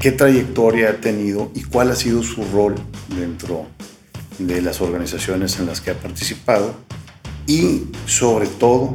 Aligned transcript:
qué 0.00 0.12
trayectoria 0.12 0.90
ha 0.90 0.94
tenido 0.94 1.52
y 1.54 1.62
cuál 1.62 1.90
ha 1.90 1.94
sido 1.94 2.22
su 2.22 2.42
rol 2.44 2.74
dentro 3.14 3.66
de 4.38 4.62
las 4.62 4.80
organizaciones 4.80 5.58
en 5.58 5.66
las 5.66 5.82
que 5.82 5.90
ha 5.90 5.94
participado 5.94 6.74
y 7.46 7.82
sobre 8.06 8.46
todo, 8.46 8.94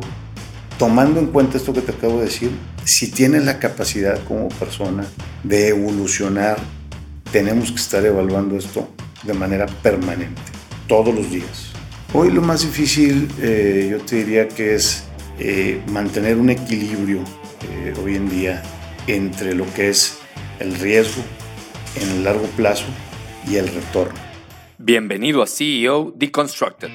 tomando 0.79 1.19
en 1.19 1.27
cuenta 1.27 1.57
esto 1.57 1.73
que 1.73 1.81
te 1.81 1.91
acabo 1.91 2.17
de 2.17 2.25
decir, 2.25 2.49
si 2.85 3.11
tiene 3.11 3.39
la 3.39 3.59
capacidad 3.59 4.23
como 4.23 4.49
persona 4.49 5.05
de 5.43 5.69
evolucionar, 5.69 6.57
tenemos 7.31 7.71
que 7.71 7.77
estar 7.77 8.03
evaluando 8.03 8.57
esto 8.57 8.89
de 9.23 9.33
manera 9.33 9.67
permanente, 9.83 10.41
todos 10.87 11.13
los 11.13 11.29
días. 11.29 11.71
Hoy 12.13 12.31
lo 12.31 12.41
más 12.41 12.61
difícil, 12.61 13.27
eh, 13.41 13.89
yo 13.91 13.99
te 13.99 14.17
diría 14.17 14.47
que 14.47 14.73
es 14.75 15.03
eh, 15.37 15.81
mantener 15.91 16.37
un 16.37 16.49
equilibrio 16.49 17.19
eh, 17.69 17.93
hoy 18.03 18.15
en 18.15 18.29
día 18.29 18.63
entre 19.07 19.53
lo 19.53 19.71
que 19.73 19.89
es 19.89 20.19
el 20.59 20.75
riesgo 20.75 21.21
en 21.95 22.09
el 22.09 22.23
largo 22.23 22.47
plazo 22.55 22.85
y 23.47 23.55
el 23.55 23.67
retorno. 23.67 24.19
Bienvenido 24.77 25.41
a 25.41 25.47
CEO 25.47 26.13
Deconstructed. 26.15 26.89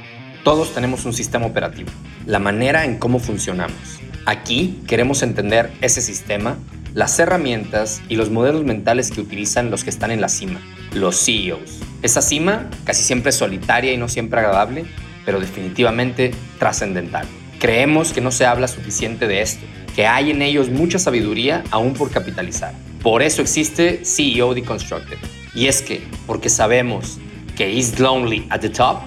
Todos 0.44 0.74
tenemos 0.74 1.04
un 1.04 1.12
sistema 1.12 1.46
operativo, 1.46 1.90
la 2.26 2.38
manera 2.38 2.84
en 2.84 2.98
cómo 2.98 3.18
funcionamos. 3.18 4.00
Aquí 4.26 4.80
queremos 4.86 5.22
entender 5.22 5.70
ese 5.80 6.00
sistema, 6.00 6.56
las 6.94 7.18
herramientas 7.18 8.00
y 8.08 8.16
los 8.16 8.30
modelos 8.30 8.64
mentales 8.64 9.10
que 9.10 9.20
utilizan 9.20 9.70
los 9.70 9.84
que 9.84 9.90
están 9.90 10.10
en 10.10 10.20
la 10.20 10.28
cima, 10.28 10.60
los 10.94 11.24
CEOs. 11.24 11.80
Esa 12.02 12.22
cima 12.22 12.70
casi 12.84 13.02
siempre 13.02 13.30
es 13.30 13.36
solitaria 13.36 13.92
y 13.92 13.98
no 13.98 14.08
siempre 14.08 14.40
agradable, 14.40 14.84
pero 15.26 15.40
definitivamente 15.40 16.32
trascendental. 16.58 17.26
Creemos 17.58 18.12
que 18.12 18.22
no 18.22 18.30
se 18.30 18.46
habla 18.46 18.68
suficiente 18.68 19.26
de 19.26 19.42
esto, 19.42 19.66
que 19.94 20.06
hay 20.06 20.30
en 20.30 20.40
ellos 20.40 20.70
mucha 20.70 20.98
sabiduría 20.98 21.62
aún 21.70 21.92
por 21.92 22.10
capitalizar. 22.10 22.72
Por 23.02 23.22
eso 23.22 23.40
existe 23.40 24.04
CEO 24.04 24.52
Deconstructed. 24.52 25.16
Y 25.54 25.66
es 25.66 25.80
que, 25.80 26.06
porque 26.26 26.50
sabemos 26.50 27.18
que 27.56 27.72
is 27.72 27.98
lonely 27.98 28.46
at 28.50 28.60
the 28.60 28.68
top, 28.68 28.98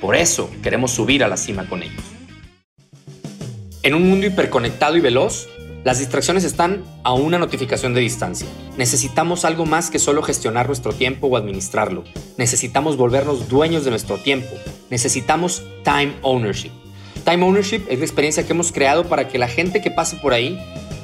por 0.00 0.14
eso 0.14 0.50
queremos 0.62 0.90
subir 0.90 1.24
a 1.24 1.28
la 1.28 1.36
cima 1.36 1.66
con 1.66 1.82
ellos. 1.82 2.02
En 3.82 3.94
un 3.94 4.08
mundo 4.08 4.26
hiperconectado 4.26 4.96
y 4.96 5.00
veloz, 5.00 5.48
las 5.82 5.98
distracciones 5.98 6.44
están 6.44 6.84
a 7.04 7.14
una 7.14 7.38
notificación 7.38 7.94
de 7.94 8.00
distancia. 8.02 8.46
Necesitamos 8.76 9.46
algo 9.46 9.64
más 9.64 9.90
que 9.90 9.98
solo 9.98 10.22
gestionar 10.22 10.66
nuestro 10.66 10.92
tiempo 10.92 11.28
o 11.28 11.36
administrarlo. 11.36 12.04
Necesitamos 12.36 12.98
volvernos 12.98 13.48
dueños 13.48 13.84
de 13.84 13.90
nuestro 13.90 14.18
tiempo. 14.18 14.54
Necesitamos 14.90 15.62
time 15.84 16.14
ownership. 16.20 16.72
Time 17.24 17.44
ownership 17.44 17.86
es 17.88 17.98
la 17.98 18.04
experiencia 18.04 18.44
que 18.44 18.52
hemos 18.52 18.72
creado 18.72 19.04
para 19.04 19.28
que 19.28 19.38
la 19.38 19.48
gente 19.48 19.80
que 19.80 19.90
pase 19.90 20.16
por 20.16 20.34
ahí 20.34 20.58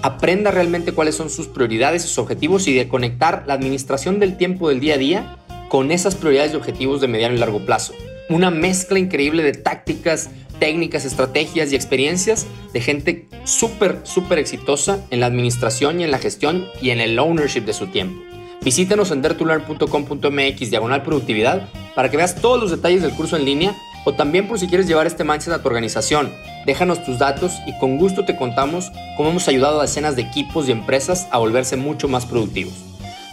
aprenda 0.04 0.50
realmente 0.50 0.92
cuáles 0.92 1.14
son 1.14 1.30
sus 1.30 1.46
prioridades, 1.46 2.02
sus 2.02 2.18
objetivos 2.18 2.68
y 2.68 2.74
de 2.74 2.88
conectar 2.88 3.44
la 3.46 3.54
administración 3.54 4.20
del 4.20 4.36
tiempo 4.36 4.68
del 4.68 4.78
día 4.78 4.96
a 4.96 4.98
día 4.98 5.38
con 5.70 5.90
esas 5.90 6.14
prioridades 6.14 6.52
y 6.52 6.56
objetivos 6.56 7.00
de 7.00 7.08
mediano 7.08 7.34
y 7.34 7.38
largo 7.38 7.64
plazo. 7.64 7.94
Una 8.28 8.50
mezcla 8.50 8.98
increíble 8.98 9.42
de 9.42 9.52
tácticas, 9.52 10.28
técnicas, 10.58 11.06
estrategias 11.06 11.72
y 11.72 11.76
experiencias 11.76 12.46
de 12.74 12.82
gente 12.82 13.28
súper, 13.44 14.00
súper 14.02 14.38
exitosa 14.38 15.02
en 15.08 15.20
la 15.20 15.26
administración 15.26 15.98
y 15.98 16.04
en 16.04 16.10
la 16.10 16.18
gestión 16.18 16.66
y 16.82 16.90
en 16.90 17.00
el 17.00 17.18
ownership 17.18 17.62
de 17.62 17.72
su 17.72 17.86
tiempo. 17.86 18.22
Visítanos 18.62 19.10
en 19.10 19.22
dertulearn.com.mx 19.22 20.70
diagonal 20.70 21.02
productividad 21.02 21.66
para 21.94 22.10
que 22.10 22.18
veas 22.18 22.34
todos 22.34 22.60
los 22.60 22.70
detalles 22.70 23.00
del 23.00 23.12
curso 23.12 23.38
en 23.38 23.46
línea 23.46 23.74
o 24.04 24.14
también 24.14 24.46
por 24.46 24.58
si 24.58 24.68
quieres 24.68 24.86
llevar 24.86 25.06
este 25.06 25.24
mindset 25.24 25.54
a 25.54 25.62
tu 25.62 25.68
organización. 25.68 26.32
Déjanos 26.66 27.04
tus 27.04 27.18
datos 27.18 27.52
y 27.66 27.76
con 27.78 27.98
gusto 27.98 28.24
te 28.24 28.36
contamos 28.36 28.92
cómo 29.16 29.30
hemos 29.30 29.48
ayudado 29.48 29.80
a 29.80 29.82
decenas 29.82 30.16
de 30.16 30.22
equipos 30.22 30.68
y 30.68 30.72
empresas 30.72 31.26
a 31.30 31.38
volverse 31.38 31.76
mucho 31.76 32.08
más 32.08 32.26
productivos. 32.26 32.74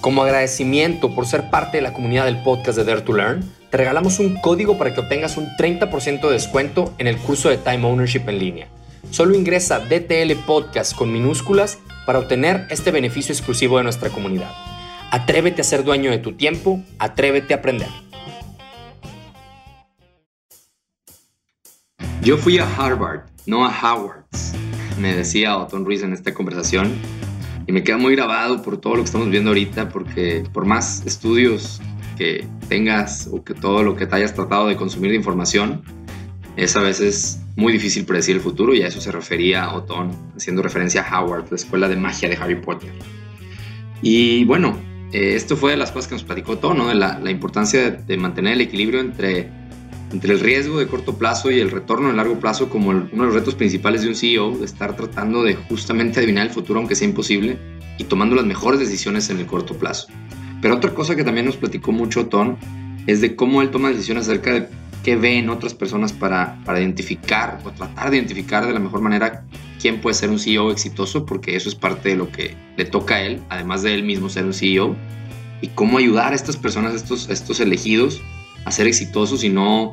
Como 0.02 0.24
agradecimiento 0.24 1.14
por 1.14 1.28
ser 1.28 1.50
parte 1.50 1.78
de 1.78 1.84
la 1.84 1.94
comunidad 1.94 2.26
del 2.26 2.42
podcast 2.42 2.78
de 2.78 2.86
Dare 2.86 3.02
to 3.02 3.14
Learn, 3.14 3.44
te 3.70 3.78
regalamos 3.78 4.20
un 4.20 4.36
código 4.42 4.78
para 4.78 4.94
que 4.94 5.00
obtengas 5.00 5.38
un 5.38 5.48
30% 5.58 6.22
de 6.22 6.34
descuento 6.34 6.94
en 6.98 7.08
el 7.08 7.18
curso 7.18 7.50
de 7.50 7.58
Time 7.58 7.86
Ownership 7.86 8.24
en 8.28 8.40
línea. 8.40 8.68
Solo 9.12 9.36
ingresa 9.36 9.80
DTL 9.80 10.34
Podcast 10.46 10.96
con 10.96 11.12
minúsculas 11.12 11.78
para 12.06 12.20
obtener 12.20 12.66
este 12.70 12.92
beneficio 12.92 13.34
exclusivo 13.34 13.78
de 13.78 13.84
nuestra 13.84 14.10
comunidad. 14.10 14.52
Atrévete 15.12 15.62
a 15.62 15.66
ser 15.66 15.84
dueño 15.84 16.12
de 16.12 16.18
tu 16.18 16.34
tiempo, 16.34 16.82
atrévete 16.98 17.54
a 17.54 17.58
aprender. 17.58 17.90
Yo 22.22 22.38
fui 22.38 22.60
a 22.60 22.68
Harvard, 22.76 23.22
no 23.48 23.66
a 23.66 23.70
Howard, 23.70 24.26
me 25.00 25.16
decía 25.16 25.58
Otón 25.58 25.86
Ruiz 25.86 26.04
en 26.04 26.14
esta 26.14 26.36
conversación. 26.36 26.94
Y 27.66 27.72
me 27.72 27.84
queda 27.84 27.98
muy 27.98 28.16
grabado 28.16 28.62
por 28.62 28.78
todo 28.78 28.94
lo 28.94 29.00
que 29.00 29.06
estamos 29.06 29.30
viendo 29.32 29.50
ahorita, 29.50 29.90
porque 29.90 30.44
por 30.54 30.66
más 30.66 31.04
estudios 31.08 31.82
que 32.20 32.46
tengas 32.70 33.28
o 33.32 33.44
que 33.44 33.56
todo 33.56 33.82
lo 33.82 33.96
que 33.96 34.06
te 34.06 34.16
hayas 34.16 34.36
tratado 34.36 34.68
de 34.68 34.76
consumir 34.76 35.10
de 35.10 35.18
información, 35.18 35.82
es 36.58 36.76
a 36.76 36.82
veces 36.82 37.42
muy 37.56 37.74
difícil 37.74 38.06
predecir 38.06 38.36
el 38.36 38.42
futuro 38.42 38.76
y 38.76 38.84
a 38.84 38.88
eso 38.88 39.02
se 39.02 39.12
refería 39.12 39.74
Otón, 39.74 40.12
haciendo 40.36 40.62
referencia 40.62 41.02
a 41.02 41.22
Howard, 41.22 41.50
la 41.50 41.56
escuela 41.56 41.90
de 41.90 41.96
magia 41.96 42.30
de 42.30 42.36
Harry 42.36 42.62
Potter. 42.62 42.92
Y 44.04 44.46
bueno, 44.46 44.78
eh, 45.12 45.34
esto 45.36 45.58
fue 45.58 45.72
de 45.72 45.78
las 45.78 45.92
cosas 45.92 46.08
que 46.08 46.16
nos 46.16 46.24
platicó 46.24 46.52
Otón, 46.52 46.78
¿no? 46.78 46.88
de 46.88 46.96
la, 46.96 47.32
importancia 47.32 47.90
de 47.90 48.18
mantener 48.18 48.54
el 48.54 48.62
equilibrio 48.62 49.00
entre 49.00 49.61
entre 50.12 50.34
el 50.34 50.40
riesgo 50.40 50.80
de 50.80 50.88
corto 50.88 51.18
plazo 51.18 51.52
y 51.52 51.60
el 51.60 51.72
retorno 51.72 52.10
de 52.10 52.16
largo 52.16 52.40
plazo 52.40 52.70
como 52.70 52.90
uno 52.90 53.08
de 53.10 53.18
los 53.18 53.34
retos 53.34 53.56
principales 53.56 54.02
de 54.02 54.10
un 54.10 54.16
CEO, 54.16 54.58
de 54.58 54.66
estar 54.66 54.96
tratando 54.96 55.44
de 55.44 55.56
justamente 55.56 56.20
adivinar 56.20 56.48
el 56.48 56.54
futuro 56.54 56.80
aunque 56.80 56.96
sea 56.96 57.08
imposible 57.08 57.58
y 57.98 58.04
tomando 58.04 58.36
las 58.36 58.46
mejores 58.46 58.80
decisiones 58.80 59.30
en 59.30 59.40
el 59.40 59.46
corto 59.46 59.78
plazo. 59.78 60.08
Pero 60.62 60.76
otra 60.76 60.94
cosa 60.94 61.16
que 61.16 61.24
también 61.24 61.46
nos 61.46 61.58
platicó 61.58 61.92
mucho 61.92 62.28
Ton 62.28 62.58
es 63.08 63.22
de 63.22 63.36
cómo 63.36 63.62
él 63.62 63.72
toma 63.72 63.90
decisiones 63.90 64.28
acerca 64.28 64.54
de 64.54 64.68
qué 65.04 65.16
ve 65.16 65.38
en 65.38 65.50
otras 65.50 65.74
personas 65.74 66.14
para, 66.14 66.60
para 66.66 66.80
identificar 66.80 67.60
o 67.64 67.72
tratar 67.72 68.12
de 68.12 68.18
identificar 68.18 68.66
de 68.68 68.74
la 68.74 68.80
mejor 68.80 69.02
manera 69.02 69.44
quién 69.82 70.00
puede 70.00 70.14
ser 70.14 70.30
un 70.30 70.38
CEO 70.38 70.72
exitoso, 70.72 71.26
porque 71.26 71.56
eso 71.56 71.68
es 71.68 71.76
parte 71.76 72.10
de 72.10 72.16
lo 72.16 72.32
que 72.32 72.56
le 72.78 72.86
toca 72.86 73.16
a 73.16 73.22
él, 73.22 73.42
además 73.50 73.82
de 73.82 73.96
él 73.96 74.04
mismo 74.04 74.30
ser 74.30 74.46
un 74.46 74.54
CEO, 74.54 74.96
y 75.62 75.68
cómo 75.70 75.98
ayudar 75.98 76.34
a 76.34 76.36
estas 76.36 76.58
personas, 76.58 76.94
estos, 76.94 77.30
estos 77.30 77.60
elegidos, 77.60 78.22
a 78.66 78.72
ser 78.72 78.88
exitosos 78.88 79.44
y 79.44 79.50
no, 79.50 79.92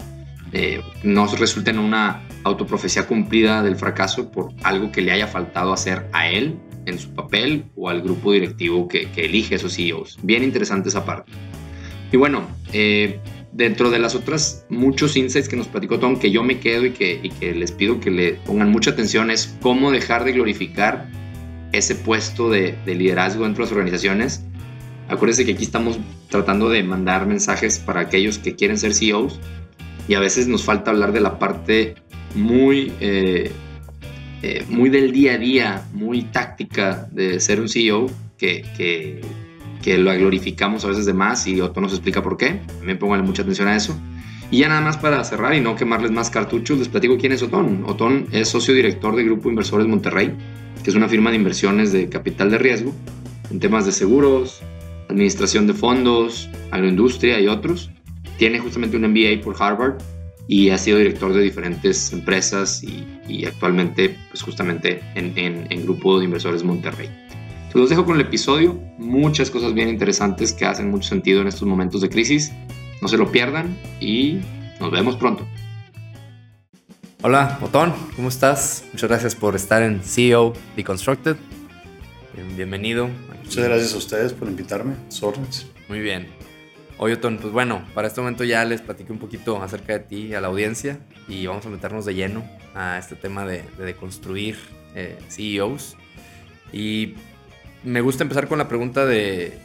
eh, 0.53 0.81
no 1.03 1.27
resulten 1.27 1.77
en 1.77 1.85
una 1.85 2.23
autoprofecía 2.45 3.07
cumplida 3.07 3.63
del 3.63 3.77
fracaso 3.77 4.31
por 4.31 4.53
algo 4.63 4.93
que 4.93 5.01
le 5.01 5.13
haya 5.13 5.27
faltado 5.27 5.73
hacer 5.73 6.09
a 6.13 6.29
él 6.29 6.59
en 6.87 6.99
su 6.99 7.11
papel 7.15 7.65
o 7.77 7.89
al 7.89 8.03
grupo 8.03 8.33
directivo 8.33 8.89
que, 8.89 9.11
que 9.11 9.27
elige 9.27 9.57
esos 9.57 9.75
CEOs. 9.75 10.19
Bien 10.23 10.43
interesante 10.43 10.89
esa 10.89 11.05
parte. 11.05 11.33
Y 12.11 12.17
bueno, 12.17 12.49
eh, 12.73 13.21
dentro 13.53 13.91
de 13.91 13.99
las 13.99 14.15
otras 14.15 14.65
muchos 14.71 15.17
insights 15.17 15.49
que 15.49 15.57
nos 15.57 15.69
platicó 15.69 15.99
Tom, 15.99 16.19
que 16.19 16.31
yo 16.31 16.43
me 16.43 16.59
quedo 16.59 16.87
y 16.87 16.93
que, 16.93 17.21
y 17.23 17.31
que 17.31 17.55
les 17.55 17.73
pido 17.73 18.01
que 18.01 18.11
le 18.11 18.33
pongan 18.47 18.71
mucha 18.71 18.91
atención, 18.91 19.31
es 19.31 19.57
cómo 19.61 19.91
dejar 19.91 20.25
de 20.25 20.33
glorificar 20.33 21.09
ese 21.73 21.95
puesto 21.95 22.49
de, 22.49 22.77
de 22.87 22.95
liderazgo 22.95 23.45
dentro 23.45 23.65
de 23.65 23.67
las 23.67 23.73
organizaciones 23.73 24.45
Acuérdense 25.09 25.47
que 25.47 25.53
aquí 25.53 25.65
estamos 25.65 25.99
tratando 26.29 26.69
de 26.69 26.83
mandar 26.83 27.27
mensajes 27.27 27.79
para 27.79 28.01
aquellos 28.01 28.39
que 28.39 28.55
quieren 28.55 28.79
ser 28.79 28.95
CEOs 28.95 29.41
y 30.07 30.15
a 30.15 30.21
veces 30.21 30.49
nos 30.49 30.65
falta 30.65 30.91
hablar 30.91 31.13
de 31.13 31.21
la 31.21 31.39
parte 31.39 31.95
muy, 32.35 32.93
eh, 33.01 33.51
eh, 34.43 34.65
muy 34.69 34.91
del 34.91 35.13
día 35.13 35.35
a 35.35 35.39
día, 35.39 35.89
muy 35.93 36.23
táctica 36.23 37.09
de 37.11 37.41
ser 37.41 37.61
un 37.61 37.69
CEO, 37.69 38.11
que, 38.37 38.65
que, 38.77 39.21
que 39.83 39.99
lo 39.99 40.13
glorificamos 40.13 40.85
a 40.85 40.89
veces 40.89 41.07
de 41.07 41.15
más 41.15 41.47
y 41.47 41.61
Otto 41.61 41.81
nos 41.81 41.93
explica 41.93 42.23
por 42.23 42.37
qué. 42.37 42.61
Me 42.83 42.95
pongo 42.95 43.17
mucha 43.17 43.43
atención 43.43 43.69
a 43.69 43.77
eso. 43.77 43.99
Y 44.51 44.59
ya 44.59 44.69
nada 44.69 44.81
más 44.81 44.97
para 44.97 45.23
cerrar 45.25 45.55
y 45.55 45.61
no 45.61 45.77
quemarles 45.77 46.11
más 46.11 46.31
cartuchos, 46.31 46.79
les 46.79 46.89
platico 46.89 47.19
quién 47.19 47.33
es 47.33 47.43
Otón. 47.43 47.85
Otón 47.87 48.27
es 48.33 48.49
socio 48.49 48.75
director 48.75 49.17
de 49.17 49.25
Grupo 49.25 49.49
Inversores 49.49 49.87
Monterrey, 49.87 50.33
que 50.83 50.91
es 50.91 50.97
una 50.97 51.09
firma 51.09 51.31
de 51.31 51.37
inversiones 51.37 51.93
de 51.93 52.09
capital 52.09 52.51
de 52.51 52.59
riesgo 52.59 52.95
en 53.51 53.61
temas 53.61 53.85
de 53.85 53.93
seguros, 53.93 54.63
administración 55.09 55.67
de 55.67 55.75
fondos, 55.75 56.49
agroindustria 56.71 57.41
y 57.41 57.49
otros. 57.49 57.91
Tiene 58.37 58.59
justamente 58.59 58.97
un 58.97 59.11
MBA 59.11 59.43
por 59.43 59.61
Harvard 59.61 59.99
y 60.47 60.71
ha 60.71 60.79
sido 60.79 60.99
director 60.99 61.33
de 61.33 61.43
diferentes 61.43 62.13
empresas 62.13 62.83
y, 62.83 63.45
actualmente 63.45 64.17
pues 64.31 64.43
justamente 64.43 65.01
en, 65.15 65.33
en, 65.37 65.83
Grupo 65.83 66.19
de 66.19 66.25
Inversores 66.25 66.65
Monterrey. 66.65 67.09
Te 67.71 67.79
los 67.79 67.91
dejo 67.91 68.07
con 68.07 68.15
el 68.15 68.23
episodio, 68.23 68.81
muchas 68.97 69.51
cosas 69.51 69.75
bien 69.75 69.91
interesantes 69.91 70.55
que 70.55 70.65
hacen 70.65 70.91
mucho 70.91 71.11
sentido 71.11 71.43
en 71.43 71.49
estos 71.49 71.69
momentos 71.69 72.01
de 72.01 72.09
crisis. 72.09 72.51
No 73.03 73.09
se 73.09 73.19
lo 73.19 73.31
pierdan 73.31 73.77
y 74.01 74.39
nos 74.81 74.91
vemos 74.91 75.17
pronto. 75.17 75.47
Hola, 77.21 77.59
Otón, 77.61 77.93
¿cómo 78.17 78.29
estás? 78.29 78.85
Muchas 78.93 79.11
gracias 79.11 79.35
por 79.35 79.55
estar 79.55 79.83
en 79.83 80.01
CEO 80.01 80.55
Deconstructed. 80.77 81.37
Bienvenido 82.57 83.09
Muchas 83.45 83.65
gracias 83.65 83.95
a 83.95 83.99
ustedes 83.99 84.33
por 84.33 84.49
invitarme. 84.49 84.95
Sornes. 85.09 85.67
Muy 85.89 86.01
bien. 86.01 86.27
Oye, 86.99 87.15
Otón, 87.15 87.39
pues 87.39 87.53
bueno, 87.53 87.85
para 87.95 88.09
este 88.09 88.21
momento 88.21 88.45
ya 88.45 88.65
les 88.65 88.81
platiqué 88.81 89.13
un 89.13 89.19
poquito 89.19 89.63
acerca 89.63 89.95
de 89.95 90.01
ti 90.01 90.35
a 90.35 90.41
la 90.41 90.49
audiencia 90.49 90.99
y 91.29 91.47
vamos 91.47 91.65
a 91.67 91.69
meternos 91.69 92.05
de 92.05 92.15
lleno 92.15 92.45
a 92.75 92.99
este 92.99 93.17
tema 93.17 93.47
de, 93.47 93.63
de 93.79 93.95
construir 93.95 94.57
eh, 94.95 95.19
CEOs. 95.29 95.97
Y 96.73 97.15
me 97.85 98.01
gusta 98.01 98.25
empezar 98.25 98.49
con 98.49 98.59
la 98.59 98.69
pregunta 98.69 99.07
de 99.07 99.59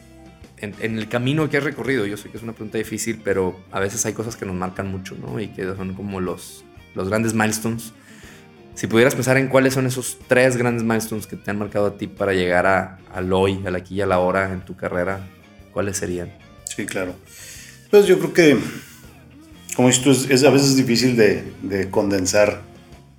en, 0.63 0.97
el 0.97 1.09
camino 1.09 1.49
que 1.49 1.57
has 1.57 1.63
recorrido, 1.63 2.05
yo 2.05 2.17
sé 2.17 2.29
que 2.29 2.37
es 2.37 2.43
una 2.43 2.53
pregunta 2.53 2.77
difícil, 2.77 3.19
pero 3.23 3.59
a 3.71 3.79
veces 3.79 4.05
hay 4.05 4.13
cosas 4.13 4.35
que 4.35 4.45
nos 4.45 4.55
marcan 4.55 4.89
mucho, 4.89 5.15
¿no? 5.15 5.39
Y 5.39 5.47
que 5.49 5.65
son 5.75 5.93
como 5.93 6.21
los, 6.21 6.63
los 6.95 7.09
grandes 7.09 7.33
milestones. 7.33 7.93
Si 8.75 8.87
pudieras 8.87 9.13
pensar 9.13 9.37
en 9.37 9.47
cuáles 9.47 9.75
son 9.75 9.85
esos 9.85 10.17
tres 10.27 10.57
grandes 10.57 10.83
milestones 10.83 11.27
que 11.27 11.35
te 11.35 11.51
han 11.51 11.59
marcado 11.59 11.85
a 11.85 11.97
ti 11.97 12.07
para 12.07 12.33
llegar 12.33 12.65
a, 12.65 12.97
al 13.13 13.31
hoy, 13.31 13.61
al 13.65 13.75
aquí 13.75 13.95
y 13.95 14.01
a 14.01 14.07
la 14.07 14.19
hora 14.19 14.51
en 14.51 14.61
tu 14.61 14.75
carrera, 14.75 15.27
¿cuáles 15.71 15.97
serían? 15.97 16.33
Sí, 16.65 16.85
claro. 16.85 17.15
Pues 17.91 18.07
yo 18.07 18.17
creo 18.17 18.33
que, 18.33 18.57
como 19.75 19.89
dices 19.89 20.27
es, 20.29 20.43
a 20.43 20.49
veces 20.49 20.75
difícil 20.75 21.15
de, 21.15 21.43
de 21.61 21.91
condensar 21.91 22.61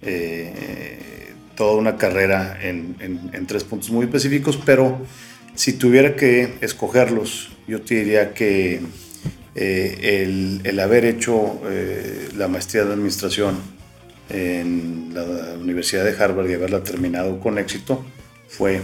eh, 0.03 1.33
toda 1.55 1.77
una 1.77 1.97
carrera 1.97 2.59
en, 2.61 2.97
tres 3.47 3.63
puntos 3.63 3.91
muy 3.91 4.07
específicos, 4.07 4.59
pero 4.65 5.01
si 5.55 5.75
tuviera 5.75 6.17
que 6.17 6.55
escogerlos, 6.61 7.53
yo 7.69 7.83
te 7.83 7.95
diría 7.95 8.35
que 8.35 8.81
eh, 9.55 10.23
el, 10.25 10.61
el, 10.65 10.81
haber 10.81 11.05
hecho 11.05 11.61
eh, 11.71 12.31
la 12.37 12.49
maestría 12.49 12.85
de 12.85 12.93
administración 12.93 13.74
en 14.29 15.11
la 15.13 15.55
Universidad 15.61 16.05
de 16.05 16.17
Harvard 16.17 16.49
y 16.49 16.55
haberla 16.55 16.83
terminado 16.83 17.41
con 17.41 17.59
éxito 17.59 18.05
fue 18.49 18.81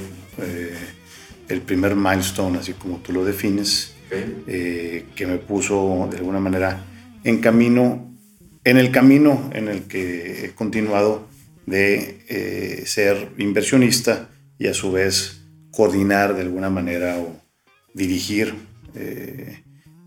el 1.48 1.62
primer 1.62 1.96
milestone, 1.96 2.58
así 2.58 2.72
como 2.74 2.98
tú 2.98 3.12
lo 3.12 3.24
defines, 3.24 3.94
eh, 4.12 5.06
que 5.14 5.26
me 5.26 5.38
puso 5.38 6.08
de 6.10 6.18
alguna 6.18 6.40
manera 6.40 6.84
en 7.24 7.40
camino, 7.40 8.16
en 8.64 8.76
el 8.76 8.90
camino 8.90 9.50
en 9.52 9.68
el 9.68 9.82
que 9.82 10.44
he 10.44 10.50
continuado 10.52 11.28
de 11.66 12.24
eh, 12.28 12.82
ser 12.86 13.30
inversionista 13.38 14.28
y 14.58 14.66
a 14.66 14.74
su 14.74 14.90
vez 14.90 15.42
coordinar 15.70 16.34
de 16.34 16.42
alguna 16.42 16.70
manera 16.70 17.18
o 17.18 17.40
dirigir 17.94 18.54
eh, 18.94 19.62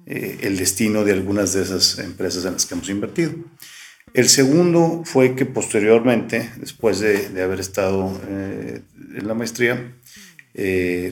el 0.06 0.58
destino 0.58 1.06
de 1.06 1.14
algunas 1.14 1.54
de 1.54 1.64
esas 1.64 2.00
empresas 2.00 2.44
en 2.46 2.54
las 2.54 2.66
que 2.66 2.74
hemos 2.76 2.90
invertido. 2.90 3.34
El 4.13 4.30
segundo 4.30 5.01
fue 5.06 5.36
que 5.36 5.45
posteriormente, 5.45 6.50
después 6.57 7.00
de, 7.00 7.30
de 7.30 7.42
haber 7.42 7.60
estado 7.60 8.12
en 8.27 9.27
la 9.27 9.33
maestría, 9.33 9.94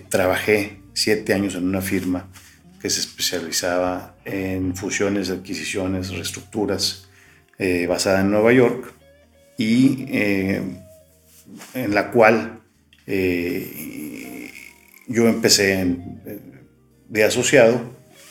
trabajé 0.09 0.81
siete 0.93 1.33
años 1.33 1.55
en 1.55 1.67
una 1.67 1.81
firma 1.81 2.29
que 2.81 2.89
se 2.89 2.99
especializaba 2.99 4.15
en 4.25 4.75
fusiones, 4.75 5.29
adquisiciones, 5.29 6.09
reestructuras, 6.09 7.07
eh, 7.59 7.85
basada 7.85 8.21
en 8.21 8.31
Nueva 8.31 8.51
York, 8.53 8.93
y 9.57 10.05
eh, 10.09 10.61
en 11.75 11.93
la 11.93 12.09
cual 12.09 12.61
eh, 13.05 14.51
yo 15.07 15.27
empecé 15.27 15.97
de 17.07 17.23
asociado 17.23 17.79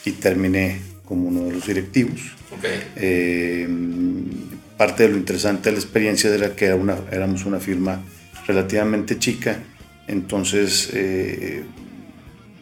y 0.04 0.12
terminé 0.12 0.80
como 1.04 1.28
uno 1.28 1.44
de 1.44 1.52
los 1.52 1.66
directivos. 1.66 2.34
Parte 4.80 5.02
de 5.02 5.10
lo 5.10 5.16
interesante 5.18 5.68
de 5.68 5.72
la 5.76 5.82
experiencia 5.82 6.34
era 6.34 6.56
que 6.56 6.64
era 6.64 6.76
una, 6.76 6.96
éramos 7.10 7.44
una 7.44 7.60
firma 7.60 8.00
relativamente 8.46 9.18
chica, 9.18 9.58
entonces 10.08 10.90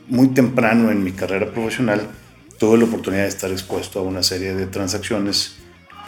muy 0.09 0.29
temprano 0.29 0.91
en 0.91 1.05
mi 1.05 1.13
carrera 1.13 1.53
profesional 1.53 2.01
tuve 2.59 2.79
la 2.79 2.85
oportunidad 2.85 3.23
de 3.23 3.29
estar 3.29 3.51
expuesto 3.51 4.01
a 4.01 4.03
una 4.03 4.23
serie 4.23 4.55
de 4.55 4.67
transacciones 4.67 5.57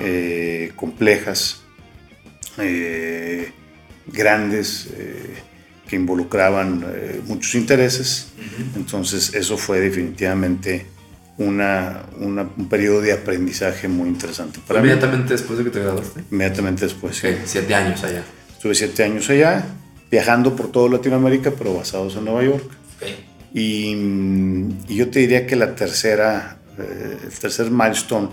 eh, 0.00 0.72
complejas, 0.76 1.62
eh, 2.58 3.52
grandes, 4.06 4.88
eh, 4.96 5.34
que 5.88 5.96
involucraban 5.96 6.86
muchos 7.26 7.56
intereses. 7.56 8.28
Entonces 8.76 9.34
eso 9.34 9.58
fue 9.58 9.80
definitivamente 9.80 10.86
una, 11.40 12.02
un 12.18 12.68
periodo 12.68 13.00
de 13.00 13.12
aprendizaje 13.12 13.88
muy 13.88 14.08
interesante 14.08 14.60
para 14.66 14.80
¿Inmediatamente 14.80 15.32
después 15.32 15.58
de 15.58 15.64
que 15.64 15.70
te 15.70 15.80
graduaste? 15.80 16.22
Inmediatamente 16.30 16.84
después, 16.84 17.16
sí. 17.16 17.28
Siete 17.44 17.74
años 17.74 18.04
allá. 18.04 18.22
Estuve 18.52 18.74
siete 18.74 19.04
años 19.04 19.28
allá, 19.30 19.64
viajando 20.10 20.54
por 20.54 20.70
toda 20.70 20.90
Latinoamérica, 20.90 21.52
pero 21.56 21.74
basados 21.74 22.14
en 22.16 22.26
Nueva 22.26 22.44
York. 22.44 22.70
Y, 23.54 23.96
yo 24.88 25.08
te 25.10 25.20
diría 25.20 25.46
que 25.46 25.56
la 25.56 25.74
tercera, 25.74 26.58
eh, 26.78 27.16
el 27.24 27.32
tercer 27.32 27.70
milestone, 27.70 28.28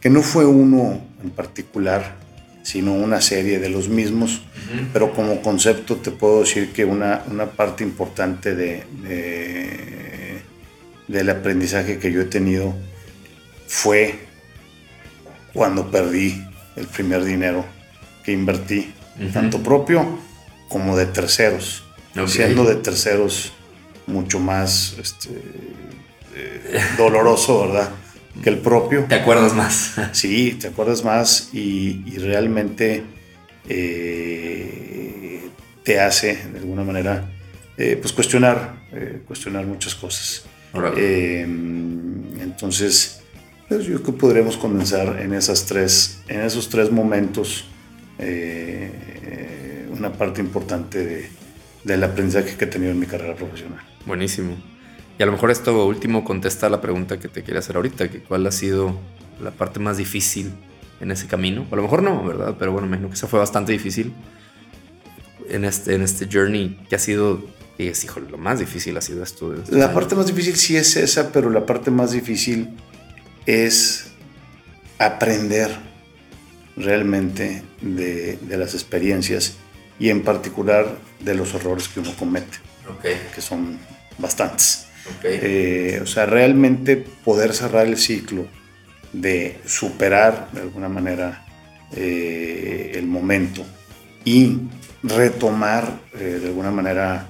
que 0.00 0.10
no 0.10 0.22
fue 0.22 0.44
uno 0.44 1.00
en 1.22 1.30
particular, 1.30 2.16
sino 2.62 2.92
una 2.92 3.20
serie 3.20 3.60
de 3.60 3.70
los 3.70 3.88
mismos, 3.88 4.42
pero 4.92 5.12
como 5.14 5.40
concepto 5.42 5.96
te 5.96 6.10
puedo 6.10 6.40
decir 6.40 6.72
que 6.72 6.84
una, 6.84 7.22
una 7.30 7.46
parte 7.46 7.82
importante 7.84 8.54
de, 8.54 8.82
del 11.08 11.30
aprendizaje 11.30 11.98
que 11.98 12.12
yo 12.12 12.20
he 12.20 12.26
tenido 12.26 12.74
fue 13.66 14.18
cuando 15.52 15.90
perdí 15.90 16.44
el 16.76 16.86
primer 16.86 17.24
dinero 17.24 17.64
que 18.22 18.32
invertí, 18.32 18.92
tanto 19.32 19.62
propio 19.62 20.18
como 20.68 20.96
de 20.96 21.06
terceros, 21.06 21.82
siendo 22.26 22.64
de 22.64 22.76
terceros 22.76 23.52
mucho 24.06 24.38
más 24.38 24.96
este, 24.98 25.30
eh, 26.34 26.80
doloroso, 26.96 27.66
¿verdad? 27.66 27.90
Que 28.42 28.50
el 28.50 28.58
propio. 28.58 29.06
¿Te 29.08 29.16
acuerdas 29.16 29.54
más? 29.54 29.94
Sí, 30.12 30.56
te 30.60 30.68
acuerdas 30.68 31.04
más 31.04 31.50
y, 31.52 32.16
realmente 32.18 33.02
eh, 33.68 35.48
te 35.82 36.00
hace, 36.00 36.36
de 36.52 36.58
alguna 36.58 36.84
manera, 36.84 37.30
eh, 37.76 37.98
pues 38.00 38.12
cuestionar, 38.12 38.76
cuestionar 39.26 39.66
muchas 39.66 39.94
cosas. 39.94 40.44
Entonces, 42.40 43.20
pues 43.68 43.86
yo 43.86 43.94
creo 43.94 44.02
que 44.02 44.12
podremos 44.12 44.56
condensar 44.56 45.20
en, 45.20 45.34
esas 45.34 45.66
tres, 45.66 46.20
en 46.28 46.40
esos 46.40 46.68
tres 46.68 46.90
momentos 46.90 47.64
una 49.90 50.12
parte 50.12 50.40
importante 50.40 51.04
de, 51.04 51.28
del 51.84 52.04
aprendizaje 52.04 52.56
que 52.56 52.64
he 52.64 52.68
tenido 52.68 52.92
en 52.92 52.98
mi 52.98 53.06
carrera 53.06 53.34
profesional. 53.34 53.80
Buenísimo. 54.06 54.56
Y 55.18 55.22
a 55.22 55.26
lo 55.26 55.32
mejor 55.32 55.50
esto 55.50 55.86
último 55.86 56.24
contesta 56.24 56.68
la 56.68 56.80
pregunta 56.80 57.18
que 57.18 57.28
te 57.28 57.42
quería 57.42 57.58
hacer 57.58 57.76
ahorita, 57.76 58.08
que 58.08 58.20
cuál 58.20 58.46
ha 58.46 58.52
sido 58.52 58.98
la 59.42 59.50
parte 59.50 59.80
más 59.80 59.96
difícil 59.96 60.52
en 61.00 61.10
ese 61.10 61.26
camino. 61.26 61.66
a 61.70 61.76
lo 61.76 61.82
mejor 61.82 62.02
no, 62.02 62.24
¿verdad? 62.24 62.56
Pero 62.58 62.72
bueno, 62.72 62.86
me 62.86 62.92
imagino 62.92 63.08
que 63.08 63.14
eso 63.14 63.28
fue 63.28 63.38
bastante 63.38 63.72
difícil 63.72 64.12
en 65.48 65.64
este, 65.64 65.94
en 65.94 66.02
este 66.02 66.28
journey 66.30 66.78
que 66.88 66.96
ha 66.96 66.98
sido, 66.98 67.44
y 67.78 67.86
es, 67.86 68.04
híjole, 68.04 68.28
lo 68.28 68.38
más 68.38 68.58
difícil 68.58 68.96
ha 68.96 69.00
sido 69.00 69.22
esto. 69.22 69.54
la 69.70 69.94
parte 69.94 70.14
más 70.14 70.26
difícil 70.26 70.56
sí 70.56 70.76
es 70.76 70.96
esa, 70.96 71.30
pero 71.32 71.48
la 71.48 71.64
parte 71.64 71.90
más 71.90 72.10
difícil 72.10 72.70
es 73.46 74.08
aprender 74.98 75.70
realmente 76.76 77.62
de, 77.80 78.36
de 78.36 78.56
las 78.56 78.74
experiencias 78.74 79.56
y 79.98 80.10
en 80.10 80.22
particular 80.22 80.98
de 81.20 81.34
los 81.34 81.54
errores 81.54 81.88
que 81.88 82.00
uno 82.00 82.12
comete, 82.18 82.58
que 83.34 83.40
son 83.40 83.78
bastantes. 84.18 84.86
Eh, 85.22 86.00
o 86.02 86.06
sea, 86.06 86.26
realmente 86.26 86.96
poder 86.96 87.54
cerrar 87.54 87.86
el 87.86 87.96
ciclo 87.96 88.46
de 89.12 89.58
superar 89.64 90.48
de 90.52 90.60
alguna 90.60 90.88
manera 90.88 91.46
eh, 91.96 92.92
el 92.94 93.06
momento 93.06 93.64
y 94.24 94.58
retomar 95.02 96.00
eh, 96.14 96.38
de 96.42 96.48
alguna 96.48 96.70
manera 96.70 97.28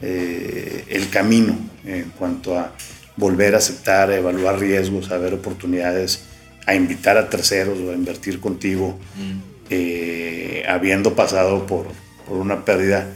el 0.00 1.08
camino 1.10 1.58
en 1.84 2.10
cuanto 2.10 2.58
a 2.58 2.74
volver 3.16 3.54
a 3.54 3.58
aceptar, 3.58 4.10
a 4.10 4.16
evaluar 4.16 4.58
riesgos, 4.58 5.10
a 5.10 5.18
ver 5.18 5.34
oportunidades, 5.34 6.24
a 6.66 6.74
invitar 6.74 7.16
a 7.16 7.28
terceros 7.28 7.78
o 7.80 7.90
a 7.90 7.94
invertir 7.94 8.40
contigo, 8.40 8.98
mm. 9.16 10.68
habiendo 10.68 11.14
pasado 11.14 11.66
por, 11.66 11.86
por 12.26 12.36
una 12.36 12.64
pérdida 12.64 13.08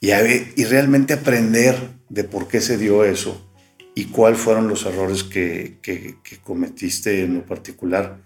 y, 0.00 0.10
y 0.10 0.64
realmente 0.64 1.14
aprender 1.14 1.76
de 2.08 2.24
por 2.24 2.48
qué 2.48 2.60
se 2.60 2.78
dio 2.78 3.04
eso 3.04 3.42
y 3.94 4.06
cuáles 4.06 4.38
fueron 4.38 4.68
los 4.68 4.84
errores 4.84 5.24
que, 5.24 5.78
que, 5.80 6.16
cometiste 6.44 7.24
en 7.24 7.36
lo 7.36 7.46
particular. 7.46 8.18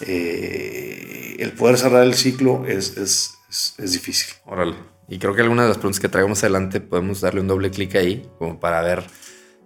Eh, 0.00 1.36
el 1.38 1.52
poder 1.52 1.76
cerrar 1.76 2.04
el 2.04 2.14
ciclo 2.14 2.64
es, 2.66 2.96
es, 2.96 3.34
es, 3.50 3.92
difícil. 3.92 4.34
Órale. 4.46 4.76
Y 5.08 5.18
creo 5.18 5.34
que 5.34 5.42
algunas 5.42 5.64
de 5.64 5.68
las 5.70 5.78
preguntas 5.78 6.00
que 6.00 6.08
traigamos 6.08 6.42
adelante 6.42 6.80
podemos 6.80 7.20
darle 7.20 7.40
un 7.40 7.48
doble 7.48 7.70
clic 7.70 7.96
ahí, 7.96 8.28
como 8.38 8.60
para 8.60 8.80
ver 8.80 9.04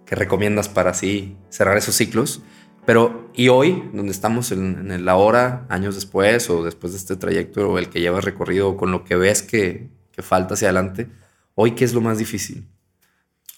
qué 0.05 0.15
recomiendas 0.15 0.67
para 0.67 0.91
así 0.91 1.37
cerrar 1.49 1.77
esos 1.77 1.95
ciclos. 1.95 2.41
Pero, 2.85 3.31
¿y 3.33 3.47
hoy, 3.47 3.83
donde 3.93 4.11
estamos 4.11 4.51
en, 4.51 4.91
en 4.91 5.05
la 5.05 5.15
hora, 5.15 5.65
años 5.69 5.95
después, 5.95 6.49
o 6.49 6.63
después 6.63 6.93
de 6.93 6.99
este 6.99 7.15
trayecto, 7.15 7.69
o 7.69 7.77
el 7.77 7.89
que 7.89 8.01
llevas 8.01 8.25
recorrido, 8.25 8.75
con 8.75 8.91
lo 8.91 9.03
que 9.03 9.15
ves 9.15 9.41
que, 9.41 9.89
que 10.15 10.21
falta 10.21 10.53
hacia 10.53 10.69
adelante. 10.69 11.07
Hoy, 11.55 11.71
¿qué 11.71 11.83
es 11.83 11.93
lo 11.93 12.01
más 12.01 12.17
difícil? 12.17 12.67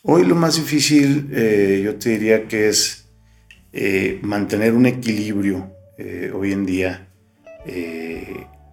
Hoy 0.04 0.26
lo 0.26 0.36
más 0.36 0.56
difícil 0.56 1.30
eh, 1.34 1.82
yo 1.84 1.96
te 1.96 2.12
diría 2.12 2.48
que 2.48 2.70
es 2.70 3.10
eh, 3.74 4.20
mantener 4.24 4.74
un 4.74 4.86
equilibrio 4.86 5.72
eh, 5.98 6.32
hoy 6.34 6.54
en 6.54 6.66
día 6.66 7.04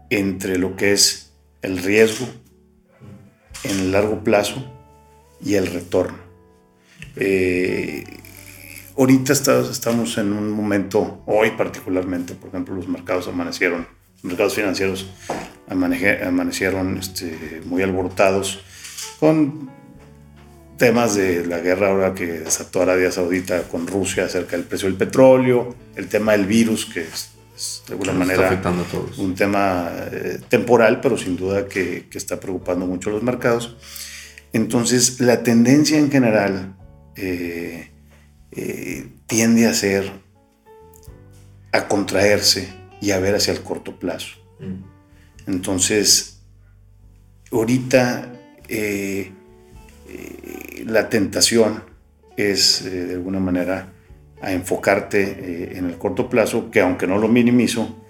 entre 0.09 0.57
lo 0.57 0.77
que 0.77 0.93
es 0.93 1.24
el 1.65 1.79
riesgo 1.79 2.29
en 3.65 3.81
el 3.81 3.93
largo 3.93 4.23
plazo 4.23 4.65
y 5.43 5.55
el 5.55 5.67
retorno. 5.67 6.19
ahorita 8.97 9.33
estamos 9.33 10.19
en 10.19 10.33
un 10.33 10.51
momento, 10.51 11.23
hoy 11.27 11.53
particularmente, 11.53 12.35
por 12.35 12.51
ejemplo, 12.51 12.75
los 12.75 12.89
mercados 12.89 13.29
amanecieron, 13.29 13.87
los 14.17 14.25
mercados 14.25 14.55
financieros 14.55 15.11
amanecieron 15.69 16.99
este, 16.99 17.63
muy 17.65 17.83
alborotados 17.83 18.63
con 19.19 19.71
temas 20.77 21.15
de 21.15 21.47
la 21.47 21.59
guerra 21.59 21.91
ahora 21.91 22.15
que 22.15 22.27
desató 22.27 22.83
Arabia 22.83 23.11
Saudita 23.11 23.63
con 23.69 23.87
Rusia 23.87 24.25
acerca 24.25 24.57
del 24.57 24.67
precio 24.67 24.89
del 24.89 24.99
petróleo, 24.99 25.75
el 25.97 26.09
tema 26.09 26.33
del 26.33 26.47
virus 26.47 26.85
que 26.87 27.03
es, 27.03 27.34
de 27.87 27.93
alguna 27.93 28.13
manera 28.13 28.61
un 29.19 29.35
tema 29.35 29.91
eh, 30.11 30.41
temporal, 30.49 31.01
pero 31.01 31.17
sin 31.19 31.37
duda 31.37 31.67
que, 31.69 32.07
que, 32.09 32.19
está 32.19 32.41
preocupando 32.41 32.87
mucho 32.87 33.11
a 33.11 33.13
los 33.13 33.23
mercados. 33.23 33.77
Entonces, 34.53 35.21
la 35.21 35.43
tendencia 35.43 35.99
en 35.99 36.11
general 36.11 36.77
eh, 37.17 37.91
eh, 38.53 39.09
tiende 39.27 39.67
a 39.67 39.75
ser, 39.75 40.11
a 41.73 41.89
contraerse 41.89 42.69
y 43.01 43.11
a 43.11 43.19
ver 43.19 43.35
hacia 43.35 43.53
el 43.53 43.63
corto 43.63 43.99
plazo. 43.99 44.37
Mm. 44.61 45.51
Entonces, 45.51 46.41
ahorita 47.51 48.31
la 50.87 51.09
tentación 51.11 51.83
es 52.37 52.85
de 52.85 53.15
alguna 53.15 53.41
manera 53.41 53.94
a 54.45 54.53
enfocarte 54.53 55.77
en 55.79 55.87
el 55.87 55.99
corto 55.99 56.29
plazo, 56.29 56.71
que 56.71 56.81
aunque 56.81 57.07
no 57.07 57.19
lo 57.19 57.29
minimizo, 57.29 58.01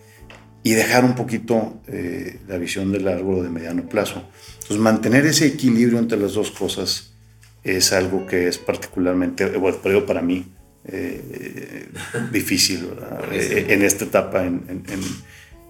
y 0.63 0.73
dejar 0.73 1.05
un 1.05 1.15
poquito 1.15 1.81
la 2.49 2.57
visión 2.59 2.91
de 2.91 3.01
largo 3.01 3.39
o 3.39 3.43
de 3.43 3.51
mediano 3.51 3.89
plazo. 3.89 4.25
Entonces, 4.55 4.79
mantener 4.79 5.27
ese 5.27 5.47
equilibrio 5.47 5.99
entre 5.99 6.19
las 6.19 6.33
dos 6.33 6.51
cosas 6.51 7.15
es 7.63 7.93
algo 7.93 8.27
que 8.27 8.49
es 8.49 8.59
particularmente, 8.59 9.47
bueno, 9.57 9.79
para 10.07 10.23
mí, 10.23 10.47
eh, 10.87 11.89
difícil 12.31 12.91
eh, 13.33 13.67
en 13.71 13.83
esta 13.83 14.05
etapa 14.05 14.45
en, 14.45 14.85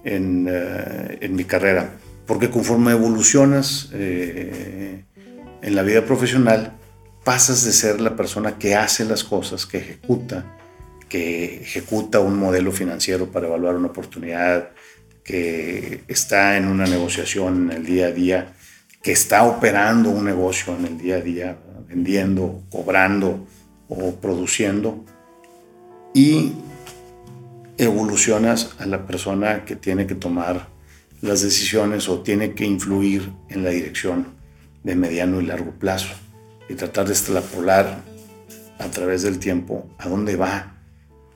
en, 0.03 0.45
eh, 0.49 1.17
en, 1.21 1.35
mi 1.35 1.45
carrera. 1.45 1.95
Porque 2.27 2.49
conforme 2.49 2.91
evolucionas 2.91 3.89
en 3.93 5.05
la 5.61 5.83
vida 5.83 6.05
profesional, 6.05 6.73
pasas 7.25 7.65
de 7.65 7.73
ser 7.73 7.99
la 7.99 8.15
persona 8.15 8.59
que 8.59 8.75
hace 8.75 9.03
las 9.03 9.23
cosas, 9.23 9.65
que 9.65 9.79
ejecuta, 9.79 10.45
que 11.09 11.61
ejecuta 11.63 12.19
un 12.19 12.37
modelo 12.37 12.71
financiero 12.71 13.31
para 13.31 13.47
evaluar 13.47 13.75
una 13.75 13.87
oportunidad, 13.87 14.69
que 15.23 16.03
está 16.07 16.55
en 16.55 16.67
una 16.67 16.85
negociación 16.85 17.71
en 17.71 17.77
el 17.77 17.85
día 17.85 18.07
a 18.07 18.11
día, 18.11 18.53
que 19.01 19.11
está 19.11 19.43
operando 19.43 20.11
un 20.11 20.23
negocio 20.23 20.75
en 20.75 20.85
el 20.85 20.97
día 20.99 21.15
a 21.15 21.21
día, 21.21 21.57
vendiendo, 21.87 22.61
cobrando 22.69 23.47
o 23.89 24.15
produciendo, 24.17 25.03
y 26.13 26.53
evolucionas 27.79 28.75
a 28.77 28.85
la 28.85 29.07
persona 29.07 29.65
que 29.65 29.75
tiene 29.75 30.05
que 30.05 30.15
tomar 30.15 30.67
las 31.21 31.41
decisiones 31.41 32.07
o 32.07 32.21
tiene 32.21 32.53
que 32.53 32.65
influir 32.65 33.33
en 33.49 33.63
la 33.63 33.71
dirección 33.71 34.27
de 34.83 34.95
mediano 34.95 35.41
y 35.41 35.47
largo 35.47 35.71
plazo 35.71 36.15
y 36.69 36.75
tratar 36.75 37.05
de 37.05 37.13
extrapolar 37.13 38.01
a 38.79 38.87
través 38.89 39.23
del 39.23 39.39
tiempo 39.39 39.87
a 39.97 40.09
dónde 40.09 40.35
va 40.35 40.75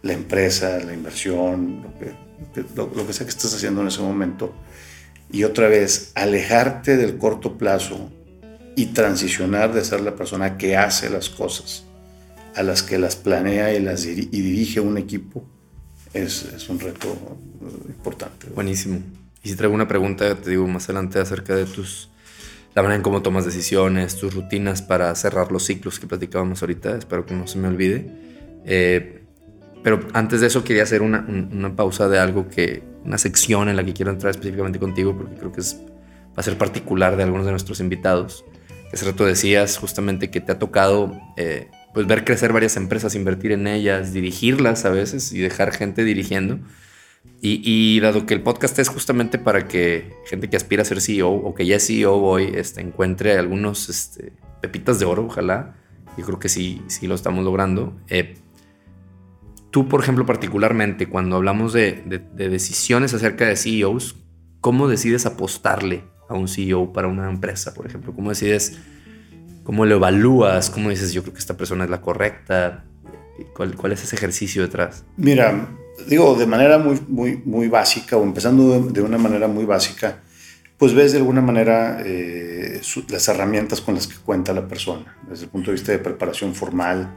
la 0.01 0.13
empresa, 0.13 0.79
la 0.83 0.93
inversión, 0.93 1.83
lo 2.75 3.05
que, 3.07 3.13
sea 3.13 3.25
que 3.25 3.31
estés 3.31 3.53
haciendo 3.53 3.81
en 3.81 3.87
ese 3.87 4.01
momento 4.01 4.53
y 5.31 5.43
otra 5.43 5.67
vez 5.67 6.11
alejarte 6.15 6.97
del 6.97 7.17
corto 7.17 7.57
plazo 7.57 8.09
y 8.75 8.87
transicionar 8.87 9.73
de 9.73 9.83
ser 9.83 10.01
la 10.01 10.15
persona 10.15 10.57
que 10.57 10.77
hace 10.77 11.09
las 11.09 11.29
cosas 11.29 11.83
a 12.55 12.63
las 12.63 12.81
que 12.81 12.97
las 12.97 13.15
planea 13.15 13.73
y 13.73 13.79
las 13.79 14.03
dirige 14.03 14.79
un 14.79 14.97
equipo 14.97 15.43
es, 16.13 16.45
es, 16.55 16.69
un 16.69 16.79
reto 16.79 17.15
importante. 17.87 18.47
Buenísimo. 18.55 18.99
Y 19.43 19.49
si 19.49 19.55
traigo 19.55 19.75
una 19.75 19.87
pregunta, 19.87 20.33
te 20.35 20.49
digo 20.49 20.67
más 20.67 20.85
adelante 20.85 21.19
acerca 21.19 21.55
de 21.55 21.65
tus 21.65 22.08
la 22.79 22.83
manera 22.83 22.97
en 22.97 23.03
cómo 23.03 23.21
tomas 23.21 23.45
decisiones, 23.45 24.15
tus 24.17 24.33
rutinas 24.33 24.81
para 24.81 25.13
cerrar 25.15 25.51
los 25.51 25.65
ciclos 25.65 25.99
que 25.99 26.07
platicábamos 26.07 26.61
ahorita, 26.61 26.97
espero 26.97 27.25
que 27.25 27.33
no 27.33 27.45
se 27.45 27.57
me 27.57 27.67
olvide. 27.67 28.09
Eh, 28.65 29.23
pero 29.83 29.99
antes 30.13 30.41
de 30.41 30.47
eso 30.47 30.63
quería 30.63 30.83
hacer 30.83 31.01
una, 31.01 31.25
una 31.27 31.75
pausa 31.75 32.07
de 32.07 32.19
algo 32.19 32.47
que 32.47 32.83
una 33.03 33.17
sección 33.17 33.69
en 33.69 33.75
la 33.75 33.83
que 33.83 33.93
quiero 33.93 34.11
entrar 34.11 34.31
específicamente 34.31 34.79
contigo 34.79 35.15
porque 35.17 35.35
creo 35.35 35.51
que 35.51 35.61
es, 35.61 35.81
va 36.27 36.37
a 36.37 36.43
ser 36.43 36.57
particular 36.57 37.17
de 37.17 37.23
algunos 37.23 37.45
de 37.45 37.51
nuestros 37.51 37.79
invitados. 37.79 38.45
Hace 38.93 39.05
rato 39.05 39.25
decías 39.25 39.77
justamente 39.77 40.31
que 40.31 40.41
te 40.41 40.51
ha 40.51 40.59
tocado 40.59 41.19
eh, 41.37 41.69
pues 41.93 42.07
ver 42.07 42.23
crecer 42.23 42.53
varias 42.53 42.77
empresas, 42.77 43.15
invertir 43.15 43.51
en 43.51 43.67
ellas, 43.67 44.13
dirigirlas 44.13 44.85
a 44.85 44.89
veces 44.89 45.31
y 45.31 45.39
dejar 45.39 45.73
gente 45.73 46.03
dirigiendo. 46.03 46.59
Y, 47.41 47.99
dado 48.01 48.25
que 48.25 48.33
el 48.33 48.41
podcast 48.41 48.77
es 48.79 48.89
justamente 48.89 49.39
para 49.39 49.67
que 49.67 50.13
gente 50.25 50.49
que 50.49 50.57
aspira 50.57 50.81
a 50.81 50.85
ser 50.85 50.99
CEO 50.99 51.31
o 51.31 51.53
que 51.53 51.65
ya 51.65 51.77
es 51.77 51.87
CEO 51.87 52.15
hoy 52.17 52.51
este, 52.53 52.81
encuentre 52.81 53.37
algunos 53.37 53.87
este, 53.87 54.33
pepitas 54.61 54.99
de 54.99 55.05
oro, 55.05 55.25
ojalá. 55.25 55.75
Yo 56.17 56.25
creo 56.25 56.39
que 56.39 56.49
sí, 56.49 56.81
sí 56.87 57.07
lo 57.07 57.15
estamos 57.15 57.45
logrando. 57.45 57.95
Eh, 58.09 58.35
Tú, 59.71 59.87
por 59.87 60.01
ejemplo, 60.01 60.25
particularmente, 60.25 61.07
cuando 61.07 61.35
hablamos 61.35 61.73
de, 61.73 62.01
decisiones 62.33 63.13
acerca 63.13 63.45
de 63.45 63.55
CEOs, 63.55 64.15
¿cómo 64.61 64.87
decides 64.87 65.27
apostarle 65.27 66.03
a 66.27 66.33
un 66.33 66.47
CEO 66.47 66.91
para 66.91 67.07
una 67.07 67.29
empresa, 67.29 67.73
por 67.73 67.85
ejemplo? 67.85 68.13
¿Cómo 68.15 68.29
decides, 68.29 68.79
cómo 69.63 69.85
lo 69.85 69.95
evalúas? 69.95 70.71
¿Cómo 70.71 70.89
dices, 70.89 71.13
yo 71.13 71.21
creo 71.21 71.33
que 71.33 71.39
esta 71.39 71.55
persona 71.55 71.83
es 71.83 71.89
la 71.91 72.01
correcta? 72.01 72.85
¿Cuál, 73.55 73.75
cuál 73.75 73.91
es 73.91 74.03
ese 74.03 74.15
ejercicio 74.15 74.63
detrás? 74.63 75.05
Mira, 75.17 75.69
digo, 76.07 76.35
de 76.35 76.45
manera 76.45 76.77
muy, 76.77 76.99
muy, 77.07 77.41
muy 77.45 77.67
básica, 77.67 78.17
o 78.17 78.23
empezando 78.23 78.81
de, 78.81 79.01
una 79.01 79.17
manera 79.17 79.47
muy 79.47 79.65
básica, 79.65 80.19
pues 80.77 80.93
ves 80.93 81.11
de 81.11 81.17
alguna 81.17 81.41
manera 81.41 82.01
eh, 82.05 82.81
las 83.09 83.27
herramientas 83.27 83.81
con 83.81 83.95
las 83.95 84.07
que 84.07 84.15
cuenta 84.17 84.53
la 84.53 84.67
persona, 84.67 85.17
desde 85.29 85.45
el 85.45 85.49
punto 85.49 85.71
de 85.71 85.75
vista 85.75 85.91
de 85.91 85.99
preparación 85.99 86.55
formal, 86.55 87.13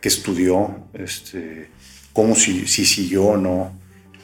que 0.00 0.08
estudió, 0.08 0.88
este, 0.94 1.70
cómo 2.12 2.34
si, 2.34 2.66
si 2.66 2.84
siguió 2.84 3.26
o 3.26 3.36
no 3.36 3.72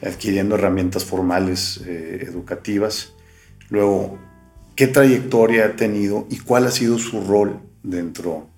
adquiriendo 0.02 0.54
herramientas 0.54 1.04
formales 1.04 1.80
eh, 1.86 2.26
educativas. 2.28 3.14
Luego, 3.70 4.18
qué 4.76 4.86
trayectoria 4.86 5.66
ha 5.66 5.76
tenido 5.76 6.26
y 6.30 6.38
cuál 6.38 6.66
ha 6.66 6.70
sido 6.70 6.98
su 6.98 7.20
rol 7.22 7.60
dentro 7.82 8.48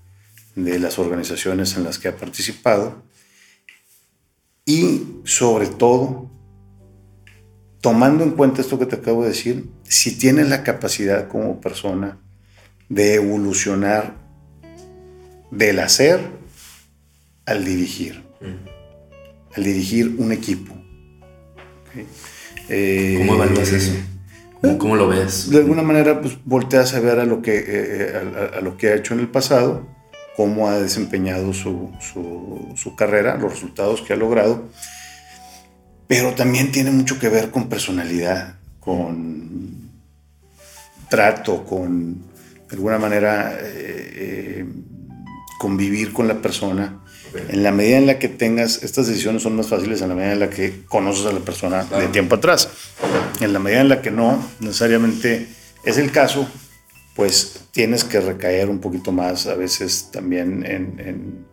de 0.55 0.79
las 0.79 0.99
organizaciones 0.99 1.77
en 1.77 1.85
las 1.85 1.99
que 1.99 2.09
ha 2.09 2.17
participado. 2.17 3.03
Y 4.67 5.21
sobre 5.25 5.69
todo, 5.69 6.31
tomando 7.81 8.25
en 8.25 8.33
cuenta 8.33 8.61
esto 8.61 8.79
que 8.79 8.87
te 8.87 8.97
acabo 8.97 9.23
de 9.23 9.29
decir, 9.29 9.71
si 9.85 10.19
tiene 10.19 10.45
la 10.45 10.63
capacidad 10.63 11.29
como 11.29 11.61
persona 11.61 12.19
de 12.89 13.15
evolucionar 13.15 14.17
del 15.51 15.79
hacer 15.79 16.21
al 17.47 17.65
dirigir. 17.65 18.23
Mm 18.41 18.77
al 19.57 19.65
dirigir 19.65 20.15
un 20.19 20.33
equipo. 20.33 20.75
Eh, 22.69 23.17
¿Cómo 23.19 23.35
evalúas 23.35 23.73
eso? 23.73 23.93
¿Cómo, 24.79 24.97
lo 24.97 25.09
ves? 25.09 25.51
De 25.51 25.59
alguna 25.59 25.83
manera, 25.83 26.21
pues 26.21 26.37
volteas 26.45 26.95
a 26.95 27.01
ver 27.01 27.21
a 27.21 27.25
lo 27.25 27.41
que, 27.41 27.65
eh, 27.67 28.51
a, 28.57 28.61
lo 28.61 28.77
que 28.77 28.89
ha 28.89 28.95
hecho 28.97 29.15
en 29.15 29.21
el 29.21 29.29
pasado, 29.29 29.87
cómo 30.37 30.69
ha 30.69 30.79
desempeñado 30.79 31.55
su, 31.55 31.91
su, 32.77 32.95
carrera, 32.95 33.37
los 33.37 33.53
resultados 33.53 34.03
que 34.03 34.13
ha 34.13 34.17
logrado, 34.17 34.69
pero 36.07 36.35
también 36.35 36.71
tiene 36.71 36.91
mucho 36.91 37.19
que 37.19 37.31
ver 37.31 37.51
con 37.51 37.69
personalidad, 37.69 38.57
con 38.79 39.91
trato, 41.09 41.65
con, 41.65 42.21
de 42.69 42.75
alguna 42.77 42.99
manera, 42.99 43.57
eh, 43.61 44.67
convivir 45.59 46.13
con 46.13 46.29
la 46.29 46.43
persona. 46.43 47.01
En 47.49 47.63
la 47.63 47.73
medida 47.73 47.99
en 47.99 48.07
la 48.07 48.19
que 48.19 48.29
tengas, 48.29 48.83
estas 48.83 49.09
decisiones 49.09 49.43
son 49.43 49.57
más 49.57 49.69
fáciles 49.69 50.01
en 50.01 50.09
la 50.11 50.15
medida 50.15 50.33
en 50.33 50.41
la 50.41 50.51
que 50.51 50.85
conoces 50.87 51.27
a 51.27 51.33
la 51.33 51.41
persona 51.41 51.85
de 51.85 52.09
tiempo 52.09 52.37
atrás. 52.37 52.69
En 53.41 53.53
la 53.53 53.59
medida 53.59 53.81
en 53.81 53.89
la 53.89 54.01
que 54.01 54.11
no 54.11 54.43
necesariamente 54.61 55.49
es 55.85 55.99
el 55.99 56.13
caso, 56.13 56.49
pues 57.15 57.66
tienes 57.77 58.05
que 58.05 58.23
recaer 58.23 58.71
un 58.71 58.79
poquito 58.79 59.13
más 59.13 59.47
a 59.47 59.55
veces 59.55 60.09
también 60.11 60.65
en, 60.65 61.45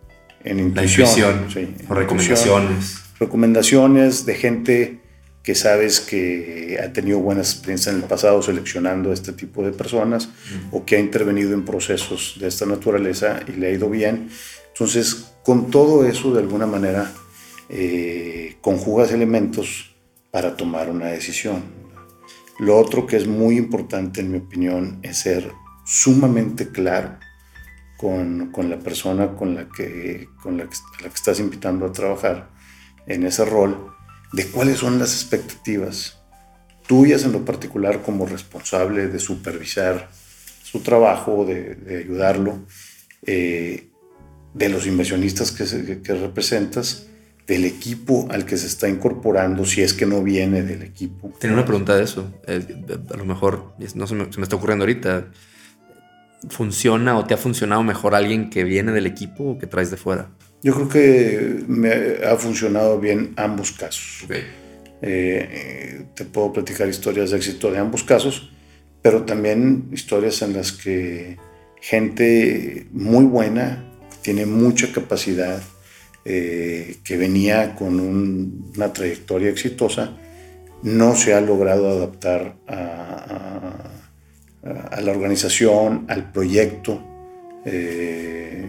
en, 0.46 0.60
intuición. 0.60 1.50
o 1.90 1.94
recomendaciones. 1.94 3.02
Recomendaciones 3.20 4.26
de 4.26 4.36
gente 4.36 5.00
que 5.44 5.54
sabes 5.54 6.00
que 6.00 6.80
ha 6.82 6.94
tenido 6.94 7.20
buenas 7.20 7.52
experiencias 7.52 7.94
en 7.94 8.04
el 8.04 8.08
pasado 8.08 8.42
seleccionando 8.42 9.12
a 9.12 9.14
este 9.14 9.34
tipo 9.34 9.66
de 9.66 9.74
personas 9.74 10.30
o 10.72 10.86
que 10.86 10.96
ha 10.96 11.00
intervenido 11.00 11.54
en 11.54 11.66
procesos 11.66 12.38
de 12.40 12.48
esta 12.48 12.66
naturaleza 12.66 13.42
y 13.46 13.60
le 13.60 13.68
ha 13.68 13.72
ido 13.72 13.90
bien. 13.90 14.30
Entonces, 14.70 15.34
con 15.44 15.70
todo 15.72 16.06
eso, 16.08 16.34
de 16.34 16.40
alguna 16.40 16.68
manera, 16.68 17.12
eh, 17.68 18.56
conjugas 18.62 19.12
elementos 19.12 19.94
para 20.32 20.56
tomar 20.56 20.90
una 20.90 21.08
decisión. 21.08 21.64
Lo 22.60 22.78
otro 22.78 23.06
que 23.06 23.18
es 23.18 23.28
muy 23.28 23.58
importante, 23.58 24.22
en 24.22 24.32
mi 24.32 24.38
opinión, 24.38 25.00
es 25.02 25.18
ser 25.18 25.52
sumamente 25.86 26.70
claro 26.70 27.18
con, 27.98 28.52
con, 28.52 28.70
la 28.70 28.80
persona 28.80 29.36
con 29.36 29.56
la, 29.56 29.70
que, 29.70 30.28
con 30.42 30.58
la 30.58 30.66
que, 30.66 31.08
estás 31.08 31.40
invitando 31.40 31.86
a 31.86 31.92
trabajar 31.92 32.50
en 33.08 33.26
ese 33.26 33.46
rol, 33.46 33.94
de 34.32 34.48
cuáles 34.48 34.80
son 34.80 35.00
las 35.00 35.14
expectativas 35.14 36.20
tuyas 36.88 37.24
en 37.24 37.32
lo 37.32 37.46
particular 37.46 38.02
como 38.02 38.26
responsable 38.26 39.08
de 39.08 39.20
supervisar 39.20 40.10
su 40.64 40.80
trabajo, 40.82 41.46
de, 41.46 42.04
ayudarlo, 42.04 42.66
eh, 43.26 43.90
de 44.54 44.70
los 44.70 44.86
inversionistas 44.86 45.52
que, 45.52 46.02
que, 46.02 46.14
representas, 46.14 47.08
del 47.48 47.66
equipo 47.66 48.28
al 48.32 48.46
que 48.46 48.58
se 48.58 48.68
está 48.68 48.88
incorporando, 48.88 49.66
si 49.66 49.82
es 49.82 49.94
que 49.94 50.06
no 50.06 50.24
viene 50.24 50.64
del 50.64 50.82
equipo. 50.82 51.32
Tenía 51.40 51.56
una 51.56 51.66
pregunta 51.66 51.96
de 51.96 52.04
eso. 52.04 52.34
Eh, 52.48 52.66
a 53.14 53.18
lo 53.18 53.26
mejor, 53.26 53.76
no 53.96 54.08
se 54.08 54.16
me, 54.16 54.32
se 54.32 54.38
me, 54.40 54.44
está 54.44 54.56
ocurriendo 54.56 54.84
ahorita. 54.84 55.28
¿Funciona 56.50 57.18
o 57.18 57.26
te 57.26 57.34
ha 57.34 57.38
funcionado 57.38 57.84
mejor 57.84 58.16
alguien 58.16 58.50
que 58.50 58.64
viene 58.64 58.92
del 58.92 59.06
equipo 59.06 59.44
o 59.44 59.58
que 59.58 59.68
traes 59.68 59.92
de 59.92 59.98
fuera? 59.98 60.30
Yo 60.62 60.74
creo 60.74 60.90
que 60.90 61.64
me 61.68 61.92
ha 62.26 62.36
funcionado 62.38 63.00
bien 63.00 63.34
ambos 63.38 63.72
casos. 63.72 64.24
Okay. 64.26 64.44
Eh, 65.02 66.06
te 66.16 66.24
puedo 66.24 66.54
platicar 66.54 66.88
historias 66.88 67.32
de 67.32 67.38
éxito 67.38 67.72
de 67.72 67.78
ambos 67.78 68.04
casos, 68.04 68.52
pero 69.02 69.24
también 69.24 69.90
historias 69.92 70.42
en 70.42 70.54
las 70.54 70.72
que 70.72 71.38
gente 71.82 72.88
muy 72.92 73.26
buena, 73.26 73.84
tiene 74.22 74.46
mucha 74.46 74.94
capacidad, 74.94 75.62
eh, 76.24 77.00
que 77.04 77.18
venía 77.18 77.76
con 77.76 78.00
un, 78.00 78.72
una 78.78 78.94
trayectoria 78.94 79.50
exitosa, 79.50 80.16
no 80.82 81.16
se 81.16 81.34
ha 81.34 81.42
logrado 81.42 81.90
adaptar 81.90 82.56
a, 82.66 82.76
a, 82.76 83.93
a 84.64 85.02
la 85.02 85.12
organización, 85.12 86.06
al 86.08 86.32
proyecto. 86.32 87.04
Eh, 87.66 88.66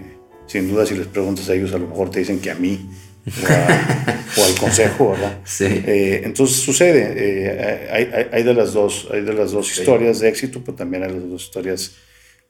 sin 0.47 0.69
duda, 0.69 0.85
si 0.85 0.95
les 0.95 1.07
preguntas 1.07 1.49
a 1.49 1.55
ellos, 1.55 1.73
a 1.73 1.79
lo 1.79 1.89
mejor 1.89 2.11
te 2.11 2.21
dicen 2.21 2.41
que 2.41 2.51
a 2.51 2.55
mí 2.55 2.89
o, 4.37 4.45
al 4.45 4.55
consejo, 4.59 5.13
¿verdad? 5.13 5.39
Sí. 5.45 5.65
Eh, 5.65 6.23
entonces 6.25 6.57
sucede, 6.57 7.15
eh, 7.17 7.89
hay, 7.91 8.29
hay, 8.33 8.43
de 8.43 8.55
las 8.55 8.73
dos, 8.73 9.09
hay 9.13 9.23
de 9.23 9.33
las 9.33 9.53
dos 9.53 9.69
sí. 9.69 9.81
historias 9.81 10.21
de 10.21 10.29
éxito, 10.29 10.61
pero 10.65 10.77
también 10.77 11.05
hay 11.05 11.13
de 11.13 11.21
las 11.21 11.31
dos 11.31 11.43
historias, 11.45 11.93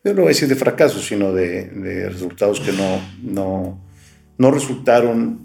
yo 0.03 0.13
no 0.13 0.23
voy 0.23 0.27
a 0.27 0.35
decir 0.35 0.49
de 0.49 0.57
fracaso, 0.57 1.01
sino 1.01 1.33
de, 1.33 1.67
de 1.67 2.09
resultados 2.09 2.61
que 2.61 2.73
no, 2.73 3.01
no, 3.23 3.81
no 4.37 4.51
resultaron 4.51 5.44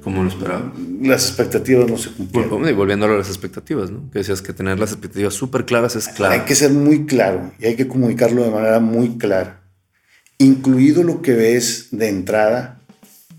como 0.00 0.22
lo 0.22 0.28
esperaba. 0.28 0.72
Las 1.02 1.28
expectativas 1.28 1.90
no 1.90 1.96
se 1.96 2.10
cumplieron. 2.10 2.68
Y 2.68 2.72
volviendo 2.72 3.06
a 3.06 3.10
las 3.10 3.28
expectativas, 3.28 3.90
¿no? 3.90 4.10
Que 4.10 4.20
decías 4.20 4.42
que 4.42 4.52
tener 4.52 4.78
las 4.78 4.92
expectativas 4.92 5.34
súper 5.34 5.64
claras 5.64 5.96
es 5.96 6.08
claro. 6.08 6.34
Hay 6.34 6.40
que 6.40 6.54
ser 6.54 6.70
muy 6.72 7.06
claro 7.06 7.52
y 7.58 7.66
hay 7.66 7.76
que 7.76 7.88
comunicarlo 7.88 8.44
de 8.44 8.50
manera 8.50 8.80
muy 8.80 9.18
clara, 9.18 9.62
incluido 10.38 11.02
lo 11.02 11.22
que 11.22 11.32
ves 11.32 11.88
de 11.90 12.08
entrada 12.08 12.80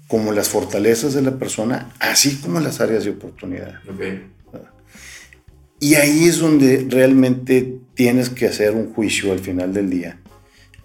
como 0.07 0.33
las 0.33 0.49
fortalezas 0.49 1.13
de 1.13 1.21
la 1.21 1.37
persona, 1.37 1.93
así 1.99 2.35
como 2.37 2.59
las 2.59 2.81
áreas 2.81 3.05
de 3.05 3.11
oportunidad. 3.11 3.79
Okay. 3.93 4.31
Y 5.79 5.95
ahí 5.95 6.25
es 6.25 6.37
donde 6.37 6.85
realmente 6.87 7.79
tienes 7.95 8.29
que 8.29 8.45
hacer 8.45 8.75
un 8.75 8.93
juicio 8.93 9.31
al 9.31 9.39
final 9.39 9.73
del 9.73 9.89
día. 9.89 10.19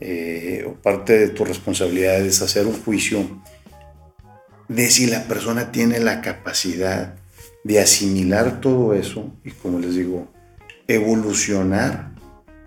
Eh, 0.00 0.64
o 0.66 0.74
parte 0.74 1.18
de 1.18 1.28
tu 1.28 1.44
responsabilidad 1.44 2.20
es 2.20 2.40
hacer 2.40 2.66
un 2.66 2.74
juicio 2.74 3.42
de 4.68 4.90
si 4.90 5.06
la 5.06 5.24
persona 5.24 5.72
tiene 5.72 6.00
la 6.00 6.20
capacidad 6.20 7.14
de 7.64 7.80
asimilar 7.80 8.60
todo 8.60 8.94
eso 8.94 9.32
y, 9.44 9.50
como 9.50 9.78
les 9.78 9.94
digo, 9.94 10.28
evolucionar 10.86 12.10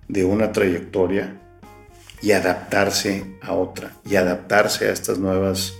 de 0.07 0.25
una 0.25 0.51
trayectoria 0.51 1.39
y 2.21 2.31
adaptarse 2.31 3.25
a 3.41 3.53
otra, 3.53 3.93
y 4.05 4.15
adaptarse 4.15 4.87
a 4.87 4.91
estas 4.91 5.19
nuevas 5.19 5.73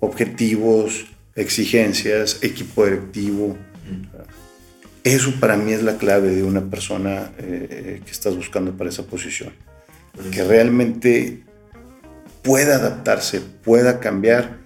objetivos, 0.00 1.06
exigencias, 1.36 2.38
equipo 2.42 2.84
directivo. 2.84 3.56
Eso 5.04 5.32
para 5.38 5.56
mí 5.56 5.72
es 5.72 5.82
la 5.82 5.96
clave 5.98 6.30
de 6.30 6.42
una 6.42 6.68
persona 6.68 7.30
eh, 7.38 8.00
que 8.04 8.10
estás 8.10 8.34
buscando 8.34 8.76
para 8.76 8.90
esa 8.90 9.04
posición. 9.04 9.52
Que 10.32 10.42
realmente 10.42 11.42
pueda 12.42 12.76
adaptarse, 12.76 13.40
pueda 13.40 14.00
cambiar 14.00 14.65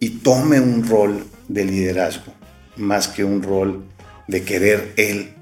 y 0.00 0.10
tome 0.10 0.60
un 0.60 0.86
rol 0.86 1.24
de 1.48 1.64
liderazgo, 1.64 2.32
más 2.76 3.08
que 3.08 3.24
un 3.24 3.42
rol 3.42 3.84
de 4.26 4.42
querer 4.42 4.92
él 4.96 5.34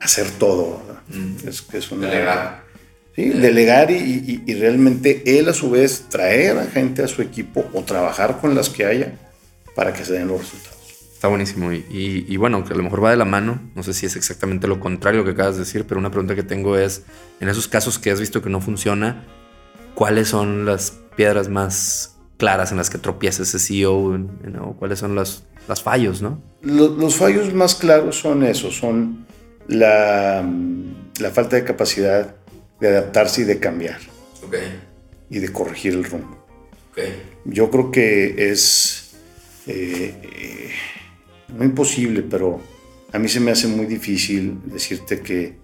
hacer 0.00 0.30
todo. 0.32 0.82
Mm. 1.08 1.48
Es, 1.48 1.64
es 1.72 1.90
una, 1.90 2.08
Delegar. 2.08 2.66
Sí, 3.14 3.30
delegar 3.30 3.90
y, 3.90 3.94
y, 3.94 4.42
y, 4.44 4.54
realmente 4.54 5.22
él 5.38 5.48
a 5.48 5.54
su 5.54 5.70
vez 5.70 6.04
traer 6.10 6.58
a 6.58 6.66
gente 6.66 7.02
a 7.02 7.08
su 7.08 7.22
equipo 7.22 7.64
o 7.72 7.82
trabajar 7.82 8.42
con 8.42 8.54
las 8.54 8.68
que 8.68 8.84
haya 8.84 9.14
para 9.74 9.94
que 9.94 10.04
se 10.04 10.12
den 10.12 10.28
los 10.28 10.40
resultados. 10.40 10.76
Está 11.14 11.28
buenísimo 11.28 11.72
y, 11.72 11.78
y, 11.88 12.26
y, 12.28 12.36
bueno, 12.36 12.62
que 12.62 12.74
a 12.74 12.76
lo 12.76 12.82
mejor 12.82 13.02
va 13.02 13.10
de 13.10 13.16
la 13.16 13.24
mano, 13.24 13.58
no 13.74 13.82
sé 13.82 13.94
si 13.94 14.04
es 14.04 14.16
exactamente 14.16 14.68
lo 14.68 14.80
contrario 14.80 15.24
que 15.24 15.30
acabas 15.30 15.54
de 15.54 15.60
decir, 15.60 15.86
pero 15.86 15.98
una 15.98 16.10
pregunta 16.10 16.34
que 16.34 16.42
tengo 16.42 16.76
es, 16.76 17.04
en 17.40 17.48
esos 17.48 17.68
casos 17.68 17.98
que 17.98 18.10
has 18.10 18.20
visto 18.20 18.42
que 18.42 18.50
no 18.50 18.60
funciona, 18.60 19.24
¿cuáles 19.94 20.28
son 20.28 20.66
las 20.66 20.92
piedras 21.16 21.48
más 21.48 22.15
claras 22.36 22.70
en 22.70 22.78
las 22.78 22.90
que 22.90 22.98
tropieza 22.98 23.42
ese 23.42 23.58
CEO? 23.58 24.18
¿no? 24.18 24.76
¿Cuáles 24.78 24.98
son 24.98 25.14
los, 25.14 25.44
los 25.68 25.82
fallos? 25.82 26.22
¿no? 26.22 26.40
Los, 26.62 26.92
los, 26.92 27.16
fallos 27.16 27.52
más 27.54 27.74
claros 27.74 28.18
son 28.18 28.44
esos, 28.44 28.76
son 28.76 29.26
la, 29.68 30.48
la 31.20 31.30
falta 31.30 31.56
de 31.56 31.64
capacidad 31.64 32.34
de 32.80 32.88
adaptarse 32.88 33.42
y 33.42 33.44
de 33.44 33.58
cambiar. 33.58 33.98
Okay. 34.46 34.80
Y 35.30 35.38
de 35.38 35.52
corregir 35.52 35.94
el 35.94 36.04
rumbo. 36.04 36.46
Okay. 36.92 37.22
Yo 37.44 37.70
creo 37.70 37.90
que 37.90 38.50
es 38.50 39.06
eh, 39.66 40.14
eh, 40.22 40.70
no 41.56 41.64
imposible, 41.64 42.22
pero 42.22 42.60
a 43.12 43.18
mí 43.18 43.28
se 43.28 43.40
me 43.40 43.50
hace 43.50 43.66
muy 43.66 43.86
difícil 43.86 44.58
decirte 44.64 45.20
que, 45.20 45.56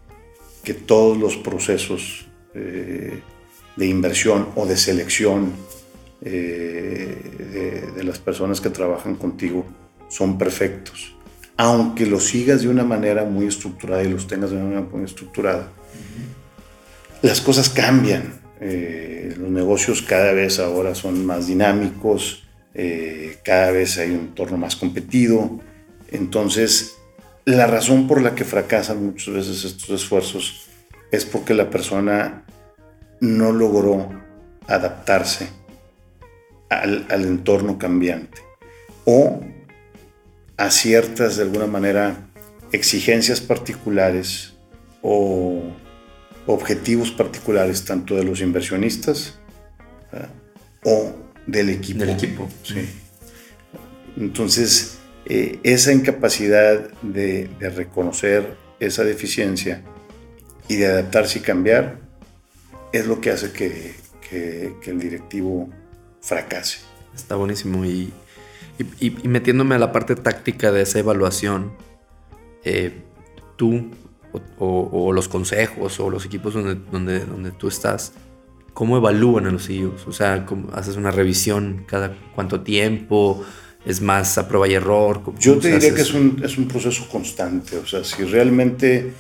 que 0.65 0.75
todos 0.75 1.17
los 1.17 1.37
procesos 1.37 2.27
eh, 2.55 3.21
de 3.77 3.87
inversión 3.87 4.49
o 4.57 4.67
de 4.67 4.77
selección 4.77 5.53
de, 6.23 7.91
de 7.95 8.05
las 8.05 8.19
personas 8.19 8.61
que 8.61 8.71
trabajan 8.71 9.17
contigo 9.17 9.67
son 10.09 10.39
perfectos. 10.39 11.15
Aunque 11.57 12.07
los 12.07 12.25
sigas 12.25 12.63
de 12.63 12.69
una 12.69 12.85
manera 12.85 13.25
muy 13.25 13.47
estructurada 13.47 14.03
y 14.03 14.09
los 14.09 14.27
tengas 14.27 14.51
de 14.51 14.57
una 14.57 14.65
manera 14.65 14.87
muy 14.93 15.05
estructurada, 15.05 15.69
las 17.23 17.41
cosas 17.41 17.69
cambian. 17.69 18.41
Eh, 18.61 19.35
los 19.39 19.51
negocios 19.51 20.03
cada 20.03 20.33
vez 20.33 20.59
ahora 20.59 20.95
son 20.95 21.25
más 21.27 21.47
dinámicos, 21.47 22.45
eh, 22.75 23.39
cada 23.45 23.73
vez 23.73 23.99
hay 23.99 24.11
un 24.11 24.21
entorno 24.21 24.57
más 24.57 24.77
competido. 24.77 25.61
Entonces, 26.11 26.97
la 27.45 27.67
razón 27.67 28.07
por 28.07 28.21
la 28.21 28.35
que 28.35 28.45
fracasan 28.45 29.05
muchas 29.05 29.35
veces 29.35 29.65
estos 29.65 29.91
esfuerzos 29.91 30.69
es 31.11 31.25
porque 31.25 31.55
la 31.55 31.71
persona 31.71 32.45
no 33.21 33.53
logró 33.53 34.11
adaptarse 34.67 35.49
al, 36.81 37.07
al 37.11 37.25
entorno 37.25 37.79
cambiante 37.79 38.41
o 39.05 39.41
a 40.57 40.71
ciertas, 40.71 41.37
de 41.37 41.43
alguna 41.43 41.67
manera, 41.67 42.29
exigencias 42.73 43.41
particulares 43.41 44.55
o 45.03 45.63
objetivos 46.47 47.11
particulares 47.11 47.85
tanto 47.85 48.17
de 48.17 48.25
los 48.25 48.41
inversionistas 48.41 49.39
¿verdad? 50.11 50.31
o 50.85 51.13
del 51.47 51.71
equipo. 51.71 52.01
Del 52.01 52.11
equipo. 52.11 52.49
Sí. 52.63 52.89
Entonces, 54.17 54.99
eh, 55.27 55.59
esa 55.63 55.93
incapacidad 55.93 56.91
de, 57.03 57.49
de, 57.59 57.71
reconocer 57.71 58.57
esa 58.81 59.05
deficiencia 59.05 59.83
y 60.69 60.77
de 60.77 60.87
adaptarse 60.87 61.39
y 61.39 61.43
cambiar 61.43 61.99
es 62.93 63.07
lo 63.07 63.21
que 63.21 63.31
hace 63.31 63.53
que, 63.53 63.95
que, 64.29 64.75
que 64.83 64.91
el 64.91 64.99
directivo 64.99 65.71
fracase. 66.23 66.79
Está 67.15 67.37
buenísimo. 67.37 67.85
Y, 67.85 68.13
y, 68.79 69.07
y, 69.23 69.29
metiéndome 69.29 69.75
a 69.75 69.79
la 69.79 69.93
parte 69.93 70.17
táctica 70.17 70.73
de 70.73 70.83
esa 70.83 70.99
evaluación, 70.99 71.73
eh, 72.65 73.03
tú 73.57 73.91
o, 74.33 74.41
o, 74.59 75.07
o, 75.07 75.13
los 75.13 75.29
consejos 75.29 76.01
o 76.01 76.09
los 76.09 76.25
equipos 76.25 76.55
donde, 76.55 76.77
donde, 76.91 77.21
donde 77.21 77.51
tú 77.51 77.69
estás, 77.69 78.13
¿cómo 78.73 78.97
evalúan 78.97 79.47
a 79.47 79.51
los 79.51 79.67
CEOs? 79.67 80.07
O 80.07 80.13
sea, 80.13 80.47
¿haces 80.73 80.97
una 80.97 81.11
revisión 81.11 81.85
cada 81.87 82.17
cuánto 82.35 82.63
tiempo? 82.63 83.45
¿Es 83.85 84.01
más 84.01 84.39
a 84.39 84.47
prueba 84.47 84.69
y 84.69 84.75
error? 84.75 85.21
Yo 85.39 85.59
te 85.59 85.73
diría 85.73 85.93
que 85.93 86.03
es 86.03 86.15
un, 86.15 86.41
es 86.45 86.57
un 86.57 86.69
proceso 86.69 87.09
constante. 87.09 87.77
O 87.79 87.87
sea, 87.87 88.05
si 88.05 88.23
realmente 88.23 89.13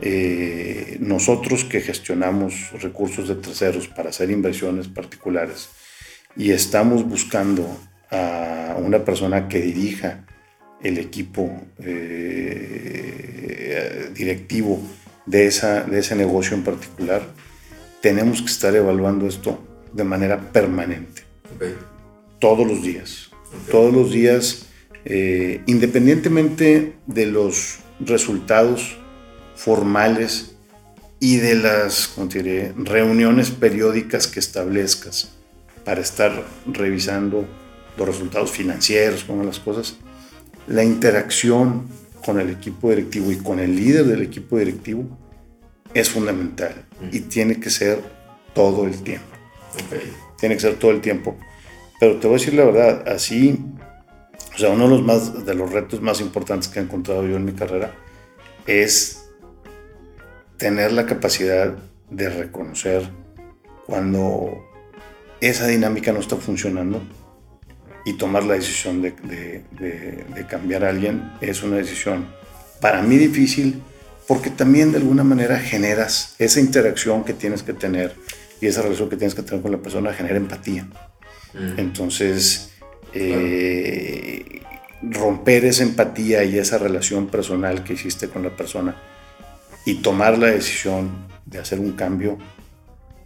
eh, 0.00 0.96
nosotros 1.00 1.64
que 1.64 1.82
gestionamos 1.82 2.70
recursos 2.80 3.28
de 3.28 3.34
terceros 3.34 3.88
para 3.88 4.08
hacer 4.08 4.30
inversiones 4.30 4.88
particulares 4.88 5.68
y 6.36 6.52
estamos 6.52 7.08
buscando 7.08 7.66
a 8.10 8.76
una 8.78 9.04
persona 9.04 9.48
que 9.48 9.60
dirija 9.60 10.24
el 10.82 10.98
equipo 10.98 11.64
eh, 11.78 12.96
directivo 14.14 14.80
de, 15.24 15.46
esa, 15.46 15.84
de 15.84 16.00
ese 16.00 16.14
negocio 16.14 16.56
en 16.56 16.62
particular, 16.62 17.22
tenemos 18.00 18.42
que 18.42 18.48
estar 18.48 18.74
evaluando 18.76 19.26
esto 19.26 19.58
de 19.92 20.04
manera 20.04 20.52
permanente. 20.52 21.22
Todos 22.38 22.66
los 22.66 22.82
días. 22.82 23.30
Todos 23.70 23.94
los 23.94 24.12
días, 24.12 24.66
eh, 25.04 25.62
independientemente 25.66 26.96
de 27.06 27.26
los 27.26 27.78
resultados 28.00 28.98
formales 29.54 30.56
y 31.18 31.38
de 31.38 31.54
las 31.54 32.14
reuniones 32.76 33.50
periódicas 33.50 34.26
que 34.26 34.38
establezcas 34.38 35.35
para 35.86 36.00
estar 36.00 36.42
revisando 36.66 37.46
los 37.96 38.06
resultados 38.08 38.50
financieros, 38.50 39.22
cómo 39.22 39.44
las 39.44 39.60
cosas, 39.60 39.96
la 40.66 40.82
interacción 40.82 41.86
con 42.24 42.40
el 42.40 42.50
equipo 42.50 42.90
directivo 42.90 43.30
y 43.30 43.36
con 43.36 43.60
el 43.60 43.76
líder 43.76 44.04
del 44.04 44.22
equipo 44.22 44.58
directivo 44.58 45.04
es 45.94 46.10
fundamental 46.10 46.84
y 47.12 47.20
tiene 47.20 47.60
que 47.60 47.70
ser 47.70 48.00
todo 48.52 48.84
el 48.84 49.00
tiempo. 49.00 49.28
Tiene 50.36 50.56
que 50.56 50.60
ser 50.60 50.74
todo 50.74 50.90
el 50.90 51.00
tiempo. 51.00 51.36
Pero 52.00 52.16
te 52.16 52.26
voy 52.26 52.34
a 52.34 52.38
decir 52.40 52.54
la 52.54 52.64
verdad, 52.64 53.08
así, 53.08 53.56
o 54.56 54.58
sea, 54.58 54.70
uno 54.70 54.84
de 54.84 54.90
los, 54.90 55.02
más, 55.02 55.46
de 55.46 55.54
los 55.54 55.70
retos 55.70 56.02
más 56.02 56.20
importantes 56.20 56.66
que 56.68 56.80
he 56.80 56.82
encontrado 56.82 57.24
yo 57.28 57.36
en 57.36 57.44
mi 57.44 57.52
carrera 57.52 57.94
es 58.66 59.28
tener 60.56 60.90
la 60.90 61.06
capacidad 61.06 61.76
de 62.10 62.28
reconocer 62.28 63.08
cuando 63.86 64.65
esa 65.40 65.66
dinámica 65.66 66.12
no 66.12 66.20
está 66.20 66.36
funcionando 66.36 67.02
y 68.04 68.14
tomar 68.14 68.44
la 68.44 68.54
decisión 68.54 69.02
de, 69.02 69.12
de, 69.12 70.46
cambiar 70.48 70.84
a 70.84 70.90
alguien 70.90 71.32
es 71.40 71.62
una 71.62 71.76
decisión 71.76 72.26
para 72.80 73.02
mí 73.02 73.16
difícil 73.16 73.82
porque 74.28 74.50
también 74.50 74.92
de 74.92 74.98
alguna 74.98 75.24
manera 75.24 75.58
generas 75.58 76.34
esa 76.38 76.60
interacción 76.60 77.24
que 77.24 77.32
tienes 77.32 77.62
que 77.62 77.72
tener 77.72 78.14
y 78.60 78.66
esa 78.66 78.82
relación 78.82 79.08
que 79.08 79.16
tienes 79.16 79.34
que 79.34 79.42
tener 79.42 79.60
con 79.60 79.72
la 79.72 79.78
persona 79.78 80.12
genera 80.12 80.36
empatía. 80.36 80.88
Mm. 81.52 81.78
Entonces, 81.78 82.70
eh, 83.12 84.62
romper 85.02 85.64
esa 85.64 85.82
empatía 85.82 86.44
y 86.44 86.58
esa 86.58 86.78
relación 86.78 87.26
personal 87.26 87.84
que 87.84 87.94
hiciste 87.94 88.28
con 88.28 88.42
la 88.42 88.56
persona 88.56 88.96
y 89.84 89.96
tomar 89.96 90.38
la 90.38 90.48
decisión 90.48 91.10
de 91.44 91.58
hacer 91.58 91.78
un 91.78 91.92
cambio 91.92 92.38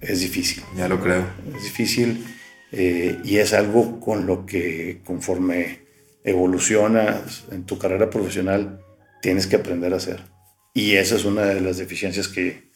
es 0.01 0.21
difícil. 0.21 0.63
Ya 0.77 0.89
lo 0.89 1.01
creo. 1.01 1.25
Es 1.57 1.65
difícil 1.65 2.25
eh, 2.73 3.19
y 3.25 3.39
es 3.39 3.53
algo 3.53 4.01
con 4.01 4.27
lo 4.27 4.47
que 4.47 5.01
conforme 5.05 5.81
evolucionas 6.25 7.45
en 7.51 7.65
tu 7.65 7.79
carrera 7.79 8.11
profesional 8.11 8.81
tienes 9.23 9.47
que 9.47 9.57
aprender 9.57 9.93
a 9.93 9.97
hacer. 9.97 10.21
Y 10.75 10.93
esa 10.93 11.17
es 11.17 11.25
una 11.25 11.43
de 11.47 11.61
las 11.61 11.79
deficiencias 11.79 12.29
que... 12.29 12.70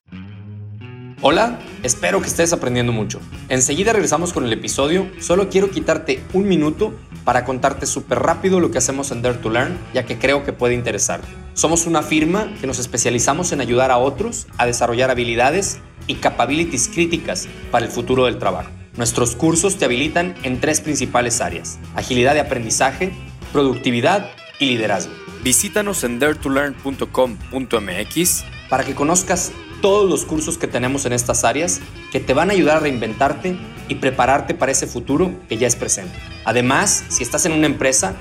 Hola, 1.26 1.58
espero 1.82 2.20
que 2.20 2.26
estés 2.26 2.52
aprendiendo 2.52 2.92
mucho. 2.92 3.18
Enseguida 3.48 3.94
regresamos 3.94 4.34
con 4.34 4.44
el 4.44 4.52
episodio. 4.52 5.10
Solo 5.20 5.48
quiero 5.48 5.70
quitarte 5.70 6.22
un 6.34 6.46
minuto 6.46 6.92
para 7.24 7.46
contarte 7.46 7.87
súper 7.87 8.18
rápido 8.18 8.60
lo 8.60 8.70
que 8.70 8.76
hacemos 8.76 9.10
en 9.10 9.22
Dare 9.22 9.38
to 9.38 9.48
Learn, 9.48 9.78
ya 9.94 10.04
que 10.04 10.18
creo 10.18 10.44
que 10.44 10.52
puede 10.52 10.74
interesarte. 10.74 11.26
Somos 11.54 11.87
una 11.87 12.02
firma 12.02 12.52
que 12.60 12.66
nos 12.66 12.78
especializamos 12.78 13.52
en 13.52 13.62
ayudar 13.62 13.90
a 13.90 13.96
otros 13.96 14.48
a 14.58 14.66
desarrollar 14.66 15.10
habilidades 15.10 15.78
y 16.06 16.16
capabilities 16.16 16.88
críticas 16.88 17.48
para 17.70 17.87
el 17.87 17.90
futuro 17.90 18.26
del 18.26 18.38
trabajo. 18.38 18.68
Nuestros 18.98 19.34
cursos 19.34 19.78
te 19.78 19.87
habilitan 19.87 20.34
en 20.42 20.60
tres 20.60 20.82
principales 20.82 21.40
áreas, 21.40 21.78
agilidad 21.94 22.34
de 22.34 22.40
aprendizaje, 22.40 23.14
productividad 23.50 24.28
y 24.58 24.66
liderazgo. 24.66 25.14
Visítanos 25.42 26.04
en 26.04 26.18
daretolearn.com.mx 26.18 28.44
para 28.68 28.84
que 28.84 28.94
conozcas 28.94 29.52
todos 29.84 30.08
los 30.08 30.24
cursos 30.24 30.56
que 30.56 30.66
tenemos 30.66 31.04
en 31.04 31.12
estas 31.12 31.44
áreas 31.44 31.82
que 32.10 32.18
te 32.18 32.32
van 32.32 32.48
a 32.48 32.54
ayudar 32.54 32.78
a 32.78 32.80
reinventarte 32.80 33.54
y 33.86 33.96
prepararte 33.96 34.54
para 34.54 34.72
ese 34.72 34.86
futuro 34.86 35.30
que 35.46 35.58
ya 35.58 35.66
es 35.66 35.76
presente. 35.76 36.18
Además, 36.46 37.04
si 37.10 37.22
estás 37.22 37.44
en 37.44 37.52
una 37.52 37.66
empresa, 37.66 38.14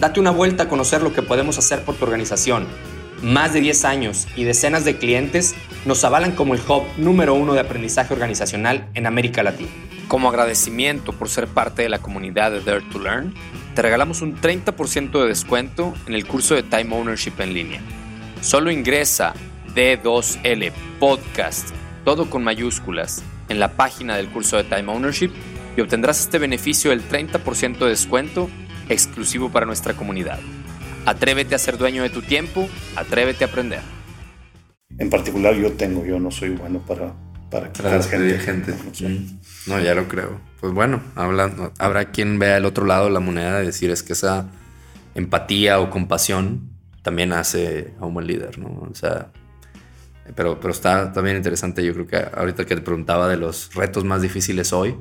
Date 0.00 0.18
una 0.18 0.30
vuelta 0.30 0.62
a 0.62 0.68
conocer 0.68 1.02
lo 1.02 1.12
que 1.12 1.20
podemos 1.20 1.58
hacer 1.58 1.84
por 1.84 1.94
tu 1.94 2.06
organización. 2.06 2.66
Más 3.22 3.52
de 3.52 3.60
10 3.60 3.84
años 3.84 4.28
y 4.34 4.44
decenas 4.44 4.86
de 4.86 4.96
clientes 4.96 5.54
nos 5.84 6.02
avalan 6.04 6.32
como 6.32 6.54
el 6.54 6.62
hub 6.66 6.84
número 6.96 7.34
uno 7.34 7.52
de 7.52 7.60
aprendizaje 7.60 8.14
organizacional 8.14 8.88
en 8.94 9.06
América 9.06 9.42
Latina. 9.42 9.68
Como 10.08 10.30
agradecimiento 10.30 11.12
por 11.12 11.28
ser 11.28 11.48
parte 11.48 11.82
de 11.82 11.90
la 11.90 11.98
comunidad 11.98 12.50
de 12.50 12.62
Dare 12.62 12.80
to 12.90 12.98
Learn, 12.98 13.34
te 13.74 13.82
regalamos 13.82 14.22
un 14.22 14.40
30% 14.40 15.20
de 15.20 15.28
descuento 15.28 15.92
en 16.06 16.14
el 16.14 16.26
curso 16.26 16.54
de 16.54 16.62
Time 16.62 16.96
Ownership 16.96 17.34
en 17.38 17.52
línea. 17.52 17.82
Solo 18.40 18.70
ingresa 18.70 19.34
D2L 19.74 20.72
Podcast, 20.98 21.70
todo 22.04 22.28
con 22.28 22.44
mayúsculas, 22.44 23.22
en 23.48 23.60
la 23.60 23.72
página 23.76 24.16
del 24.16 24.28
curso 24.28 24.56
de 24.56 24.64
Time 24.64 24.92
Ownership 24.92 25.30
y 25.76 25.80
obtendrás 25.80 26.20
este 26.20 26.38
beneficio 26.38 26.90
del 26.90 27.06
30% 27.08 27.78
de 27.78 27.88
descuento 27.88 28.48
exclusivo 28.88 29.50
para 29.50 29.66
nuestra 29.66 29.94
comunidad. 29.94 30.38
Atrévete 31.06 31.54
a 31.54 31.58
ser 31.58 31.78
dueño 31.78 32.02
de 32.02 32.10
tu 32.10 32.22
tiempo, 32.22 32.68
atrévete 32.96 33.44
a 33.44 33.48
aprender. 33.48 33.80
En 34.98 35.08
particular 35.10 35.54
yo 35.54 35.72
tengo, 35.72 36.04
yo 36.04 36.18
no 36.18 36.30
soy 36.30 36.50
bueno 36.50 36.80
para 36.86 37.14
para 37.50 37.70
gente. 38.02 38.38
gente. 38.38 38.74
No, 39.66 39.80
ya 39.80 39.94
lo 39.94 40.06
creo. 40.08 40.40
Pues 40.60 40.72
bueno, 40.72 41.02
hablando, 41.16 41.72
habrá 41.78 42.06
quien 42.06 42.38
vea 42.38 42.56
el 42.56 42.64
otro 42.64 42.86
lado 42.86 43.06
de 43.06 43.10
la 43.10 43.20
moneda 43.20 43.58
de 43.58 43.66
decir 43.66 43.90
es 43.90 44.02
que 44.02 44.12
esa 44.12 44.48
empatía 45.14 45.80
o 45.80 45.90
compasión 45.90 46.70
también 47.02 47.32
hace 47.32 47.92
a 47.98 48.06
un 48.06 48.14
buen 48.14 48.26
líder, 48.26 48.58
¿no? 48.58 48.86
O 48.88 48.94
sea, 48.94 49.32
pero, 50.34 50.60
pero 50.60 50.72
está 50.72 51.12
también 51.12 51.36
interesante. 51.36 51.84
Yo 51.84 51.92
creo 51.94 52.06
que 52.06 52.16
ahorita 52.16 52.64
que 52.64 52.76
te 52.76 52.82
preguntaba 52.82 53.28
de 53.28 53.36
los 53.36 53.74
retos 53.74 54.04
más 54.04 54.22
difíciles 54.22 54.72
hoy, 54.72 54.96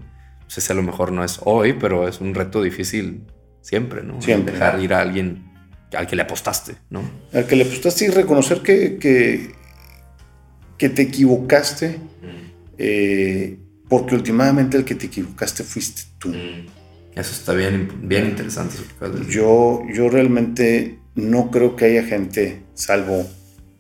sé 0.48 0.62
si 0.62 0.72
a 0.72 0.76
lo 0.76 0.84
mejor 0.84 1.12
no 1.12 1.24
es 1.24 1.40
hoy, 1.44 1.74
pero 1.74 2.08
es 2.08 2.22
un 2.22 2.34
reto 2.34 2.62
difícil 2.62 3.24
Siempre, 3.62 4.04
¿no? 4.04 4.22
Siempre. 4.22 4.54
Dejar 4.54 4.82
ir 4.82 4.94
a 4.94 5.02
alguien 5.02 5.44
al 5.94 6.08
que 6.08 6.16
le 6.16 6.22
apostaste, 6.22 6.76
¿no? 6.90 7.02
Al 7.34 7.46
que 7.46 7.56
le 7.56 7.64
apostaste 7.66 8.06
y 8.06 8.10
reconocer 8.10 8.62
que, 8.62 8.98
que, 8.98 9.52
que 10.78 10.90
te 10.90 11.04
equivocaste, 11.04 11.98
eh, 12.78 13.58
porque 13.88 14.16
últimamente 14.16 14.78
el 14.78 14.86
que 14.86 14.96
te 14.96 15.08
equivocaste 15.08 15.64
fuiste 15.64 16.04
tú. 16.18 16.34
Eso 17.16 17.32
está 17.32 17.54
bien, 17.54 18.08
bien 18.08 18.28
interesante. 18.28 18.76
Yo, 19.30 19.84
yo 19.94 20.10
realmente 20.10 21.00
no 21.16 21.52
creo 21.52 21.76
que 21.76 21.86
haya 21.86 22.04
gente, 22.04 22.64
salvo 22.76 23.28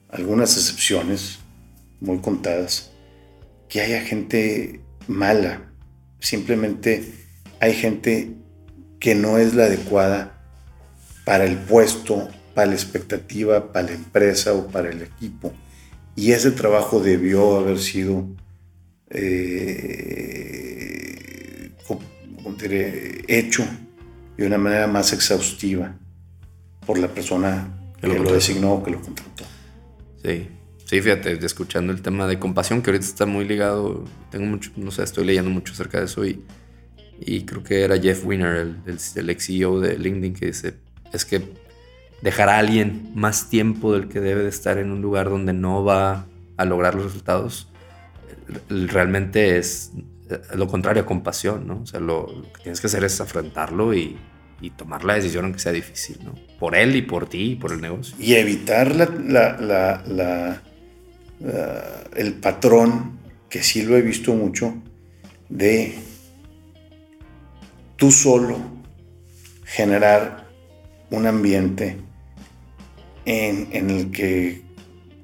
algunas 0.10 0.58
excepciones 0.58 1.39
muy 2.00 2.20
contadas, 2.20 2.92
que 3.68 3.82
haya 3.82 4.02
gente 4.02 4.82
mala. 5.08 5.72
Simplemente 6.20 7.04
hay 7.60 7.74
gente 7.74 8.36
que 9.00 9.16
no 9.16 9.38
es 9.38 9.54
la 9.54 9.66
adecuada 9.66 10.42
para 11.26 11.46
el 11.46 11.58
puesto, 11.58 12.30
para 12.54 12.68
la 12.68 12.74
expectativa, 12.74 13.72
para 13.72 13.88
la 13.88 13.94
empresa 13.94 14.54
o 14.54 14.68
para 14.68 14.90
el 14.90 15.02
equipo. 15.02 15.54
Y 16.16 16.32
ese 16.32 16.52
trabajo 16.52 17.00
debió 17.00 17.58
haber 17.58 17.80
sido 17.80 18.28
eh, 19.10 19.80
hecho 23.28 23.64
de 24.38 24.46
una 24.46 24.58
manera 24.58 24.88
más 24.88 25.14
exhaustiva 25.14 25.96
por 26.86 26.98
la 26.98 27.08
persona 27.08 27.94
que, 28.02 28.08
lo, 28.08 28.32
designó 28.32 28.74
o 28.74 28.84
que 28.84 28.92
lo 28.92 29.02
contrató. 29.02 29.46
Sí, 30.24 30.48
sí, 30.90 31.02
fíjate, 31.02 31.34
escuchando 31.46 31.94
el 31.94 32.02
tema 32.02 32.28
de 32.28 32.40
compasión, 32.40 32.82
que 32.82 32.90
ahorita 32.90 33.06
está 33.06 33.26
muy 33.26 33.46
ligado, 33.46 34.06
tengo 34.32 34.46
mucho, 34.46 34.72
no 34.76 34.92
sé, 34.92 35.04
estoy 35.04 35.26
leyendo 35.26 35.52
mucho 35.52 35.74
acerca 35.74 36.00
de 36.00 36.06
eso 36.06 36.26
y 36.26 36.44
y 37.22 37.44
creo 37.44 37.64
que 37.64 37.84
era 37.84 38.00
Jeff 38.00 38.26
Winner, 38.26 38.56
el, 38.56 38.98
el, 39.16 39.30
ex 39.30 39.46
CEO 39.46 39.80
de 39.80 39.98
LinkedIn, 39.98 40.34
que 40.34 40.46
dice, 40.48 40.76
es 41.12 41.26
que 41.26 41.42
dejar 42.22 42.50
a 42.50 42.58
alguien 42.58 43.12
más 43.14 43.50
tiempo 43.50 43.94
del 43.94 44.08
que 44.08 44.20
debe 44.20 44.44
de 44.44 44.50
estar 44.50 44.78
en 44.78 44.92
un 44.92 45.02
lugar 45.02 45.30
donde 45.30 45.54
no 45.54 45.84
va 45.84 46.26
a 46.56 46.66
lograr 46.66 46.96
los 46.96 47.06
resultados, 47.06 47.68
realmente 48.70 49.58
es 49.58 49.92
lo 50.56 50.68
contrario 50.68 51.04
a 51.04 51.06
compasión, 51.06 51.68
¿no? 51.68 51.82
O 51.82 51.86
sea, 51.86 52.00
lo, 52.00 52.44
que 52.54 52.64
tienes 52.64 52.80
que 52.80 52.88
hacer 52.88 53.04
es 53.04 53.20
afrontarlo 53.20 53.94
y, 53.94 54.18
y, 54.62 54.70
tomar 54.70 55.04
la 55.04 55.16
decisión 55.16 55.46
aunque 55.46 55.60
sea 55.60 55.72
difícil, 55.72 56.20
¿no? 56.24 56.36
Por 56.60 56.76
él 56.76 56.96
y 56.96 57.02
por 57.02 57.28
ti 57.28 57.52
y 57.52 57.56
por 57.56 57.74
el 57.74 57.82
negocio. 57.82 58.16
Y 58.20 58.36
evitar 58.36 58.96
la, 58.96 59.06
la, 59.06 60.04
la, 60.06 60.62
el 62.16 62.34
patrón, 62.34 63.20
que 63.50 63.64
sí 63.64 63.84
lo 63.84 63.96
he 63.98 64.02
visto 64.02 64.34
mucho, 64.34 64.74
de 65.48 65.96
tú 67.96 68.12
solo 68.12 68.58
generar 69.66 70.48
un 71.12 71.28
ambiente 71.28 71.98
en, 73.26 73.90
el 73.90 74.12
que 74.12 74.62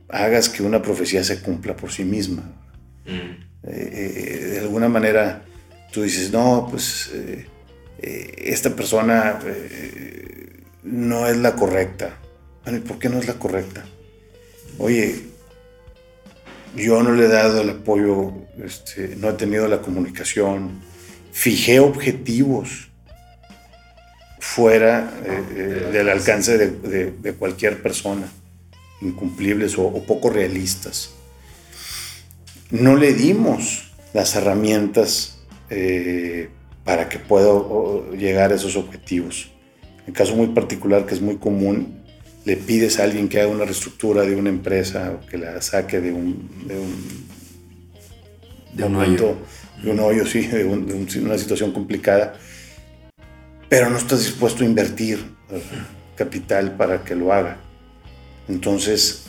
hagas 0.10 0.50
que 0.50 0.64
una 0.64 0.82
profecía 0.82 1.24
se 1.24 1.42
cumpla 1.42 1.76
por 1.76 1.92
sí 1.92 2.04
misma. 2.04 2.44
Mm. 3.06 3.46
Eh, 3.68 3.92
eh, 3.94 4.46
de 4.52 4.60
alguna 4.60 4.90
manera 4.90 5.44
tú 5.92 6.04
dices, 6.04 6.32
no, 6.32 6.68
pues 6.70 7.10
eh, 7.14 7.48
esta 8.38 8.76
persona 8.76 9.40
no 10.84 11.28
es 11.28 11.38
la 11.38 11.56
correcta. 11.56 12.20
¿y 12.68 12.80
por 12.80 13.00
qué 13.00 13.10
no 13.10 13.20
es 13.20 13.28
la 13.28 13.36
correcta? 13.36 13.86
Oye, 14.78 15.16
yo 16.76 17.02
no 17.04 17.12
le 17.12 17.26
he 17.26 17.30
dado 17.30 17.62
el 17.62 17.70
apoyo, 17.70 18.34
este, 18.64 19.16
no 19.18 19.30
he 19.30 19.34
tenido 19.34 19.68
la 19.68 19.82
comunicación, 19.82 20.82
fijé 21.32 21.80
objetivos 21.80 22.90
fuera 24.40 25.12
eh, 25.26 25.44
eh, 25.52 25.90
del 25.92 26.10
alcance 26.10 26.58
de, 26.58 27.34
cualquier 27.34 27.82
persona, 27.82 28.28
incumplibles 29.02 29.78
o, 29.78 30.04
poco 30.06 30.30
realistas. 30.30 31.12
No 32.72 32.96
le 32.96 33.14
dimos 33.14 33.92
las 34.14 34.36
herramientas 34.36 35.40
eh, 35.70 36.50
para 36.84 37.10
que 37.10 37.20
pueda 37.20 37.52
llegar 38.18 38.52
a 38.52 38.56
esos 38.56 38.76
objetivos. 38.76 39.52
En 40.08 40.14
caso 40.14 40.36
muy 40.36 40.48
particular, 40.48 41.06
que 41.06 41.16
es 41.16 41.22
muy 41.22 41.38
común, 41.38 42.05
le 42.46 42.58
pides 42.58 43.00
a 43.00 43.04
alguien 43.04 43.28
que 43.28 43.42
haga 43.42 43.50
una 43.50 43.66
reestructura 43.66 44.22
de 44.22 44.36
una 44.36 44.50
empresa 44.50 45.12
o 45.12 45.26
que 45.26 45.38
la 45.38 45.62
saque 45.62 46.00
de 46.00 46.12
un, 46.12 46.68
de 46.68 46.80
un, 46.80 47.28
de 48.74 48.84
un 48.84 48.96
hoyo. 48.96 49.36
De 49.84 49.92
un 49.92 50.00
hoyo, 50.00 50.26
sí, 50.26 50.48
de, 50.48 50.64
una 50.64 51.38
situación 51.38 51.72
complicada, 51.72 52.36
pero 53.68 53.90
no 53.90 53.98
estás 53.98 54.20
dispuesto 54.20 54.64
a 54.64 54.68
invertir 54.68 55.20
capital 56.16 56.78
para 56.78 57.04
que 57.04 57.16
lo 57.16 57.34
haga. 57.34 57.58
Entonces, 58.48 59.26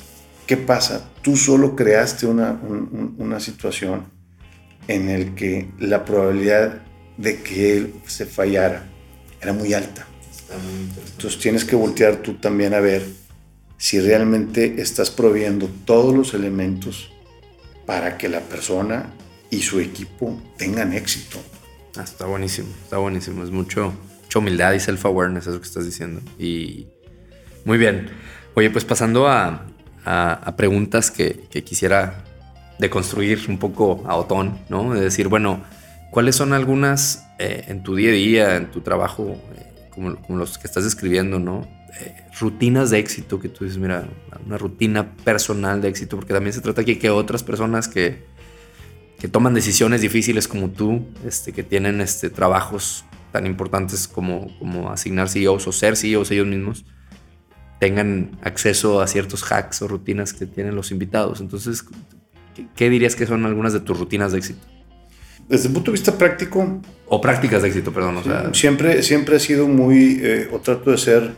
¿qué 0.47 0.57
pasa? 0.57 1.11
Tú 1.23 1.37
solo 1.37 1.75
creaste 1.75 2.27
una, 2.27 2.61
una 3.19 3.41
situación 3.41 4.05
en 4.89 5.09
la 5.09 5.35
que 5.35 5.69
la 5.79 6.05
probabilidad 6.05 6.83
de 7.17 7.43
que 7.43 7.77
él 7.77 7.95
se 8.07 8.27
fallara 8.27 8.87
era 9.41 9.53
muy 9.53 9.75
alta. 9.75 10.07
Entonces 11.13 11.41
tienes 11.41 11.65
que 11.65 11.77
voltear 11.77 12.17
tú 12.17 12.35
también 12.35 12.75
a 12.75 12.81
ver 12.81 13.05
si 13.79 14.01
realmente 14.01 14.81
estás 14.81 15.11
proviendo 15.11 15.69
todos 15.85 16.15
los 16.15 16.35
elementos 16.35 17.11
para 17.85 18.17
que 18.19 18.29
la 18.29 18.41
persona 18.41 19.13
y 19.51 19.63
su 19.63 19.81
equipo 19.81 20.41
tengan 20.57 20.93
éxito. 20.93 21.39
Ah, 21.97 22.03
está 22.03 22.27
buenísimo, 22.27 22.69
está 22.83 22.99
buenísimo. 22.99 23.43
Es 23.45 23.51
mucho, 23.51 23.93
mucha 24.23 24.39
humildad 24.39 24.73
y 24.73 24.81
self-awareness, 24.81 25.47
eso 25.47 25.61
que 25.61 25.67
estás 25.67 25.85
diciendo. 25.85 26.21
Y 26.39 26.87
muy 27.65 27.79
bien. 27.79 28.11
Oye, 28.55 28.71
pues 28.71 28.85
pasando 28.85 29.29
a, 29.29 29.67
preguntas 30.57 31.11
que, 31.11 31.49
quisiera 31.65 32.25
deconstruir 32.79 33.41
un 33.49 33.59
poco 33.59 34.05
a 34.07 34.17
Otón, 34.17 34.59
¿no? 34.69 34.95
De 34.95 35.01
decir, 35.01 35.29
bueno, 35.29 35.63
¿cuáles 36.11 36.37
son 36.37 36.53
algunas 36.53 37.27
eh, 37.39 37.65
en 37.69 37.83
tu 37.83 37.95
día 37.95 38.11
a 38.11 38.15
día, 38.15 38.57
en 38.57 38.71
tu 38.71 38.83
trabajo, 38.83 39.37
eh, 39.57 39.67
como, 39.97 40.37
los 40.37 40.59
que 40.59 40.69
estás 40.69 40.85
describiendo, 40.85 41.41
¿no? 41.41 41.67
Eh, 42.01 42.15
rutinas 42.39 42.91
de 42.91 43.01
éxito 43.01 43.41
que 43.41 43.49
tú 43.49 43.65
dices, 43.65 43.79
mira, 43.79 44.09
una 44.47 44.59
rutina 44.59 45.17
personal 45.17 45.81
de 45.81 45.89
éxito, 45.89 46.17
porque 46.17 46.33
también 46.33 46.53
se 46.53 46.61
trata 46.61 46.83
aquí 46.83 46.97
que 46.97 47.11
otras 47.11 47.43
personas 47.43 47.89
que, 47.89 48.25
que 49.19 49.27
toman 49.27 49.55
decisiones 49.55 50.03
difíciles 50.03 50.47
como 50.47 50.71
tú, 50.71 51.05
este, 51.25 51.53
que 51.53 51.65
tienen 51.65 52.01
este, 52.01 52.31
trabajos 52.31 53.05
tan 53.33 53.47
importantes 53.47 54.07
como, 54.07 54.57
como 54.59 54.91
asignar 54.91 55.29
CEOs 55.29 55.67
o 55.67 55.73
ser 55.73 55.97
CEOs 55.97 56.31
ellos 56.31 56.47
mismos, 56.47 56.85
tengan 57.79 58.39
acceso 58.43 59.01
a 59.01 59.07
ciertos 59.07 59.43
hacks 59.51 59.83
o 59.83 59.89
rutinas 59.89 60.33
que 60.33 60.47
tienen 60.47 60.75
los 60.75 60.91
invitados. 60.91 61.41
Entonces, 61.41 61.85
¿qué, 62.75 62.91
dirías 62.91 63.17
que 63.17 63.27
son 63.27 63.45
algunas 63.45 63.73
de 63.73 63.81
tus 63.81 63.99
rutinas 63.99 64.33
de 64.33 64.39
éxito? 64.39 64.67
Desde 65.49 65.69
el 65.69 65.75
punto 65.75 65.91
de 65.91 65.97
vista 65.97 66.17
práctico... 66.17 66.81
O 67.09 67.21
prácticas 67.21 67.63
de 67.63 67.69
éxito, 67.69 67.93
perdón. 67.93 68.23
siempre, 68.53 69.03
siempre 69.03 69.37
he 69.37 69.41
sido 69.41 69.69
muy, 69.69 70.19
eh, 70.21 70.49
o 70.53 70.59
trato 70.59 70.91
de 70.91 70.99
ser 70.99 71.31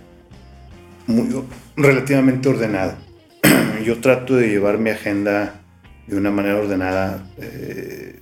muy, 1.07 1.29
relativamente 1.77 2.49
ordenado. 2.49 2.95
Yo 3.85 4.01
trato 4.01 4.37
de 4.37 4.49
llevar 4.49 4.79
mi 4.79 4.91
agenda 4.91 5.61
de 6.07 6.17
una 6.17 6.31
manera 6.31 6.57
ordenada 6.57 7.31
eh, 7.37 8.19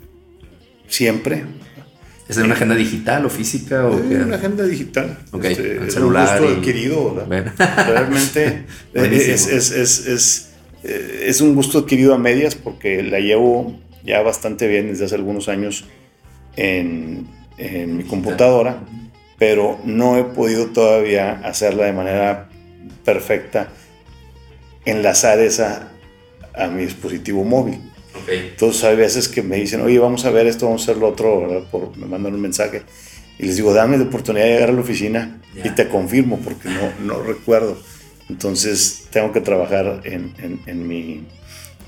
siempre. 0.89 1.45
¿Es 2.29 2.37
una 2.39 2.55
agenda 2.55 2.75
digital 2.75 3.25
o 3.25 3.31
física? 3.31 3.87
O 3.87 3.97
una 3.97 4.35
agenda 4.35 4.65
digital. 4.65 5.19
Okay. 5.31 5.53
Este, 5.53 5.91
celular. 5.93 6.41
un 6.41 6.47
gusto 6.49 6.59
adquirido. 6.59 7.27
Realmente 7.87 8.65
es, 8.95 9.47
es, 9.47 9.71
es, 9.71 10.53
es, 10.83 11.41
un 11.41 11.55
gusto 11.55 11.79
adquirido 11.79 12.15
a 12.15 12.19
medias 12.19 12.57
porque 12.57 13.05
la 13.05 13.21
llevo 13.21 13.79
ya 14.07 14.23
bastante 14.23 14.69
bien 14.69 14.89
desde 14.89 15.07
hace 15.07 15.17
algunos 15.17 15.49
años 15.49 15.85
en, 16.57 17.27
en 17.59 17.97
mi 17.97 18.05
computadora, 18.05 18.83
pero 19.39 19.79
no 19.85 20.17
he 20.17 20.25
podido 20.25 20.67
todavía 20.67 21.41
hacerla 21.45 21.87
de 21.87 21.93
manera 21.93 22.49
perfecta, 23.05 23.69
enlazar 24.85 25.41
esa 25.41 25.93
a 26.55 26.69
mi 26.69 26.85
dispositivo 26.85 27.45
móvil. 27.45 27.81
Entonces 28.29 28.83
hay 28.85 28.97
veces 28.97 29.29
que 29.29 29.43
me 29.43 29.57
dicen, 29.57 29.83
oye, 29.83 29.99
vamos 29.99 30.25
a 30.25 30.31
ver 30.31 30.47
esto, 30.47 30.67
vamos 30.67 30.83
a 30.83 30.85
hacer 30.85 30.97
lo 30.97 31.09
otro, 31.09 31.67
Por, 31.71 31.97
me 31.97 32.07
mandan 32.07 32.35
un 32.35 32.41
mensaje 32.41 32.83
y 33.39 33.47
les 33.47 33.57
digo, 33.57 33.75
dame 33.75 33.99
la 33.99 34.05
oportunidad 34.05 34.47
de 34.47 34.53
llegar 34.53 34.71
a 34.71 34.73
la 34.73 34.81
oficina 34.81 35.43
y 35.63 35.69
te 35.71 35.89
confirmo 35.89 36.39
porque 36.39 36.69
no, 36.69 36.93
no 37.05 37.23
recuerdo. 37.23 37.77
Entonces 38.29 39.07
tengo 39.11 39.33
que 39.33 39.41
trabajar 39.41 40.01
en, 40.05 40.33
en, 40.39 40.61
en 40.67 40.89
mi 40.89 41.27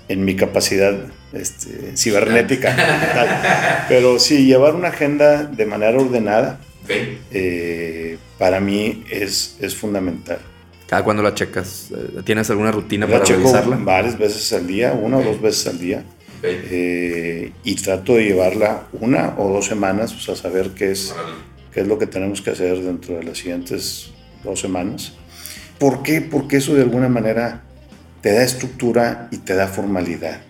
en 0.08 0.24
mi 0.24 0.36
capacidad 0.36 0.94
este, 1.32 1.96
cibernética. 1.96 3.86
Pero 3.88 4.18
sí, 4.18 4.46
llevar 4.46 4.74
una 4.74 4.88
agenda 4.88 5.44
de 5.44 5.66
manera 5.66 5.98
ordenada 5.98 6.60
eh, 6.88 8.18
para 8.38 8.60
mí 8.60 9.04
es, 9.10 9.56
es 9.60 9.74
fundamental. 9.74 10.38
¿Cada 10.86 11.04
cuándo 11.04 11.22
la 11.22 11.34
checas? 11.34 11.90
Eh, 11.90 12.22
¿Tienes 12.24 12.48
alguna 12.50 12.72
rutina 12.72 13.06
para 13.06 13.24
revisarla? 13.24 13.76
Varias 13.76 14.18
veces 14.18 14.52
al 14.54 14.66
día, 14.66 14.92
una 14.92 15.18
o 15.18 15.22
dos 15.22 15.40
veces 15.40 15.66
al 15.66 15.78
día. 15.78 16.04
Eh, 16.42 17.52
y 17.64 17.74
trato 17.74 18.14
de 18.14 18.24
llevarla 18.24 18.84
una 18.92 19.34
o 19.38 19.52
dos 19.52 19.66
semanas, 19.66 20.14
o 20.14 20.20
sea, 20.20 20.36
saber 20.36 20.70
qué 20.70 20.92
es, 20.92 21.12
qué 21.74 21.80
es 21.80 21.88
lo 21.88 21.98
que 21.98 22.06
tenemos 22.06 22.40
que 22.40 22.50
hacer 22.50 22.80
dentro 22.80 23.16
de 23.16 23.24
las 23.24 23.38
siguientes 23.38 24.12
dos 24.44 24.60
semanas. 24.60 25.14
¿Por 25.78 26.02
qué? 26.02 26.20
Porque 26.20 26.58
eso 26.58 26.74
de 26.74 26.82
alguna 26.82 27.08
manera 27.08 27.64
te 28.28 28.34
da 28.34 28.42
estructura 28.42 29.28
y 29.30 29.38
te 29.38 29.54
da 29.54 29.68
formalidad. 29.68 30.42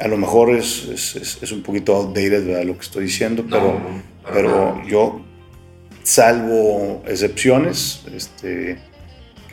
A 0.00 0.08
lo 0.08 0.16
mejor 0.16 0.50
es, 0.50 0.84
es, 0.88 1.38
es 1.40 1.52
un 1.52 1.62
poquito 1.62 1.94
outdated 1.94 2.44
¿verdad? 2.44 2.64
lo 2.64 2.74
que 2.74 2.80
estoy 2.80 3.04
diciendo, 3.04 3.46
pero, 3.48 3.80
pero 4.32 4.84
yo, 4.84 5.24
salvo 6.02 7.04
excepciones 7.06 8.02
este, 8.12 8.78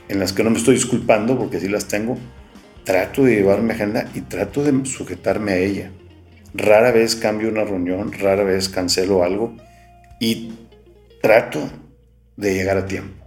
en 0.09 0.19
las 0.19 0.33
que 0.33 0.43
no 0.43 0.49
me 0.49 0.57
estoy 0.57 0.73
disculpando, 0.73 1.37
porque 1.37 1.59
sí 1.59 1.67
las 1.67 1.87
tengo, 1.87 2.17
trato 2.83 3.25
de 3.25 3.35
llevar 3.35 3.61
mi 3.61 3.73
agenda 3.73 4.09
y 4.15 4.21
trato 4.21 4.63
de 4.63 4.83
sujetarme 4.83 5.51
a 5.51 5.57
ella. 5.57 5.91
Rara 6.55 6.91
vez 6.91 7.15
cambio 7.15 7.49
una 7.49 7.63
reunión, 7.63 8.11
rara 8.11 8.43
vez 8.43 8.69
cancelo 8.69 9.23
algo 9.23 9.55
y 10.19 10.51
trato 11.21 11.59
de 12.37 12.55
llegar 12.55 12.77
a 12.77 12.87
tiempo. 12.87 13.23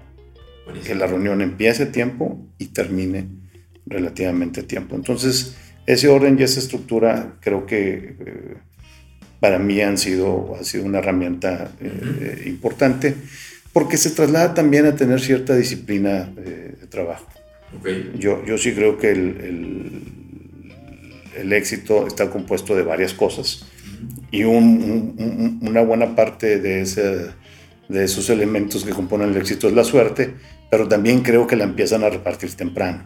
Que 0.84 0.96
la 0.96 1.06
reunión 1.06 1.40
empiece 1.40 1.84
a 1.84 1.92
tiempo 1.92 2.44
y 2.58 2.66
termine 2.66 3.38
relativamente 3.88 4.62
tiempo. 4.62 4.96
Entonces, 4.96 5.56
ese 5.86 6.08
orden 6.08 6.36
y 6.38 6.42
esa 6.42 6.60
estructura 6.60 7.36
creo 7.40 7.66
que 7.66 8.16
eh, 8.20 8.54
para 9.40 9.58
mí 9.58 9.80
han 9.80 9.98
sido, 9.98 10.56
ha 10.60 10.64
sido 10.64 10.84
una 10.84 10.98
herramienta 10.98 11.72
eh, 11.80 12.44
importante 12.46 13.14
porque 13.72 13.96
se 13.96 14.10
traslada 14.10 14.54
también 14.54 14.86
a 14.86 14.96
tener 14.96 15.20
cierta 15.20 15.54
disciplina 15.54 16.32
eh, 16.38 16.74
de 16.80 16.86
trabajo. 16.88 17.26
Yo, 18.18 18.44
yo 18.44 18.58
sí 18.58 18.72
creo 18.72 18.98
que 18.98 19.10
el, 19.10 20.02
el, 21.36 21.52
éxito 21.52 22.06
está 22.06 22.30
compuesto 22.30 22.74
de 22.74 22.82
varias 22.82 23.12
cosas 23.12 23.66
y 24.30 24.44
una 24.44 25.82
buena 25.82 26.16
parte 26.16 26.60
de, 26.60 26.80
ese, 26.80 27.26
de 27.88 28.04
esos 28.04 28.30
elementos 28.30 28.84
que 28.84 28.90
componen 28.90 29.30
el 29.30 29.36
éxito 29.36 29.68
es 29.68 29.74
la 29.74 29.84
suerte, 29.84 30.34
pero 30.70 30.88
también 30.88 31.20
creo 31.20 31.46
que 31.46 31.56
la 31.56 31.64
empiezan 31.64 32.04
a 32.04 32.10
repartir 32.10 32.54
temprano. 32.54 33.04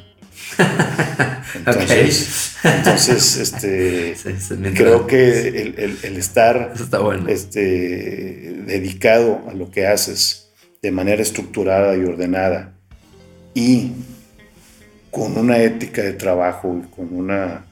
entonces, 1.55 2.57
entonces 2.63 3.37
este, 3.39 4.15
creo 4.75 5.07
que 5.07 5.49
el, 5.49 6.17
estar 6.17 6.75
este, 7.29 8.63
dedicado 8.67 9.43
a 9.49 9.55
lo 9.55 9.71
que 9.71 9.87
haces 9.87 10.51
de 10.83 10.91
manera 10.91 11.23
estructurada 11.23 11.97
y 11.97 12.05
ordenada 12.05 12.75
y 13.55 13.93
con 15.11 15.37
una 15.37 15.59
ética 15.59 16.03
de 16.03 16.15
trabajo 16.15 16.83
y 16.83 16.89
con 16.95 17.15
una, 17.15 17.67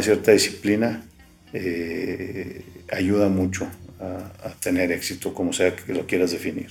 cierta 0.00 0.32
disciplina, 0.32 1.04
eh, 1.52 2.64
ayuda 2.90 3.28
mucho 3.28 3.68
a, 4.00 4.50
tener 4.60 4.92
éxito, 4.92 5.34
como 5.34 5.52
sea 5.52 5.74
que 5.76 5.92
lo 5.92 6.06
quieras 6.06 6.30
definir. 6.30 6.68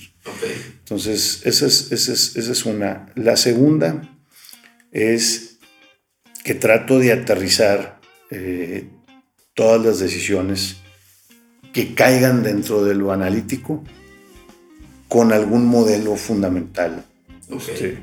Entonces, 0.80 1.42
esa 1.44 1.66
es, 1.66 1.92
esa, 1.92 2.12
es, 2.12 2.36
esa 2.36 2.52
es 2.52 2.66
una. 2.66 3.10
La 3.14 3.36
segunda 3.36 4.17
es 4.92 5.58
que 6.44 6.54
trato 6.54 6.98
de 6.98 7.12
aterrizar 7.12 8.00
eh, 8.30 8.88
todas 9.54 9.84
las 9.84 9.98
decisiones 9.98 10.76
que 11.72 11.94
caigan 11.94 12.42
dentro 12.42 12.84
de 12.84 12.94
lo 12.94 13.12
analítico 13.12 13.84
con 15.08 15.32
algún 15.32 15.66
modelo 15.66 16.16
fundamental. 16.16 17.04
Este, 17.50 17.98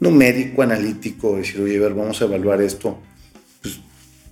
numérico, 0.00 0.62
analítico, 0.62 1.36
decir, 1.36 1.60
oye, 1.60 1.78
a 1.78 1.80
ver, 1.80 1.94
vamos 1.94 2.20
a 2.20 2.24
evaluar 2.24 2.60
esto. 2.60 2.98
Pues, 3.62 3.80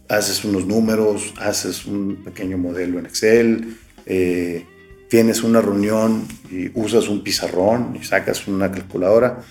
haces 0.08 0.44
unos 0.44 0.66
números, 0.66 1.34
haces 1.40 1.86
un 1.86 2.22
pequeño 2.24 2.58
modelo 2.58 2.98
en 2.98 3.06
Excel, 3.06 3.76
eh, 4.06 4.64
tienes 5.08 5.42
una 5.42 5.60
reunión 5.60 6.26
y 6.50 6.70
usas 6.74 7.08
un 7.08 7.22
pizarrón 7.22 7.96
y 8.00 8.04
sacas 8.04 8.46
una 8.48 8.70
calculadora. 8.70 9.42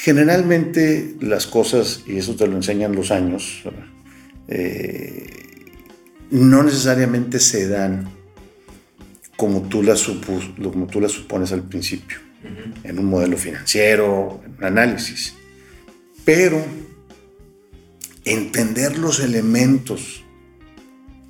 Generalmente 0.00 1.16
las 1.20 1.48
cosas, 1.48 2.04
y 2.06 2.18
eso 2.18 2.36
te 2.36 2.46
lo 2.46 2.54
enseñan 2.54 2.94
los 2.94 3.10
años, 3.10 3.64
eh, 4.46 5.26
no 6.30 6.62
necesariamente 6.62 7.40
se 7.40 7.66
dan 7.66 8.08
como 9.36 9.62
tú 9.62 9.82
las, 9.82 10.04
como 10.04 10.86
tú 10.86 11.00
las 11.00 11.10
supones 11.10 11.50
al 11.50 11.64
principio, 11.64 12.18
en 12.84 12.96
un 13.00 13.06
modelo 13.06 13.36
financiero, 13.36 14.40
en 14.46 14.54
un 14.58 14.64
análisis. 14.64 15.34
Pero 16.24 16.64
entender 18.24 18.98
los 18.98 19.18
elementos 19.18 20.22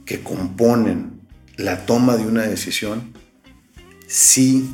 que 0.04 0.20
componen 0.20 1.22
la 1.56 1.86
toma 1.86 2.18
de 2.18 2.26
una 2.26 2.42
decisión 2.42 3.14
sí 4.06 4.68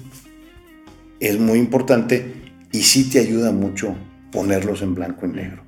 es 1.20 1.38
muy 1.38 1.61
importante 1.61 2.43
y 2.75 2.83
sí 2.83 3.09
te 3.09 3.21
ayuda 3.21 3.53
mucho 3.53 3.95
ponerlos 4.33 4.83
en 4.83 4.97
blanco 4.97 5.27
y 5.27 5.29
negro, 5.29 5.63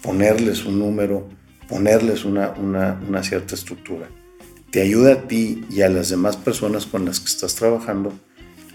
ponerles 0.00 0.64
un 0.64 0.78
número, 0.78 1.28
ponerles 1.68 2.24
una, 2.24 2.52
una, 2.52 3.22
cierta 3.24 3.56
estructura. 3.56 4.08
Te 4.70 4.80
ayuda 4.80 5.12
a 5.12 5.22
ti 5.26 5.64
y 5.68 5.80
a 5.80 5.88
las 5.88 6.08
demás 6.08 6.36
personas 6.36 6.86
con 6.86 7.04
las 7.04 7.18
que 7.18 7.26
estás 7.26 7.56
trabajando 7.56 8.12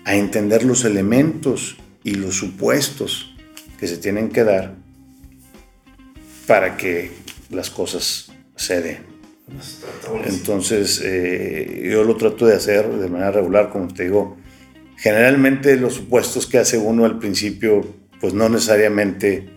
a 0.04 0.16
entender 0.16 0.66
los 0.66 0.84
elementos 0.84 1.78
y 2.04 2.16
los 2.16 2.36
supuestos 2.36 3.38
que 3.80 3.88
se 3.88 3.96
tienen 3.96 4.28
que 4.28 4.44
dar 4.44 4.76
para 6.48 6.76
que 6.76 7.12
las 7.52 7.70
cosas 7.70 8.34
se 8.58 8.82
den. 8.82 8.98
Entonces, 10.26 11.02
eh, 11.06 11.88
yo 11.90 12.04
lo 12.04 12.18
trato 12.18 12.46
de 12.46 12.56
hacer 12.56 12.90
de 12.90 13.08
manera 13.08 13.32
regular, 13.32 13.70
como 13.70 13.88
te 13.88 14.04
digo. 14.04 14.41
Generalmente 15.02 15.78
los 15.78 15.96
supuestos 15.96 16.46
que 16.46 16.60
hace 16.60 16.78
uno 16.78 17.06
al 17.06 17.18
principio, 17.18 17.84
pues 18.20 18.36
no 18.36 18.50
necesariamente 18.50 19.50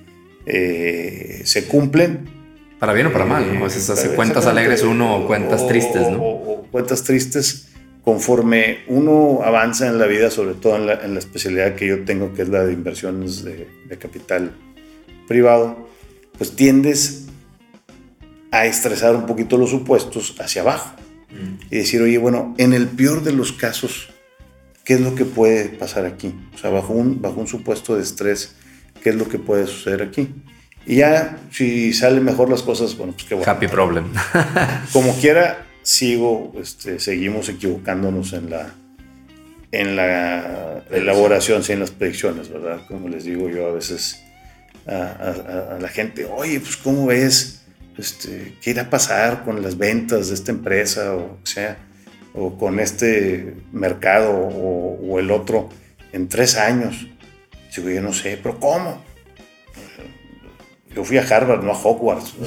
eh, 0.46 1.42
se 1.44 1.66
cumplen. 1.66 2.30
Para 2.78 2.94
bien 2.94 3.08
o 3.08 3.12
para 3.12 3.26
mal, 3.26 3.52
¿no? 3.52 3.60
Pues 3.60 3.90
hace 3.90 4.14
cuentas 4.14 4.46
alegres 4.46 4.82
uno 4.82 5.18
o 5.18 5.26
cuentas 5.26 5.68
tristes, 5.68 6.08
¿no? 6.10 6.16
O, 6.22 6.66
cuentas 6.70 7.04
tristes 7.04 7.68
conforme 8.02 8.84
uno 8.88 9.40
avanza 9.44 9.86
en 9.86 9.98
la 9.98 10.06
vida, 10.06 10.30
sobre 10.30 10.54
todo 10.54 10.76
en 10.76 10.86
la, 10.86 11.18
especialidad 11.18 11.74
que 11.74 11.88
yo 11.88 12.04
tengo, 12.04 12.32
que 12.32 12.40
es 12.40 12.48
la 12.48 12.64
de 12.64 12.72
inversiones 12.72 13.44
de, 13.44 13.68
de 13.86 13.98
capital 13.98 14.52
privado, 15.28 15.90
pues 16.38 16.56
tiendes 16.56 17.26
a 18.50 18.64
estresar 18.64 19.14
un 19.14 19.26
poquito 19.26 19.58
los 19.58 19.68
supuestos 19.68 20.36
hacia 20.40 20.62
abajo 20.62 20.96
mm. 21.30 21.66
y 21.70 21.76
decir, 21.76 22.00
oye, 22.00 22.16
bueno, 22.16 22.54
en 22.56 22.72
el 22.72 22.88
peor 22.88 23.22
de 23.22 23.32
los 23.32 23.52
casos, 23.52 24.13
¿qué 24.84 24.94
es 24.94 25.00
lo 25.00 25.14
que 25.14 25.24
puede 25.24 25.68
pasar 25.68 26.06
aquí? 26.06 26.34
O 26.54 26.58
sea, 26.58 26.70
bajo 26.70 26.92
un, 26.92 27.20
bajo 27.20 27.40
un 27.40 27.46
supuesto 27.46 27.96
de 27.96 28.02
estrés, 28.02 28.54
¿qué 29.02 29.10
es 29.10 29.16
lo 29.16 29.28
que 29.28 29.38
puede 29.38 29.66
suceder 29.66 30.02
aquí? 30.02 30.34
Y 30.86 30.96
ya, 30.96 31.38
si 31.50 31.92
salen 31.92 32.24
mejor 32.24 32.50
las 32.50 32.62
cosas, 32.62 32.96
bueno, 32.96 33.14
pues 33.14 33.24
qué 33.24 33.34
bueno. 33.34 33.50
Happy 33.50 33.68
problem. 33.68 34.12
Como 34.92 35.14
quiera, 35.16 35.66
sigo, 35.82 36.52
este, 36.60 37.00
seguimos 37.00 37.48
equivocándonos 37.48 38.32
en 38.34 38.50
la, 38.50 38.74
en 39.72 39.96
la 39.96 40.84
elaboración, 40.90 41.62
sí, 41.62 41.72
en 41.72 41.80
las 41.80 41.90
predicciones, 41.90 42.50
¿verdad? 42.50 42.86
Como 42.86 43.08
les 43.08 43.24
digo 43.24 43.48
yo 43.48 43.68
a 43.68 43.72
veces 43.72 44.22
a, 44.86 45.76
a 45.76 45.78
la 45.80 45.88
gente, 45.88 46.26
oye, 46.26 46.60
pues 46.60 46.76
¿cómo 46.76 47.06
ves? 47.06 47.64
este, 47.98 48.56
qué 48.60 48.70
irá 48.70 48.82
a 48.82 48.90
pasar 48.90 49.44
con 49.44 49.62
las 49.62 49.78
ventas 49.78 50.28
de 50.28 50.34
esta 50.34 50.50
empresa 50.50 51.14
o 51.14 51.38
sea, 51.44 51.78
o 52.34 52.58
con 52.58 52.80
este 52.80 53.54
mercado 53.72 54.32
o, 54.32 55.18
el 55.18 55.30
otro 55.30 55.68
en 56.12 56.28
tres 56.28 56.56
años. 56.56 57.06
Digo, 57.74 57.90
yo 57.90 58.02
no 58.02 58.12
sé, 58.12 58.38
pero 58.42 58.58
¿cómo? 58.60 59.02
Yo 60.94 61.04
fui 61.04 61.18
a 61.18 61.22
Harvard, 61.22 61.62
no 61.64 61.72
a 61.72 61.78
Hogwarts. 61.78 62.34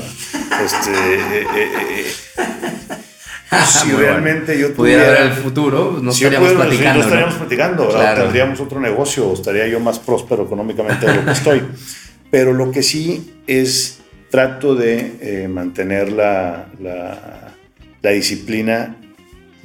Este, 0.57 0.89
eh, 0.89 1.45
eh, 1.55 2.05
eh, 2.39 3.65
si 3.67 3.91
realmente 3.91 4.57
yo 4.57 4.73
pudiera 4.73 5.03
ver 5.03 5.21
el 5.21 5.33
futuro, 5.33 5.99
no 6.01 6.09
estaríamos 6.11 6.53
platicando. 6.53 6.93
no 6.93 7.03
estaríamos 7.03 7.35
platicando, 7.35 7.87
tendríamos 7.87 8.59
otro 8.59 8.79
negocio, 8.79 9.33
estaría 9.33 9.67
yo 9.67 9.79
más 9.79 9.99
próspero 9.99 10.43
económicamente 10.43 11.05
de 11.05 11.13
lo 11.13 11.25
que 11.25 11.31
estoy. 11.31 11.61
Pero 12.31 12.53
lo 12.53 12.71
que 12.71 12.83
sí 12.83 13.41
es 13.47 13.99
trato 14.29 14.75
de 14.75 15.13
eh, 15.21 15.47
mantener 15.47 16.11
la, 16.11 16.67
la, 16.81 18.11
disciplina 18.11 18.95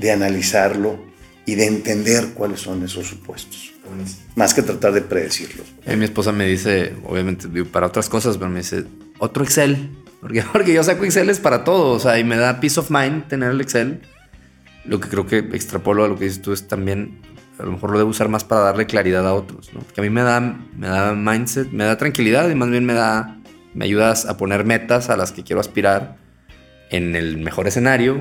de 0.03 0.12
analizarlo 0.12 0.99
y 1.47 1.55
de 1.55 1.67
entender 1.67 2.35
cuáles 2.35 2.61
son 2.61 2.85
esos 2.85 3.07
supuestos. 3.07 3.73
Más 4.37 4.55
que 4.55 4.62
tratar 4.62 4.93
de 4.93 5.03
predecirlos. 5.03 5.67
Eh, 5.85 5.97
mi 5.97 6.05
esposa 6.05 6.33
me 6.33 6.47
dice, 6.47 6.95
obviamente, 7.05 7.49
para 7.65 7.88
otras 7.88 8.09
cosas, 8.09 8.38
pero 8.38 8.51
me 8.51 8.61
dice, 8.61 8.85
otro 9.19 9.43
Excel. 9.43 9.91
Porque, 10.21 10.43
porque 10.53 10.73
yo 10.73 10.83
saco 10.85 11.05
Excel 11.05 11.31
es 11.31 11.41
para 11.41 11.65
todo. 11.65 11.93
O 11.93 11.99
sea, 11.99 12.19
y 12.19 12.25
me 12.25 12.37
da 12.37 12.61
peace 12.61 12.79
of 12.79 12.91
mind 12.91 13.29
tener 13.29 13.51
el 13.51 13.61
Excel. 13.61 14.03
Lo 14.85 15.01
que 15.01 15.09
creo 15.09 15.27
que 15.27 15.38
extrapolo 15.38 16.05
a 16.05 16.09
lo 16.09 16.19
que 16.19 16.25
dices 16.25 16.43
tú 16.43 16.53
es 16.53 16.69
también, 16.69 17.21
a 17.59 17.65
lo 17.65 17.73
mejor 17.73 17.91
lo 17.91 17.99
debo 17.99 18.11
usar 18.11 18.29
más 18.29 18.45
para 18.45 18.62
darle 18.62 18.87
claridad 18.87 19.27
a 19.27 19.35
otros. 19.35 19.73
¿no? 19.73 19.81
Porque 19.81 20.01
a 20.01 20.05
mí 20.05 20.11
me 20.11 20.23
da, 20.23 20.41
me 20.41 20.88
da 20.88 21.15
mindset, 21.15 21.71
me 21.71 21.85
da 21.85 21.97
tranquilidad 21.97 22.49
y 22.51 22.55
más 22.55 22.71
bien 22.71 22.85
me 22.85 22.95
da 22.95 23.38
me 23.75 23.85
ayudas 23.85 24.27
a 24.27 24.37
poner 24.37 24.65
metas 24.65 25.11
a 25.11 25.17
las 25.17 25.33
que 25.33 25.45
quiero 25.45 25.61
aspirar 25.61 26.17
en 26.91 27.17
el 27.17 27.38
mejor 27.38 27.67
escenario 27.67 28.21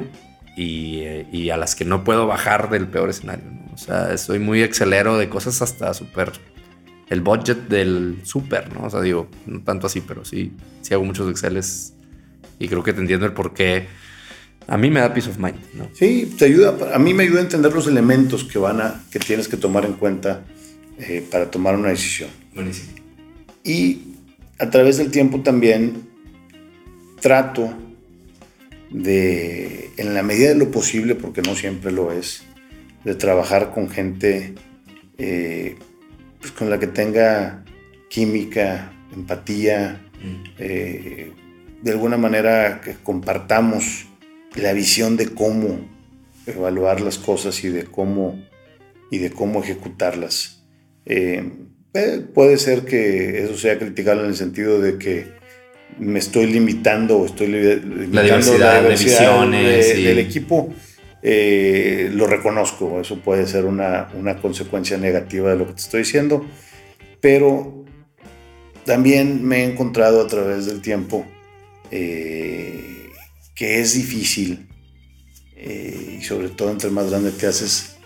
y, 0.56 1.50
a 1.50 1.58
las 1.58 1.76
que 1.76 1.86
no 1.86 2.04
puedo 2.04 2.28
bajar 2.28 2.70
del 2.70 2.88
peor 2.88 3.10
escenario. 3.10 3.46
O 3.74 3.78
sea, 3.78 4.18
soy 4.18 4.40
muy 4.40 4.62
excelero 4.62 5.18
de 5.18 5.30
cosas 5.30 5.62
hasta 5.62 5.94
súper... 5.94 6.32
El 7.10 7.20
budget 7.20 7.68
del 7.68 8.20
súper, 8.24 8.74
¿no? 8.74 8.86
O 8.86 8.90
sea, 8.90 9.02
digo, 9.02 9.28
no 9.46 9.62
tanto 9.64 9.88
así, 9.88 10.00
pero 10.00 10.24
sí, 10.24 10.54
sí 10.82 10.94
hago 10.94 11.04
muchos 11.04 11.30
Exceles 11.30 11.94
y 12.58 12.70
creo 12.70 12.84
que 12.84 12.94
te 12.94 13.02
entiendo 13.02 13.26
el 13.26 13.34
por 13.34 13.54
qué. 13.54 13.88
A 14.68 14.78
mí 14.78 14.90
me 14.90 15.02
da 15.02 15.14
peace 15.14 15.30
of 15.30 15.38
mind, 15.38 15.60
¿no? 15.74 15.90
Sí, 15.94 16.34
te 16.38 16.46
ayuda. 16.46 16.74
A 16.94 17.00
mí 17.00 17.14
me 17.14 17.24
ayuda 17.24 17.40
a 17.40 17.44
entender 17.44 17.74
los 17.74 17.88
elementos 17.88 18.46
que 18.46 18.60
van 18.60 18.80
a, 18.80 19.04
que 19.12 19.20
tienes 19.20 19.50
que 19.50 19.58
tomar 19.58 19.84
en 19.84 19.94
cuenta 19.94 20.46
eh, 21.00 21.28
para 21.30 21.52
tomar 21.52 21.76
una 21.76 21.90
decisión. 21.90 22.30
Buenísimo. 22.56 22.94
Y 23.66 24.16
a 24.58 24.70
través 24.70 24.98
del 24.98 25.12
tiempo 25.12 25.42
también 25.42 26.08
trato 27.20 27.74
de, 28.92 29.90
en 29.98 30.14
la 30.14 30.24
medida 30.24 30.50
de 30.50 30.56
lo 30.56 30.72
posible, 30.72 31.16
porque 31.16 31.42
no 31.42 31.56
siempre 31.56 31.92
lo 31.92 32.12
es, 32.12 32.44
de 33.04 33.16
trabajar 33.16 33.72
con 33.74 33.90
gente 33.90 34.54
eh, 35.18 35.76
pues, 36.40 36.52
con 36.52 36.70
la 36.70 36.80
que 36.80 36.88
tenga 36.88 37.64
química, 38.10 38.94
empatía, 39.14 40.02
mm. 40.22 40.44
eh, 40.60 41.32
de 41.82 41.92
alguna 41.92 42.18
manera 42.18 42.82
que 42.82 42.96
compartamos 42.96 44.08
la 44.56 44.74
visión 44.74 45.18
de 45.18 45.30
cómo 45.30 45.90
evaluar 46.46 47.02
las 47.02 47.18
cosas 47.18 47.64
y 47.64 47.70
de 47.70 47.86
cómo, 47.86 48.44
y 49.10 49.20
de 49.20 49.32
cómo 49.32 49.64
ejecutarlas. 49.64 50.64
Eh, 51.06 51.50
puede 52.34 52.58
ser 52.58 52.86
que 52.86 53.44
eso 53.44 53.58
sea 53.58 53.78
criticable 53.80 54.24
en 54.24 54.30
el 54.30 54.36
sentido 54.36 54.80
de 54.80 54.98
que 54.98 55.41
me 56.00 56.20
estoy 56.20 56.48
limitando 56.48 57.18
o 57.18 57.26
estoy 57.26 57.48
limitando 57.48 58.12
la 58.14 58.24
diversidad, 58.24 58.84
de 58.84 58.90
visiones 58.90 59.88
del 59.96 60.20
equipo. 60.20 60.74
Eh, 61.24 62.10
lo 62.14 62.26
reconozco, 62.26 63.00
eso 63.00 63.20
puede 63.20 63.46
ser 63.46 63.66
una, 63.66 64.10
una, 64.16 64.38
consecuencia 64.38 64.98
negativa 64.98 65.52
de 65.52 65.58
lo 65.58 65.68
que 65.68 65.74
te 65.74 65.82
estoy 65.82 66.00
diciendo, 66.00 66.44
pero 67.20 67.86
también 68.86 69.44
me 69.44 69.58
he 69.58 69.64
encontrado 69.66 70.20
a 70.22 70.28
través 70.28 70.66
del 70.66 70.82
tiempo 70.82 71.28
eh, 71.92 73.10
que 73.54 73.80
es 73.80 73.94
difícil, 73.94 74.68
y 75.56 76.24
sobre 76.24 76.50
todo 76.50 76.72
entre 76.72 76.90
más 76.90 77.12
grande 77.12 77.30
te 77.30 77.46
haces, 77.46 77.98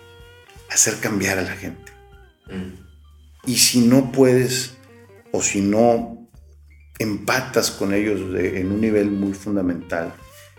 hacer 0.70 0.96
cambiar 0.96 1.38
a 1.40 1.44
la 1.44 1.54
gente. 1.54 1.94
Mm. 2.48 3.50
Y 3.50 3.56
si 3.56 3.80
no 3.80 4.12
puedes 4.12 4.74
o 5.32 5.42
si 5.42 5.62
no 5.62 6.15
empatas 7.00 7.72
con 7.72 7.94
ellos 7.94 8.22
en 8.36 8.72
un 8.72 8.82
nivel 8.82 9.12
muy 9.12 9.34
fundamental, 9.34 10.14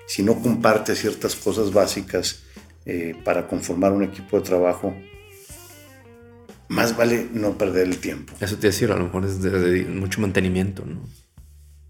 si 0.07 0.23
no 0.23 0.41
compartes 0.41 1.01
ciertas 1.01 1.35
cosas 1.35 1.73
básicas 1.73 2.43
eh, 2.85 3.17
para 3.25 3.49
conformar 3.49 3.93
un 3.93 4.05
equipo 4.05 4.39
de 4.39 4.45
trabajo, 4.45 4.95
más 6.69 6.97
vale 6.97 7.29
no 7.33 7.57
perder 7.57 7.87
el 7.87 7.99
tiempo. 7.99 8.35
Eso 8.41 8.57
te 8.57 8.69
decía, 8.69 8.89
a 8.89 8.97
lo 8.97 9.05
mejor 9.05 9.25
es 9.25 9.43
de, 9.43 9.85
mucho 9.85 10.21
mantenimiento, 10.21 10.85
¿no? 10.85 11.01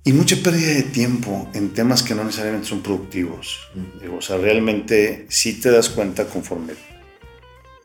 Y 0.05 0.13
mucha 0.13 0.37
pérdida 0.37 0.75
de 0.75 0.85
tiempo 0.85 1.51
en 1.53 1.71
temas 1.71 2.05
que 2.05 2.15
no 2.15 2.23
necesariamente 2.23 2.69
son 2.69 2.81
productivos. 2.81 3.69
o 4.17 4.23
sea, 4.23 4.37
realmente 4.37 5.27
sí 5.29 5.61
te 5.61 5.71
das 5.71 5.89
cuenta 5.89 6.27
conforme 6.27 6.75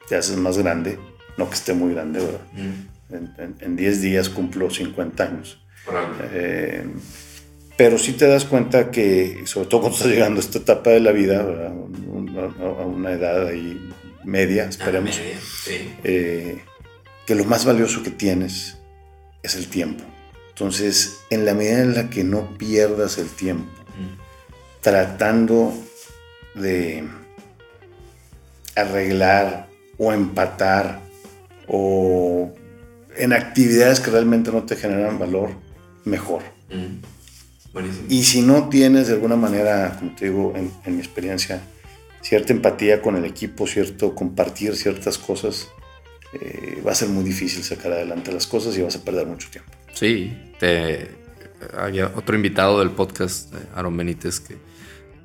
te 0.07 0.15
haces 0.15 0.37
más 0.37 0.57
grande, 0.57 0.99
no 1.37 1.49
que 1.49 1.55
esté 1.55 1.73
muy 1.73 1.93
grande, 1.93 2.19
¿verdad? 2.19 3.55
En 3.59 3.75
10 3.75 4.01
días 4.01 4.29
cumplo 4.29 4.69
50 4.69 5.23
años. 5.23 5.61
Eh, 6.33 6.85
pero 7.77 7.97
sí 7.97 8.13
te 8.13 8.27
das 8.27 8.45
cuenta 8.45 8.91
que, 8.91 9.41
sobre 9.45 9.67
todo 9.67 9.81
cuando 9.81 9.97
estás 9.97 10.11
llegando 10.11 10.39
a 10.39 10.43
esta 10.43 10.59
etapa 10.59 10.91
de 10.91 10.99
la 10.99 11.11
vida, 11.11 11.41
a 11.41 12.85
una 12.85 13.11
edad 13.11 13.47
ahí 13.47 13.89
media, 14.23 14.65
esperemos, 14.65 15.19
eh, 16.03 16.61
que 17.25 17.35
lo 17.35 17.45
más 17.45 17.65
valioso 17.65 18.03
que 18.03 18.11
tienes 18.11 18.77
es 19.41 19.55
el 19.55 19.67
tiempo. 19.67 20.03
Entonces, 20.49 21.21
en 21.29 21.45
la 21.45 21.55
medida 21.55 21.81
en 21.81 21.95
la 21.95 22.09
que 22.09 22.23
no 22.23 22.55
pierdas 22.57 23.17
el 23.17 23.29
tiempo, 23.29 23.71
tratando 24.81 25.73
de 26.53 27.07
arreglar 28.75 29.69
o 29.97 30.13
empatar 30.13 30.99
o 31.67 32.53
en 33.15 33.33
actividades 33.33 33.99
que 33.99 34.11
realmente 34.11 34.51
no 34.51 34.63
te 34.63 34.75
generan 34.75 35.19
valor, 35.19 35.51
mejor. 36.05 36.41
Y 38.09 38.23
si 38.23 38.41
no 38.41 38.69
tienes 38.69 39.07
de 39.07 39.13
alguna 39.13 39.35
manera, 39.35 39.95
como 39.97 40.15
te 40.15 40.25
digo, 40.25 40.53
en, 40.55 40.95
mi 40.95 40.99
experiencia, 40.99 41.61
cierta 42.21 42.53
empatía 42.53 43.01
con 43.01 43.15
el 43.15 43.25
equipo, 43.25 43.65
cierto 43.65 44.13
compartir 44.13 44.75
ciertas 44.75 45.17
cosas, 45.17 45.69
eh, 46.33 46.81
va 46.85 46.91
a 46.91 46.95
ser 46.95 47.09
muy 47.09 47.23
difícil 47.23 47.63
sacar 47.63 47.93
adelante 47.93 48.31
las 48.31 48.47
cosas 48.47 48.77
y 48.77 48.81
vas 48.81 48.95
a 48.95 49.03
perder 49.03 49.27
mucho 49.27 49.49
tiempo. 49.49 49.71
Sí, 49.93 50.37
te, 50.59 51.09
había 51.77 52.11
otro 52.15 52.35
invitado 52.35 52.79
del 52.79 52.91
podcast, 52.91 53.53
Aaron 53.73 53.95
Benítez, 53.95 54.39
que 54.39 54.57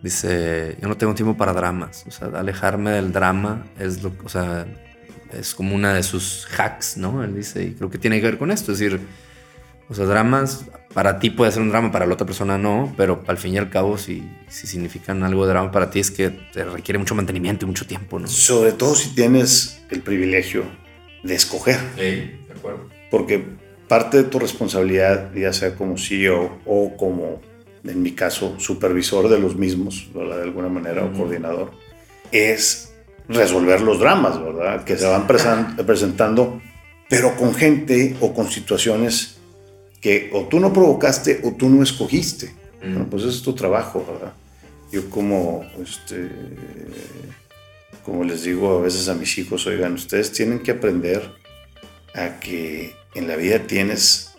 dice, 0.02 0.76
yo 0.80 0.88
no 0.88 0.96
tengo 0.96 1.14
tiempo 1.14 1.36
para 1.36 1.52
dramas, 1.52 2.04
o 2.06 2.10
sea, 2.10 2.28
alejarme 2.28 2.92
del 2.92 3.12
drama 3.12 3.66
es 3.78 4.02
lo, 4.02 4.12
o 4.24 4.28
sea, 4.28 4.66
es 5.32 5.54
como 5.54 5.74
una 5.74 5.94
de 5.94 6.02
sus 6.02 6.46
hacks, 6.56 6.96
¿no? 6.96 7.24
Él 7.24 7.34
dice, 7.34 7.64
y 7.64 7.72
creo 7.72 7.90
que 7.90 7.98
tiene 7.98 8.20
que 8.20 8.26
ver 8.26 8.38
con 8.38 8.50
esto, 8.50 8.72
es 8.72 8.78
decir, 8.78 9.00
o 9.88 9.94
sea, 9.94 10.04
dramas, 10.04 10.64
para 10.92 11.18
ti 11.18 11.30
puede 11.30 11.52
ser 11.52 11.62
un 11.62 11.68
drama, 11.68 11.92
para 11.92 12.06
la 12.06 12.14
otra 12.14 12.26
persona 12.26 12.58
no, 12.58 12.92
pero 12.96 13.22
al 13.26 13.38
fin 13.38 13.54
y 13.54 13.58
al 13.58 13.70
cabo, 13.70 13.98
si, 13.98 14.28
si 14.48 14.66
significan 14.66 15.22
algo 15.22 15.46
de 15.46 15.52
drama 15.52 15.70
para 15.70 15.90
ti, 15.90 16.00
es 16.00 16.10
que 16.10 16.30
te 16.30 16.64
requiere 16.64 16.98
mucho 16.98 17.14
mantenimiento 17.14 17.64
y 17.64 17.68
mucho 17.68 17.86
tiempo, 17.86 18.18
¿no? 18.18 18.26
Sobre 18.26 18.72
todo 18.72 18.94
si 18.94 19.14
tienes 19.14 19.82
el 19.90 20.00
privilegio 20.02 20.64
de 21.22 21.34
escoger. 21.34 21.78
Sí, 21.96 22.00
de 22.00 22.54
acuerdo. 22.56 22.88
Porque 23.10 23.44
parte 23.88 24.16
de 24.16 24.24
tu 24.24 24.38
responsabilidad, 24.38 25.32
ya 25.34 25.52
sea 25.52 25.74
como 25.74 25.96
CEO 25.98 26.58
o 26.64 26.96
como, 26.96 27.40
en 27.84 28.02
mi 28.02 28.12
caso, 28.12 28.58
supervisor 28.58 29.28
de 29.28 29.38
los 29.38 29.56
mismos, 29.56 30.08
de 30.12 30.42
alguna 30.42 30.68
manera, 30.68 31.04
o 31.04 31.12
coordinador, 31.12 31.72
es 32.32 32.94
resolver 33.28 33.80
los 33.80 34.00
dramas, 34.00 34.42
¿verdad? 34.42 34.84
Que 34.84 34.96
se 34.96 35.06
van 35.06 35.26
presentando, 35.26 36.60
pero 37.08 37.36
con 37.36 37.54
gente 37.54 38.16
o 38.20 38.34
con 38.34 38.50
situaciones 38.50 39.35
que 40.06 40.30
o 40.32 40.42
tú 40.42 40.60
no 40.60 40.72
provocaste 40.72 41.40
o 41.42 41.50
tú 41.54 41.68
no 41.68 41.82
escogiste. 41.82 42.54
Bueno, 42.78 43.08
pues 43.10 43.24
ese 43.24 43.38
es 43.38 43.42
tu 43.42 43.54
trabajo, 43.54 44.06
¿verdad? 44.08 44.32
Yo 44.92 45.10
como, 45.10 45.64
este, 45.82 46.30
como 48.04 48.22
les 48.22 48.44
digo 48.44 48.78
a 48.78 48.82
veces 48.82 49.08
a 49.08 49.14
mis 49.14 49.36
hijos, 49.36 49.66
oigan, 49.66 49.94
ustedes 49.94 50.30
tienen 50.30 50.60
que 50.60 50.70
aprender 50.70 51.28
a 52.14 52.38
que 52.38 52.94
en 53.16 53.26
la 53.26 53.34
vida 53.34 53.66
tienes 53.66 54.36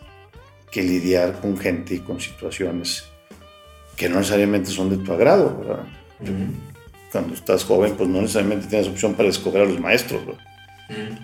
que 0.71 0.83
lidiar 0.83 1.41
con 1.41 1.57
gente 1.57 1.95
y 1.95 1.99
con 1.99 2.21
situaciones 2.21 3.03
que 3.97 4.07
no 4.07 4.19
necesariamente 4.19 4.71
son 4.71 4.89
de 4.89 5.03
tu 5.03 5.11
agrado, 5.11 5.57
¿verdad? 5.59 5.85
Cuando 7.11 7.33
estás 7.33 7.65
joven, 7.65 7.95
pues 7.97 8.07
no 8.07 8.21
necesariamente 8.21 8.67
tienes 8.67 8.87
opción 8.87 9.15
para 9.15 9.27
escoger 9.27 9.63
a 9.63 9.65
los 9.65 9.81
maestros, 9.81 10.25
¿verdad? 10.25 10.41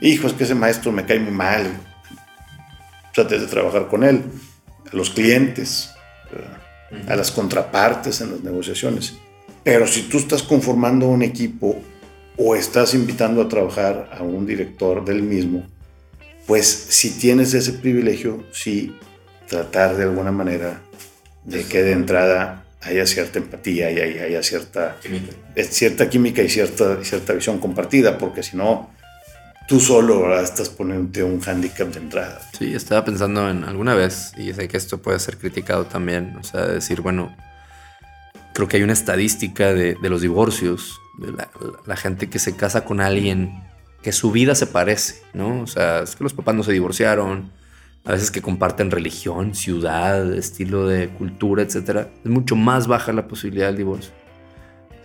Hijo, 0.02 0.28
es 0.28 0.34
que 0.34 0.44
ese 0.44 0.54
maestro 0.54 0.91
me 0.91 1.06
cae 1.06 1.22
muy 1.22 1.32
mal. 1.32 1.72
Trates 3.14 3.41
de 3.41 3.47
trabajar 3.47 3.88
con 3.88 4.03
él. 4.03 4.24
A 4.91 4.95
los 4.95 5.09
clientes, 5.09 5.91
a 7.07 7.16
las 7.16 7.32
contrapartes 7.32 8.22
en 8.22 8.32
las 8.32 8.41
negociaciones. 8.41 9.16
Pero 9.64 9.88
si 9.88 10.03
tú 10.03 10.18
estás 10.18 10.43
conformando 10.43 11.07
un 11.07 11.24
equipo 11.24 11.82
o 12.38 12.55
estás 12.55 12.93
invitando 12.93 13.41
a 13.41 13.47
trabajar 13.47 14.09
a 14.11 14.24
un 14.24 14.45
director 14.45 15.05
del 15.05 15.24
mismo, 15.24 15.66
pues 16.45 16.68
si 16.68 17.11
tienes 17.11 17.53
ese 17.53 17.74
privilegio, 17.74 18.43
sí 18.51 18.95
tratar 19.47 19.95
de 19.95 20.03
alguna 20.03 20.32
manera 20.32 20.82
de 21.45 21.64
que 21.64 21.84
de 21.84 21.93
entrada 21.93 22.66
haya 22.82 23.05
cierta 23.05 23.39
empatía 23.39 23.91
y 23.91 24.20
haya 24.20 24.43
cierta 24.43 24.97
química, 25.01 25.34
cierta 25.70 26.09
química 26.09 26.41
y 26.41 26.49
cierta, 26.49 27.01
cierta 27.03 27.34
visión 27.34 27.59
compartida, 27.59 28.18
porque 28.18 28.43
si 28.43 28.57
no, 28.57 28.93
tú 29.68 29.80
solo 29.80 30.39
estás 30.39 30.70
poniéndote 30.70 31.24
un 31.24 31.39
hándicap 31.39 31.89
de 31.89 31.99
entrada. 31.99 32.41
Sí, 32.57 32.74
estaba 32.74 33.03
pensando 33.05 33.49
en 33.49 33.64
alguna 33.64 33.95
vez, 33.95 34.32
y 34.38 34.53
sé 34.53 34.68
que 34.68 34.78
esto 34.78 35.01
puede 35.01 35.20
ser 35.20 35.38
criticado 35.38 35.86
también, 35.86 36.36
o 36.38 36.43
sea, 36.43 36.66
decir, 36.68 37.01
bueno, 37.01 37.36
creo 38.53 38.68
que 38.68 38.78
hay 38.78 38.84
una 38.84 38.93
estadística 38.93 39.74
de, 39.74 39.97
los 40.01 40.22
divorcios, 40.22 40.99
de 41.20 41.34
la 41.86 41.95
gente 41.95 42.30
que 42.30 42.39
se 42.39 42.55
casa 42.55 42.86
con 42.86 43.01
alguien 43.01 43.64
que 44.03 44.11
su 44.11 44.32
vida 44.32 44.53
se 44.53 44.68
parece, 44.68 45.24
¿no? 45.34 45.61
O 45.61 45.68
sea, 45.68 46.01
es 46.01 46.16
que 46.16 46.24
los 46.24 46.34
papás 46.34 46.53
no 46.55 46.64
se 46.64 46.74
divorciaron, 46.74 47.51
a 48.05 48.11
veces 48.11 48.32
que 48.32 48.41
comparten 48.41 48.91
religión, 48.91 49.55
ciudad, 49.55 50.34
estilo 50.34 50.88
de 50.88 51.07
cultura, 51.09 51.64
etc. 51.64 52.07
Es 52.24 52.30
mucho 52.30 52.55
más 52.55 52.88
baja 52.88 53.14
la 53.14 53.28
posibilidad 53.28 53.68
del 53.68 53.78
divorcio. 53.78 54.11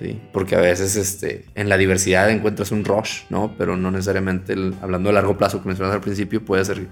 ¿Sí? 0.00 0.20
Porque 0.32 0.56
a 0.56 0.60
veces 0.60 0.96
este, 0.96 1.46
en 1.54 1.68
la 1.68 1.76
diversidad 1.76 2.30
encuentras 2.30 2.72
un 2.72 2.84
rush, 2.84 3.22
¿no? 3.30 3.54
Pero 3.56 3.76
no 3.76 3.90
necesariamente, 3.90 4.54
hablando 4.80 5.10
a 5.10 5.12
largo 5.12 5.36
plazo 5.36 5.62
que 5.62 5.68
mencionas 5.68 5.94
al 5.94 6.00
principio, 6.00 6.44
puede 6.44 6.64
ser 6.64 6.86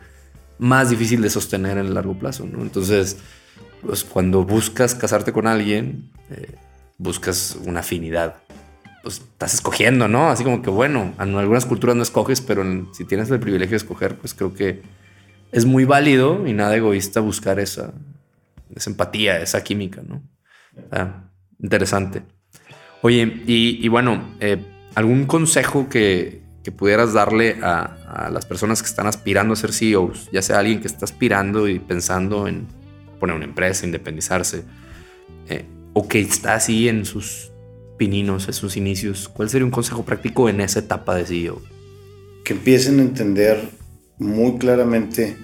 más 0.59 0.91
difícil 0.91 1.21
de 1.23 1.31
sostener 1.31 1.79
en 1.79 1.87
el 1.87 1.95
largo 1.95 2.19
plazo, 2.19 2.47
¿no? 2.47 2.63
Entonces, 2.63 3.19
pues 3.83 4.05
cuando 4.05 4.45
buscas 4.45 4.95
casarte 4.95 5.33
con 5.33 5.47
alguien, 5.47 6.11
eh, 6.31 6.55
buscas 6.99 7.59
una 7.65 7.81
afinidad 7.81 8.37
pues 9.07 9.19
estás 9.19 9.55
escogiendo, 9.55 10.09
¿no? 10.09 10.31
Así 10.31 10.43
como 10.43 10.63
que, 10.63 10.69
bueno, 10.69 11.15
en 11.21 11.37
algunas 11.37 11.65
culturas 11.65 11.95
no 11.95 12.03
escoges, 12.03 12.41
pero 12.41 12.65
si 12.93 13.05
tienes 13.05 13.31
el 13.31 13.39
privilegio 13.39 13.71
de 13.71 13.77
escoger, 13.77 14.17
pues 14.17 14.35
creo 14.35 14.53
que 14.53 14.83
es 15.53 15.65
muy 15.65 15.85
válido 15.85 16.45
y 16.45 16.53
nada 16.53 16.75
egoísta 16.75 17.21
buscar 17.21 17.61
esa, 17.61 17.95
esa 18.75 18.91
empatía, 18.91 19.41
esa 19.41 19.63
química, 19.63 20.03
¿no? 20.03 20.25
Ah, 20.91 21.31
interesante. 21.61 22.25
Oye, 23.03 23.43
y, 23.47 23.87
bueno, 23.89 24.35
eh, 24.41 24.59
¿algún 24.95 25.27
consejo 25.27 25.89
que, 25.89 26.43
que 26.65 26.73
pudieras 26.73 27.13
darle 27.13 27.59
a, 27.63 28.31
las 28.33 28.47
personas 28.47 28.83
que 28.83 28.89
están 28.89 29.07
aspirando 29.07 29.53
a 29.53 29.57
ser 29.57 29.73
CEOs? 29.73 30.31
Ya 30.33 30.43
sea 30.43 30.59
alguien 30.59 30.81
que 30.81 30.89
está 30.89 31.05
aspirando 31.05 31.69
y 31.69 31.79
pensando 31.79 32.49
en 32.49 32.67
poner 33.21 33.37
una 33.37 33.45
empresa, 33.45 33.87
independizarse, 33.87 34.65
eh, 35.49 35.65
o 35.93 36.09
que 36.09 36.21
está 36.21 36.55
así 36.55 36.89
en 36.89 37.05
sus 37.05 37.53
pininos, 37.99 38.45
sus 38.45 38.77
inicios, 38.77 39.29
¿cuál 39.29 39.49
sería 39.49 39.65
un 39.65 39.71
consejo 39.71 40.05
práctico 40.05 40.49
en 40.49 40.61
esa 40.61 40.81
etapa 40.81 41.15
de 41.15 41.25
CEO? 41.25 41.63
Que 42.45 42.55
empiecen 42.55 42.99
a 42.99 43.03
entender 43.03 43.61
muy 44.19 44.59
claramente 44.59 45.37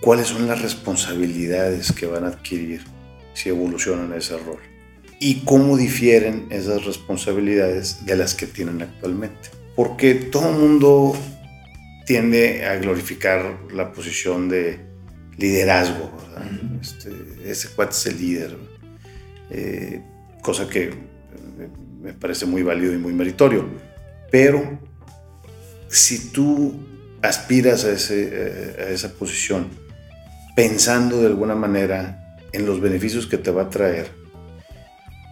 cuáles 0.00 0.28
son 0.28 0.46
las 0.46 0.62
responsabilidades 0.62 1.92
que 1.92 2.06
van 2.06 2.24
a 2.24 2.28
adquirir 2.28 2.82
si 3.34 3.50
evolucionan 3.50 4.12
ese 4.12 4.38
rol 4.38 4.75
y 5.18 5.40
cómo 5.44 5.76
difieren 5.76 6.46
esas 6.50 6.84
responsabilidades 6.84 8.04
de 8.04 8.16
las 8.16 8.34
que 8.34 8.46
tienen 8.46 8.82
actualmente. 8.82 9.50
Porque 9.74 10.14
todo 10.14 10.50
el 10.50 10.56
mundo 10.56 11.16
tiende 12.06 12.64
a 12.66 12.76
glorificar 12.76 13.58
la 13.72 13.92
posición 13.92 14.48
de 14.48 14.80
liderazgo, 15.36 16.10
este, 16.80 17.10
ese 17.44 17.68
cuate 17.70 17.92
es 17.92 18.06
el 18.06 18.18
líder, 18.18 18.56
eh, 19.50 20.02
cosa 20.42 20.68
que 20.68 20.94
me 22.00 22.12
parece 22.12 22.46
muy 22.46 22.62
válido 22.62 22.94
y 22.94 22.98
muy 22.98 23.12
meritorio. 23.12 23.66
Pero 24.30 24.78
si 25.88 26.30
tú 26.30 26.74
aspiras 27.22 27.84
a, 27.84 27.92
ese, 27.92 28.76
a 28.78 28.88
esa 28.90 29.12
posición 29.14 29.68
pensando 30.54 31.20
de 31.20 31.26
alguna 31.26 31.54
manera 31.54 32.38
en 32.52 32.66
los 32.66 32.80
beneficios 32.80 33.26
que 33.26 33.36
te 33.36 33.50
va 33.50 33.62
a 33.62 33.70
traer, 33.70 34.10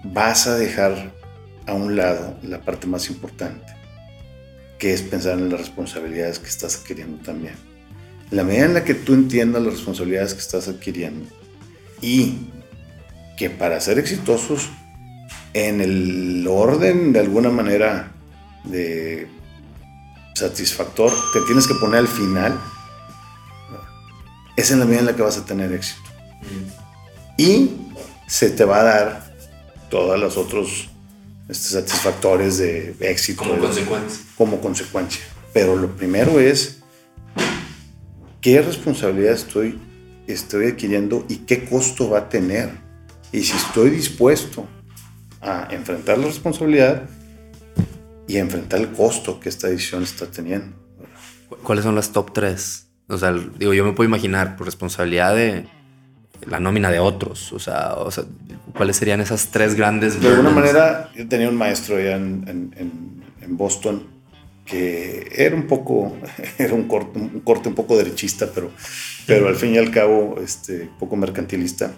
vas 0.05 0.47
a 0.47 0.57
dejar 0.57 1.13
a 1.67 1.73
un 1.73 1.97
lado 1.97 2.37
la 2.43 2.61
parte 2.61 2.87
más 2.87 3.09
importante, 3.09 3.73
que 4.79 4.93
es 4.93 5.03
pensar 5.03 5.39
en 5.39 5.51
las 5.51 5.61
responsabilidades 5.61 6.39
que 6.39 6.49
estás 6.49 6.77
adquiriendo 6.77 7.23
también. 7.25 7.55
En 8.31 8.37
la 8.37 8.45
medida 8.45 8.67
en 8.67 8.75
la 8.75 8.85
que 8.85 8.95
tú 8.95 9.15
entiendas 9.15 9.63
las 9.63 9.75
responsabilidades 9.75 10.35
que 10.35 10.41
estás 10.41 10.69
adquiriendo 10.69 11.27
y 12.01 12.39
que 13.37 13.51
para 13.51 13.81
ser 13.81 13.99
exitosos 13.99 14.71
en 15.55 15.81
el 15.81 16.47
orden 16.49 17.13
de 17.13 17.21
alguna 17.21 17.49
manera 17.49 18.13
de 18.65 19.29
satisfactor 20.35 21.13
que 21.33 21.41
tienes 21.47 21.67
que 21.67 21.75
poner 21.75 22.01
al 22.01 22.09
final, 22.09 22.59
es 24.57 24.71
en 24.71 24.81
la 24.81 24.85
medida 24.85 25.01
en 25.01 25.07
la 25.07 25.17
que 25.17 25.23
vas 25.23 25.39
a 25.39 25.45
tener 25.45 25.73
éxito. 25.73 26.03
Y 27.37 27.71
se 28.27 28.51
te 28.51 28.65
va 28.65 28.81
a 28.81 28.83
dar 28.83 29.24
todos 29.95 30.19
los 30.19 30.37
otros 30.37 30.89
este, 31.49 31.69
satisfactores 31.69 32.59
de 32.59 32.97
éxito. 32.99 33.45
Como 33.45 33.59
consecuencia. 33.61 34.25
Como 34.37 34.61
consecuencia. 34.61 35.23
Pero 35.53 35.77
lo 35.77 35.95
primero 35.95 36.41
es 36.41 36.81
qué 38.41 38.61
responsabilidad 38.61 39.35
estoy, 39.35 39.79
estoy 40.27 40.67
adquiriendo 40.73 41.25
y 41.29 41.37
qué 41.47 41.65
costo 41.65 42.11
va 42.11 42.19
a 42.19 42.29
tener. 42.29 42.71
Y 43.31 43.45
si 43.45 43.57
estoy 43.57 43.91
dispuesto 43.91 44.67
a 45.41 45.69
enfrentar 45.71 46.19
la 46.19 46.27
responsabilidad 46.27 47.09
y 48.27 48.39
enfrentar 48.39 48.81
el 48.81 48.91
costo 48.91 49.39
que 49.39 49.49
esta 49.49 49.69
decisión 49.69 50.03
está 50.03 50.27
teniendo. 50.27 50.75
¿Cuáles 51.63 51.85
son 51.85 51.95
las 51.95 52.11
top 52.11 52.33
tres? 52.33 52.89
O 53.09 53.17
sea, 53.17 53.33
digo, 53.33 53.73
yo 53.73 53.85
me 53.85 53.93
puedo 53.93 54.09
imaginar 54.09 54.57
por 54.57 54.67
responsabilidad 54.67 55.37
de 55.37 55.69
la 56.49 56.61
nómina 56.61 56.91
de 56.91 56.99
otros. 56.99 57.53
O 57.53 57.59
sea, 57.59 57.95
o 57.95 58.11
sea 58.11 58.25
¿cuáles 58.75 58.97
serían 58.97 59.21
esas 59.21 59.49
tres 59.49 59.75
grandes? 59.75 60.21
De 60.21 60.29
alguna 60.29 60.51
manera, 60.51 61.11
yo 61.15 61.29
tenía 61.29 61.49
un 61.49 61.57
maestro 61.57 61.97
allá 61.97 62.17
en, 62.17 62.45
en, 62.47 63.25
en 63.41 63.57
Boston 63.57 64.15
que 64.65 65.31
era 65.35 65.55
un 65.55 65.67
poco, 65.67 66.17
era 66.59 66.75
un 66.75 66.89
corte 66.89 67.19
un, 67.19 67.41
corte 67.41 67.69
un 67.69 67.75
poco 67.75 67.97
derechista, 67.97 68.51
pero, 68.55 68.71
pero 69.27 69.49
al 69.49 69.57
fin 69.57 69.75
y 69.75 69.79
al 69.79 69.91
cabo, 69.91 70.37
este, 70.43 70.89
poco 70.99 71.17
mercantilista. 71.17 71.93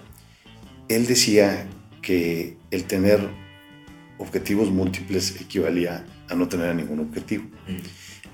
Él 0.88 1.06
decía 1.06 1.66
que 2.02 2.56
el 2.70 2.84
tener 2.84 3.20
objetivos 4.18 4.70
múltiples 4.70 5.40
equivalía 5.40 6.04
a 6.28 6.34
no 6.34 6.48
tener 6.48 6.74
ningún 6.74 7.00
objetivo. 7.00 7.44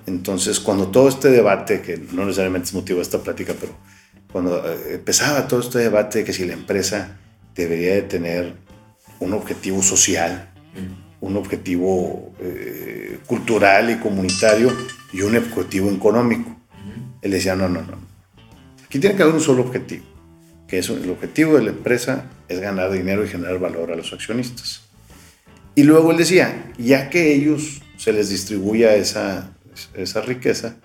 Entonces, 0.06 0.60
cuando 0.60 0.88
todo 0.88 1.08
este 1.08 1.30
debate, 1.30 1.80
que 1.80 1.98
no 2.12 2.24
necesariamente 2.24 2.68
es 2.68 2.74
motivo 2.74 2.98
de 2.98 3.02
esta 3.02 3.22
plática, 3.22 3.54
pero 3.58 3.72
cuando 4.32 4.66
eh, 4.66 4.94
empezaba 4.94 5.46
todo 5.46 5.60
este 5.60 5.78
debate 5.78 6.18
de 6.18 6.24
que 6.24 6.32
si 6.32 6.44
la 6.44 6.54
empresa 6.54 7.18
debería 7.54 7.94
de 7.94 8.02
tener 8.02 8.54
un 9.20 9.34
objetivo 9.34 9.82
social, 9.82 10.50
un 11.20 11.36
objetivo 11.36 12.34
eh, 12.40 13.18
cultural 13.26 13.90
y 13.90 13.96
comunitario 13.96 14.72
y 15.12 15.20
un 15.22 15.36
objetivo 15.36 15.90
económico. 15.90 16.56
Él 17.20 17.30
decía, 17.30 17.54
no, 17.54 17.68
no, 17.68 17.82
no. 17.82 17.98
Aquí 18.84 18.98
tiene 18.98 19.14
que 19.16 19.22
haber 19.22 19.34
un 19.34 19.40
solo 19.40 19.62
objetivo, 19.62 20.04
que 20.66 20.78
es 20.78 20.88
el 20.88 21.08
objetivo 21.10 21.56
de 21.56 21.62
la 21.62 21.70
empresa 21.70 22.26
es 22.48 22.60
ganar 22.60 22.90
dinero 22.90 23.24
y 23.24 23.28
generar 23.28 23.58
valor 23.58 23.92
a 23.92 23.96
los 23.96 24.12
accionistas. 24.12 24.82
Y 25.74 25.84
luego 25.84 26.10
él 26.10 26.18
decía, 26.18 26.72
ya 26.76 27.08
que 27.08 27.34
ellos 27.34 27.80
se 27.96 28.12
les 28.12 28.28
distribuya 28.28 28.94
esa, 28.96 29.52
esa 29.94 30.20
riqueza, 30.20 30.76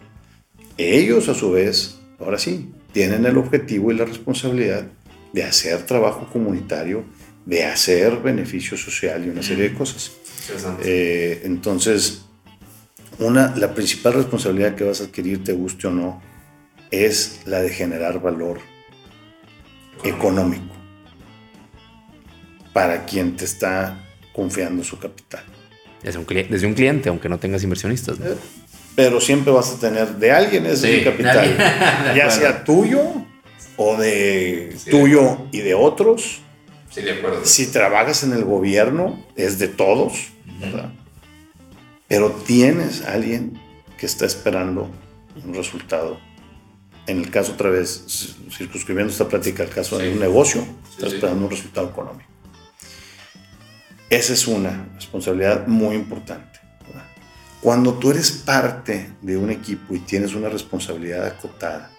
ellos 0.77 1.27
a 1.27 1.33
su 1.33 1.51
vez, 1.51 1.97
ahora 2.19 2.37
sí, 2.37 2.71
tienen 2.91 3.25
el 3.25 3.37
objetivo 3.37 3.91
y 3.91 3.95
la 3.95 4.05
responsabilidad 4.05 4.87
de 5.33 5.43
hacer 5.43 5.85
trabajo 5.85 6.27
comunitario, 6.31 7.03
de 7.45 7.65
hacer 7.65 8.17
beneficio 8.17 8.77
social 8.77 9.25
y 9.25 9.29
una 9.29 9.43
serie 9.43 9.69
de 9.69 9.75
cosas. 9.75 10.11
Eh, 10.83 11.41
entonces, 11.43 12.23
una, 13.19 13.55
la 13.55 13.73
principal 13.73 14.13
responsabilidad 14.13 14.75
que 14.75 14.83
vas 14.83 15.01
a 15.01 15.05
adquirir, 15.05 15.43
te 15.43 15.53
guste 15.53 15.87
o 15.87 15.91
no, 15.91 16.21
es 16.91 17.41
la 17.45 17.61
de 17.61 17.69
generar 17.69 18.21
valor 18.21 18.59
económico 20.03 20.75
para 22.73 23.05
quien 23.05 23.35
te 23.35 23.45
está 23.45 24.03
confiando 24.33 24.83
su 24.83 24.99
capital. 24.99 25.43
Desde 26.03 26.19
un, 26.19 26.25
desde 26.27 26.67
un 26.67 26.75
cliente, 26.75 27.09
aunque 27.09 27.27
no 27.27 27.39
tengas 27.39 27.63
inversionistas. 27.63 28.19
Eh, 28.19 28.35
pero 28.97 29.21
siempre 29.21 29.53
vas 29.53 29.71
a 29.71 29.79
tener 29.79 30.17
de 30.17 30.31
alguien 30.31 30.65
ese 30.65 31.01
capital, 31.05 31.55
ya 32.17 32.29
sea 32.29 32.65
tuyo 32.65 33.01
o 33.77 33.95
de 33.95 34.75
tuyo 34.89 35.47
y 35.53 35.59
de 35.59 35.73
otros. 35.73 36.41
Sí, 36.89 37.03
de 37.03 37.13
acuerdo. 37.13 37.45
Si 37.45 37.67
trabajas 37.67 38.23
en 38.23 38.33
el 38.33 38.43
gobierno, 38.43 39.23
es 39.37 39.57
de 39.59 39.69
todos 39.69 40.31
pero 42.07 42.31
tienes 42.31 43.03
a 43.03 43.13
alguien 43.13 43.59
que 43.97 44.05
está 44.05 44.25
esperando 44.25 44.89
un 45.43 45.53
resultado. 45.53 46.19
En 47.05 47.19
el 47.19 47.29
caso, 47.29 47.53
otra 47.53 47.69
vez, 47.69 48.35
circunscribiendo 48.49 49.11
esta 49.11 49.27
plática 49.27 49.63
al 49.63 49.69
caso 49.69 49.97
de 49.97 50.11
un 50.11 50.19
negocio, 50.19 50.65
está 50.89 51.07
esperando 51.07 51.45
un 51.45 51.51
resultado 51.51 51.89
económico. 51.89 52.29
Esa 54.09 54.33
es 54.33 54.47
una 54.47 54.89
responsabilidad 54.95 55.67
muy 55.67 55.95
importante. 55.95 56.59
Cuando 57.61 57.95
tú 57.95 58.11
eres 58.11 58.31
parte 58.31 59.13
de 59.21 59.35
un 59.35 59.49
equipo 59.49 59.95
y 59.95 59.99
tienes 59.99 60.35
una 60.35 60.47
responsabilidad 60.47 61.25
acotada, 61.25 61.91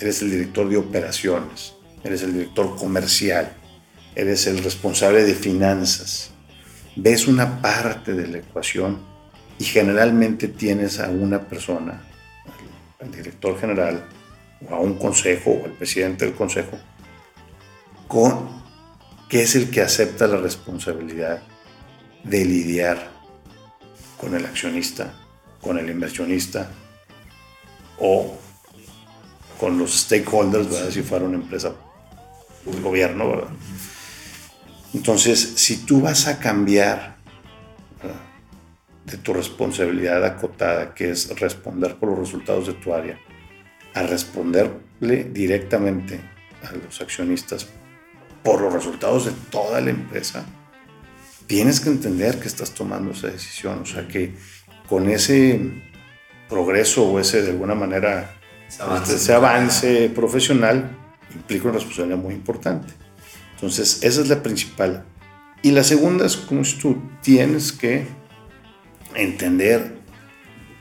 eres 0.00 0.22
el 0.22 0.30
director 0.30 0.68
de 0.68 0.78
operaciones, 0.78 1.74
eres 2.02 2.22
el 2.22 2.32
director 2.32 2.74
comercial, 2.76 3.52
eres 4.14 4.46
el 4.46 4.64
responsable 4.64 5.24
de 5.24 5.34
finanzas, 5.34 6.30
ves 6.96 7.28
una 7.28 7.60
parte 7.60 8.14
de 8.14 8.26
la 8.28 8.38
ecuación 8.38 8.98
y 9.58 9.64
generalmente 9.64 10.48
tienes 10.48 11.00
a 11.00 11.10
una 11.10 11.46
persona, 11.46 12.02
al, 13.00 13.10
director 13.10 13.60
general, 13.60 14.06
o 14.68 14.74
a 14.74 14.80
un 14.80 14.94
consejo, 14.94 15.50
o 15.50 15.64
al 15.66 15.72
presidente 15.72 16.24
del 16.24 16.34
consejo, 16.34 16.78
con, 18.06 18.48
que 19.28 19.42
es 19.42 19.54
el 19.54 19.70
que 19.70 19.82
acepta 19.82 20.26
la 20.26 20.38
responsabilidad 20.38 21.42
de 22.24 22.44
lidiar 22.44 23.17
con 24.18 24.34
el 24.34 24.44
accionista, 24.44 25.14
con 25.60 25.78
el 25.78 25.88
inversionista 25.88 26.70
o 27.98 28.36
con 29.58 29.78
los 29.78 30.00
stakeholders, 30.00 30.70
¿verdad? 30.70 30.90
si 30.90 31.02
fuera 31.02 31.24
una 31.24 31.36
empresa, 31.36 31.72
un 32.66 32.82
gobierno, 32.82 33.28
¿verdad? 33.28 33.48
Entonces, 34.94 35.54
si 35.56 35.84
tú 35.84 36.00
vas 36.00 36.26
a 36.26 36.38
cambiar 36.38 37.16
de 39.04 39.16
tu 39.16 39.32
responsabilidad 39.32 40.24
acotada, 40.24 40.94
que 40.94 41.10
es 41.10 41.38
responder 41.38 41.96
por 41.96 42.10
los 42.10 42.18
resultados 42.18 42.66
de 42.66 42.74
tu 42.74 42.92
área, 42.92 43.18
a 43.94 44.02
responderle 44.02 45.24
directamente 45.24 46.20
a 46.62 46.72
los 46.72 47.00
accionistas 47.00 47.66
por 48.42 48.60
los 48.60 48.72
resultados 48.72 49.24
de 49.26 49.32
toda 49.50 49.80
la 49.80 49.90
empresa, 49.90 50.44
tienes 51.48 51.80
que 51.80 51.88
entender 51.88 52.38
que 52.38 52.46
estás 52.46 52.70
tomando 52.70 53.10
esa 53.10 53.26
decisión. 53.26 53.80
O 53.80 53.86
sea, 53.86 54.06
que 54.06 54.34
con 54.88 55.08
ese 55.08 55.60
progreso 56.48 57.04
o 57.04 57.18
ese, 57.18 57.42
de 57.42 57.50
alguna 57.50 57.74
manera, 57.74 58.38
ese 58.68 59.34
avance 59.34 60.10
profesional, 60.14 60.96
implica 61.34 61.64
una 61.64 61.74
responsabilidad 61.74 62.18
muy 62.18 62.34
importante. 62.34 62.92
Entonces, 63.54 63.98
esa 64.02 64.20
es 64.20 64.28
la 64.28 64.42
principal. 64.42 65.04
Y 65.62 65.72
la 65.72 65.82
segunda 65.82 66.24
es 66.26 66.36
como 66.36 66.64
si 66.64 66.78
tú 66.78 67.02
tienes 67.22 67.72
que 67.72 68.06
entender 69.16 69.96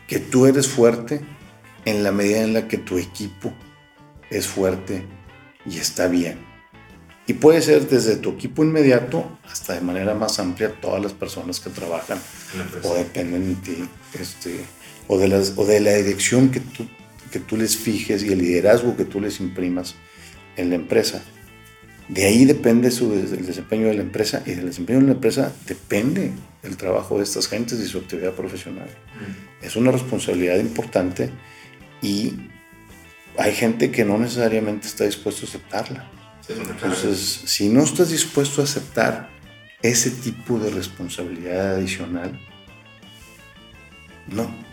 que 0.07 0.19
tú 0.19 0.45
eres 0.45 0.67
fuerte 0.67 1.21
en 1.85 2.03
la 2.03 2.11
medida 2.11 2.41
en 2.43 2.53
la 2.53 2.67
que 2.67 2.77
tu 2.77 2.97
equipo 2.97 3.51
es 4.29 4.47
fuerte 4.47 5.05
y 5.65 5.77
está 5.79 6.07
bien. 6.07 6.46
Y 7.27 7.33
puede 7.33 7.61
ser 7.61 7.87
desde 7.89 8.15
tu 8.15 8.31
equipo 8.31 8.63
inmediato 8.63 9.37
hasta 9.51 9.73
de 9.73 9.81
manera 9.81 10.15
más 10.15 10.39
amplia 10.39 10.71
todas 10.71 11.03
las 11.03 11.11
personas 11.11 11.59
que 11.59 11.69
trabajan 11.69 12.17
o 12.83 12.95
dependen 12.95 13.53
de 13.53 13.61
ti, 13.61 13.89
este, 14.17 14.61
o, 15.07 15.17
de 15.17 15.27
las, 15.27 15.53
o 15.57 15.65
de 15.65 15.81
la 15.81 15.93
dirección 15.93 16.49
que 16.49 16.61
tú, 16.61 16.87
que 17.31 17.41
tú 17.41 17.57
les 17.57 17.75
fijes 17.75 18.23
y 18.23 18.31
el 18.31 18.39
liderazgo 18.39 18.95
que 18.95 19.03
tú 19.03 19.19
les 19.19 19.41
imprimas 19.41 19.95
en 20.55 20.69
la 20.69 20.75
empresa. 20.75 21.21
De 22.07 22.25
ahí 22.25 22.45
depende 22.45 22.89
su, 22.91 23.11
el 23.11 23.45
desempeño 23.45 23.87
de 23.87 23.95
la 23.95 24.03
empresa 24.03 24.41
y 24.45 24.51
del 24.51 24.67
desempeño 24.67 24.99
de 24.99 25.07
la 25.07 25.11
empresa 25.11 25.51
depende 25.67 26.31
el 26.63 26.77
trabajo 26.77 27.17
de 27.17 27.25
estas 27.25 27.49
gentes 27.49 27.79
y 27.81 27.87
su 27.87 27.97
actividad 27.97 28.31
profesional. 28.31 28.87
Mm. 28.87 29.65
Es 29.65 29.75
una 29.75 29.91
responsabilidad 29.91 30.57
importante 30.59 31.29
y 32.01 32.33
hay 33.37 33.53
gente 33.53 33.91
que 33.91 34.05
no 34.05 34.17
necesariamente 34.17 34.87
está 34.87 35.03
dispuesto 35.03 35.45
a 35.45 35.49
aceptarla. 35.49 36.16
Entonces, 36.49 37.41
si 37.45 37.69
no 37.69 37.83
estás 37.83 38.09
dispuesto 38.09 38.61
a 38.61 38.63
aceptar 38.63 39.29
ese 39.81 40.11
tipo 40.11 40.59
de 40.59 40.69
responsabilidad 40.71 41.75
adicional, 41.75 42.39
no. 44.27 44.67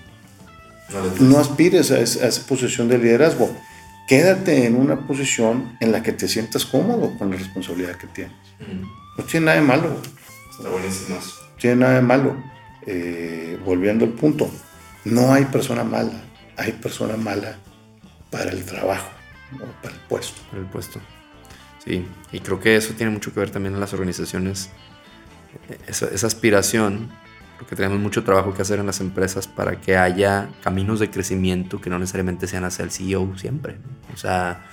No, 1.20 1.38
aspires 1.38 1.90
a 1.90 1.98
esa 1.98 2.46
posición 2.46 2.88
de 2.88 2.98
liderazgo 2.98 3.56
quédate 4.06 4.66
en 4.66 4.76
una 4.76 5.06
posición 5.06 5.76
en 5.80 5.92
la 5.92 6.02
que 6.02 6.12
te 6.12 6.28
sientas 6.28 6.64
cómodo 6.66 7.16
con 7.18 7.30
la 7.30 7.36
responsabilidad 7.36 7.96
que 7.96 8.06
tienes. 8.08 8.36
No 9.16 9.24
tiene 9.24 9.46
nada 9.46 9.60
de 9.60 9.66
malo. 9.66 9.96
Está 10.50 10.68
buenísimo. 10.68 11.16
No 11.16 11.22
tiene 11.58 11.76
nada 11.76 11.94
de 11.94 12.02
malo. 12.02 12.36
Eh, 12.86 13.58
volviendo 13.64 14.04
al 14.04 14.12
punto, 14.12 14.50
no 15.04 15.32
hay 15.32 15.46
persona 15.46 15.84
mala, 15.84 16.22
hay 16.56 16.72
persona 16.72 17.16
mala 17.16 17.56
para 18.30 18.50
el 18.50 18.64
trabajo, 18.64 19.08
para 19.82 19.94
el 19.94 20.00
puesto. 20.02 20.42
Para 20.50 20.62
el 20.62 20.68
puesto. 20.68 21.00
Sí, 21.84 22.06
y 22.32 22.40
creo 22.40 22.60
que 22.60 22.76
eso 22.76 22.94
tiene 22.94 23.12
mucho 23.12 23.32
que 23.32 23.40
ver 23.40 23.50
también 23.50 23.74
en 23.74 23.80
las 23.80 23.92
organizaciones. 23.92 24.70
Esa, 25.86 26.06
esa 26.06 26.26
aspiración 26.26 27.10
porque 27.58 27.76
tenemos 27.76 27.98
mucho 27.98 28.24
trabajo 28.24 28.52
que 28.52 28.62
hacer 28.62 28.78
en 28.78 28.86
las 28.86 29.00
empresas 29.00 29.46
para 29.46 29.80
que 29.80 29.96
haya 29.96 30.48
caminos 30.62 31.00
de 31.00 31.10
crecimiento 31.10 31.80
que 31.80 31.88
no 31.88 31.98
necesariamente 31.98 32.46
sean 32.46 32.64
hacia 32.64 32.84
el 32.84 32.90
CEO 32.90 33.38
siempre. 33.38 33.76
O 34.12 34.16
sea, 34.16 34.66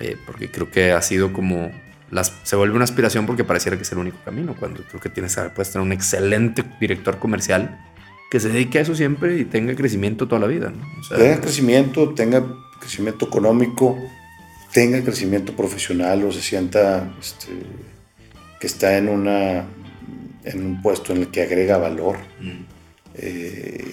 eh, 0.00 0.16
porque 0.26 0.50
creo 0.50 0.70
que 0.70 0.92
ha 0.92 1.02
sido 1.02 1.32
como 1.32 1.70
las, 2.10 2.32
se 2.42 2.56
vuelve 2.56 2.74
una 2.74 2.84
aspiración 2.84 3.26
porque 3.26 3.44
pareciera 3.44 3.76
que 3.76 3.82
es 3.82 3.92
el 3.92 3.98
único 3.98 4.18
camino, 4.24 4.54
cuando 4.58 4.82
creo 4.82 5.00
que 5.00 5.10
tienes, 5.10 5.36
puedes 5.54 5.70
tener 5.72 5.84
un 5.84 5.92
excelente 5.92 6.64
director 6.80 7.18
comercial 7.18 7.84
que 8.30 8.40
se 8.40 8.48
dedique 8.48 8.78
a 8.78 8.82
eso 8.82 8.94
siempre 8.94 9.38
y 9.38 9.44
tenga 9.44 9.74
crecimiento 9.74 10.28
toda 10.28 10.40
la 10.40 10.46
vida. 10.46 10.72
tenga 11.10 11.40
crecimiento, 11.40 12.14
tenga 12.14 12.42
crecimiento 12.80 13.26
económico, 13.26 13.98
tenga 14.78 15.02
crecimiento 15.02 15.56
profesional 15.56 16.22
o 16.22 16.30
se 16.30 16.40
sienta 16.40 17.12
este, 17.20 17.48
que 18.60 18.68
está 18.68 18.96
en 18.96 19.08
una 19.08 19.64
en 20.44 20.64
un 20.64 20.80
puesto 20.82 21.12
en 21.12 21.22
el 21.22 21.28
que 21.32 21.42
agrega 21.42 21.78
valor. 21.78 22.16
Eh, 23.16 23.84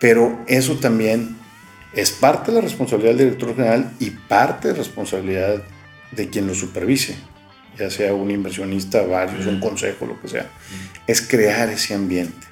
pero 0.00 0.40
eso 0.48 0.74
también 0.74 1.36
es 1.94 2.10
parte 2.10 2.50
de 2.50 2.56
la 2.56 2.62
responsabilidad 2.62 3.14
del 3.14 3.26
director 3.26 3.54
general 3.54 3.92
y 4.00 4.10
parte 4.10 4.66
de 4.66 4.74
la 4.74 4.78
responsabilidad 4.78 5.62
de 6.10 6.28
quien 6.28 6.48
lo 6.48 6.54
supervise, 6.56 7.14
ya 7.78 7.88
sea 7.88 8.12
un 8.12 8.32
inversionista, 8.32 9.02
varios, 9.02 9.46
un 9.46 9.60
consejo, 9.60 10.04
lo 10.04 10.20
que 10.20 10.26
sea. 10.26 10.50
Es 11.06 11.22
crear 11.22 11.68
ese 11.68 11.94
ambiente 11.94 12.44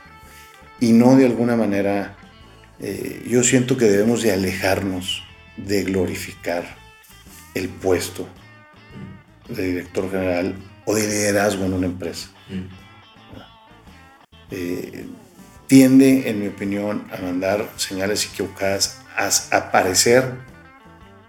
y 0.78 0.92
no 0.92 1.16
de 1.16 1.26
alguna 1.26 1.56
manera, 1.56 2.16
eh, 2.78 3.24
yo 3.28 3.42
siento 3.42 3.76
que 3.76 3.86
debemos 3.86 4.22
de 4.22 4.30
alejarnos 4.30 5.24
de 5.56 5.82
glorificar 5.82 6.85
el 7.56 7.68
puesto 7.68 8.28
de 9.48 9.66
director 9.66 10.10
general 10.10 10.54
o 10.84 10.94
de 10.94 11.06
liderazgo 11.06 11.64
en 11.64 11.72
una 11.72 11.86
empresa. 11.86 12.28
Eh, 14.50 15.06
tiende, 15.66 16.28
en 16.28 16.40
mi 16.40 16.48
opinión, 16.48 17.06
a 17.12 17.20
mandar 17.20 17.68
señales 17.76 18.26
equivocadas, 18.26 19.00
a, 19.50 19.72
parecer 19.72 20.34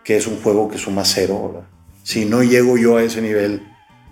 que 0.04 0.18
es 0.18 0.28
un 0.28 0.42
juego 0.42 0.70
que 0.70 0.78
suma 0.78 1.06
cero. 1.06 1.66
Si 2.04 2.26
no 2.26 2.44
llego 2.44 2.78
yo 2.78 2.98
a 2.98 3.04
ese 3.04 3.22
nivel, 3.22 3.62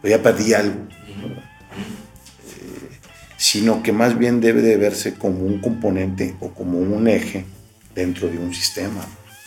pues 0.01 0.11
ya 0.11 0.23
perdí 0.23 0.53
algo. 0.53 0.79
Eh, 1.09 2.99
sino 3.37 3.83
que 3.83 3.91
más 3.91 4.17
bien 4.17 4.39
debe 4.39 4.61
de 4.61 4.77
verse 4.77 5.15
como 5.15 5.39
un 5.39 5.59
componente 5.59 6.35
o 6.39 6.51
como 6.51 6.79
un 6.79 7.07
eje 7.07 7.45
dentro 7.93 8.29
de 8.29 8.37
un 8.37 8.53
sistema. 8.53 9.05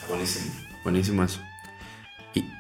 Buenísimo, 0.09 0.53
buenísimo 0.85 1.25
eso. 1.25 1.48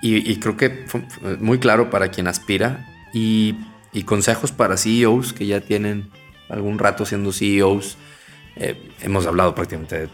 Y, 0.02 0.36
creo 0.36 0.56
que 0.56 0.84
fue 0.86 1.02
muy 1.38 1.58
claro 1.58 1.90
para 1.90 2.08
quien 2.08 2.26
aspira 2.26 2.86
y, 3.12 3.54
y 3.92 4.02
consejos 4.02 4.50
para 4.50 4.76
CEOs 4.76 5.32
que 5.32 5.46
ya 5.46 5.60
tienen 5.60 6.08
algún 6.48 6.78
rato 6.78 7.04
siendo 7.04 7.32
CEOs 7.32 7.96
eh, 8.60 8.76
hemos 9.02 9.24
hablado 9.26 9.54
prácticamente 9.54 10.08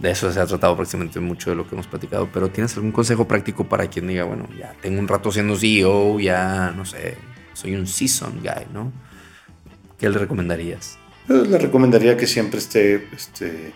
de, 0.00 0.10
eso, 0.10 0.32
se 0.32 0.38
ha 0.38 0.46
tratado 0.46 0.76
prácticamente 0.76 1.18
mucho 1.18 1.50
de 1.50 1.56
lo 1.56 1.66
que 1.66 1.74
hemos 1.74 1.88
platicado, 1.88 2.28
pero 2.32 2.48
¿tienes 2.48 2.76
algún 2.76 2.92
consejo 2.92 3.26
práctico 3.26 3.64
para 3.64 3.88
quien 3.88 4.06
diga, 4.06 4.22
bueno, 4.22 4.48
ya 4.56 4.72
tengo 4.80 5.00
un 5.00 5.08
rato 5.08 5.32
siendo 5.32 5.56
CEO, 5.56 6.20
ya 6.20 6.72
no 6.76 6.84
sé, 6.84 7.16
soy 7.54 7.74
un 7.74 7.88
season 7.88 8.38
guy, 8.40 8.66
¿no? 8.72 8.92
¿Qué 9.98 10.08
le 10.08 10.18
recomendarías? 10.18 10.98
le 11.28 11.58
recomendaría 11.58 12.16
que 12.16 12.26
siempre 12.26 12.58
esté 12.58 13.06
este, 13.12 13.72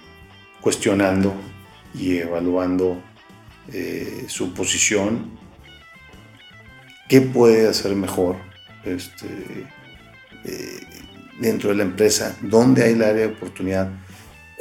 cuestionando 0.62 1.34
y 1.92 2.16
evaluando 2.16 3.02
eh, 3.72 4.24
su 4.28 4.54
posición, 4.54 5.38
qué 7.08 7.20
puede 7.20 7.68
hacer 7.68 7.94
mejor 7.94 8.36
este, 8.84 9.26
eh, 10.44 10.80
dentro 11.40 11.70
de 11.70 11.76
la 11.76 11.82
empresa, 11.82 12.36
dónde 12.42 12.84
hay 12.84 12.92
el 12.92 13.02
área 13.02 13.26
de 13.26 13.34
oportunidad 13.34 13.90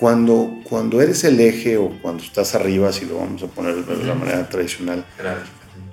cuando, 0.01 0.61
cuando 0.63 0.99
eres 0.99 1.23
el 1.25 1.39
eje 1.39 1.77
o 1.77 1.89
cuando 2.01 2.23
estás 2.23 2.55
arriba, 2.55 2.91
si 2.91 3.05
lo 3.05 3.19
vamos 3.19 3.43
a 3.43 3.47
poner 3.47 3.85
de 3.85 4.03
la 4.03 4.15
manera 4.15 4.49
tradicional, 4.49 5.05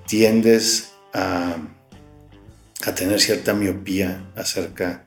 tiendes 0.06 0.94
a, 1.12 1.56
a 2.86 2.94
tener 2.94 3.20
cierta 3.20 3.52
miopía 3.52 4.30
acerca 4.34 5.04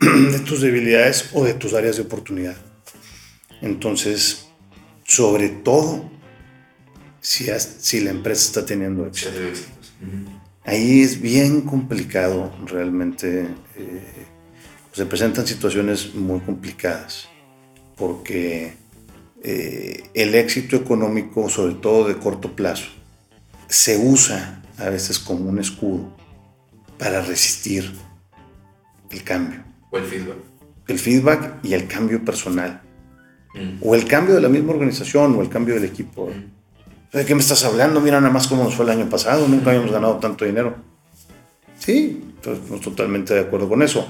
de 0.00 0.40
tus 0.40 0.62
debilidades 0.62 1.30
o 1.32 1.44
de 1.44 1.54
tus 1.54 1.74
áreas 1.74 1.94
de 1.94 2.02
oportunidad. 2.02 2.56
Entonces, 3.60 4.48
sobre 5.04 5.48
todo, 5.50 6.10
si, 7.22 7.46
si 7.78 8.00
la 8.00 8.10
empresa 8.10 8.46
está 8.46 8.66
teniendo 8.66 9.06
éxito. 9.06 9.30
Ahí 10.64 11.00
es 11.00 11.20
bien 11.22 11.62
complicado 11.62 12.52
realmente. 12.66 13.46
Eh, 13.76 14.26
se 14.92 15.06
presentan 15.06 15.46
situaciones 15.46 16.14
muy 16.14 16.40
complicadas 16.40 17.28
porque 17.96 18.74
eh, 19.42 20.04
el 20.12 20.34
éxito 20.34 20.76
económico, 20.76 21.48
sobre 21.48 21.74
todo 21.74 22.08
de 22.08 22.16
corto 22.16 22.54
plazo, 22.54 22.90
se 23.68 23.96
usa 23.96 24.62
a 24.76 24.90
veces 24.90 25.18
como 25.18 25.48
un 25.48 25.60
escudo 25.60 26.14
para 26.98 27.22
resistir 27.22 27.90
el 29.10 29.22
cambio. 29.22 29.62
O 29.90 29.98
el 29.98 30.04
feedback. 30.04 30.36
El 30.88 30.98
feedback 30.98 31.64
y 31.64 31.74
el 31.74 31.86
cambio 31.86 32.24
personal. 32.24 32.82
Mm. 33.54 33.78
O 33.80 33.94
el 33.94 34.06
cambio 34.06 34.34
de 34.34 34.40
la 34.40 34.48
misma 34.48 34.72
organización 34.72 35.36
o 35.36 35.42
el 35.42 35.48
cambio 35.48 35.74
del 35.74 35.84
equipo. 35.84 36.26
Mm. 36.26 36.61
¿De 37.12 37.24
qué 37.26 37.34
me 37.34 37.40
estás 37.40 37.64
hablando? 37.64 38.00
Mira 38.00 38.20
nada 38.20 38.32
más 38.32 38.46
cómo 38.46 38.64
nos 38.64 38.74
fue 38.74 38.84
el 38.86 38.90
año 38.90 39.10
pasado, 39.10 39.46
nunca 39.48 39.70
habíamos 39.70 39.92
ganado 39.92 40.16
tanto 40.16 40.44
dinero. 40.44 40.76
Sí, 41.78 42.32
estoy 42.36 42.80
totalmente 42.80 43.34
de 43.34 43.40
acuerdo 43.40 43.68
con 43.68 43.82
eso 43.82 44.06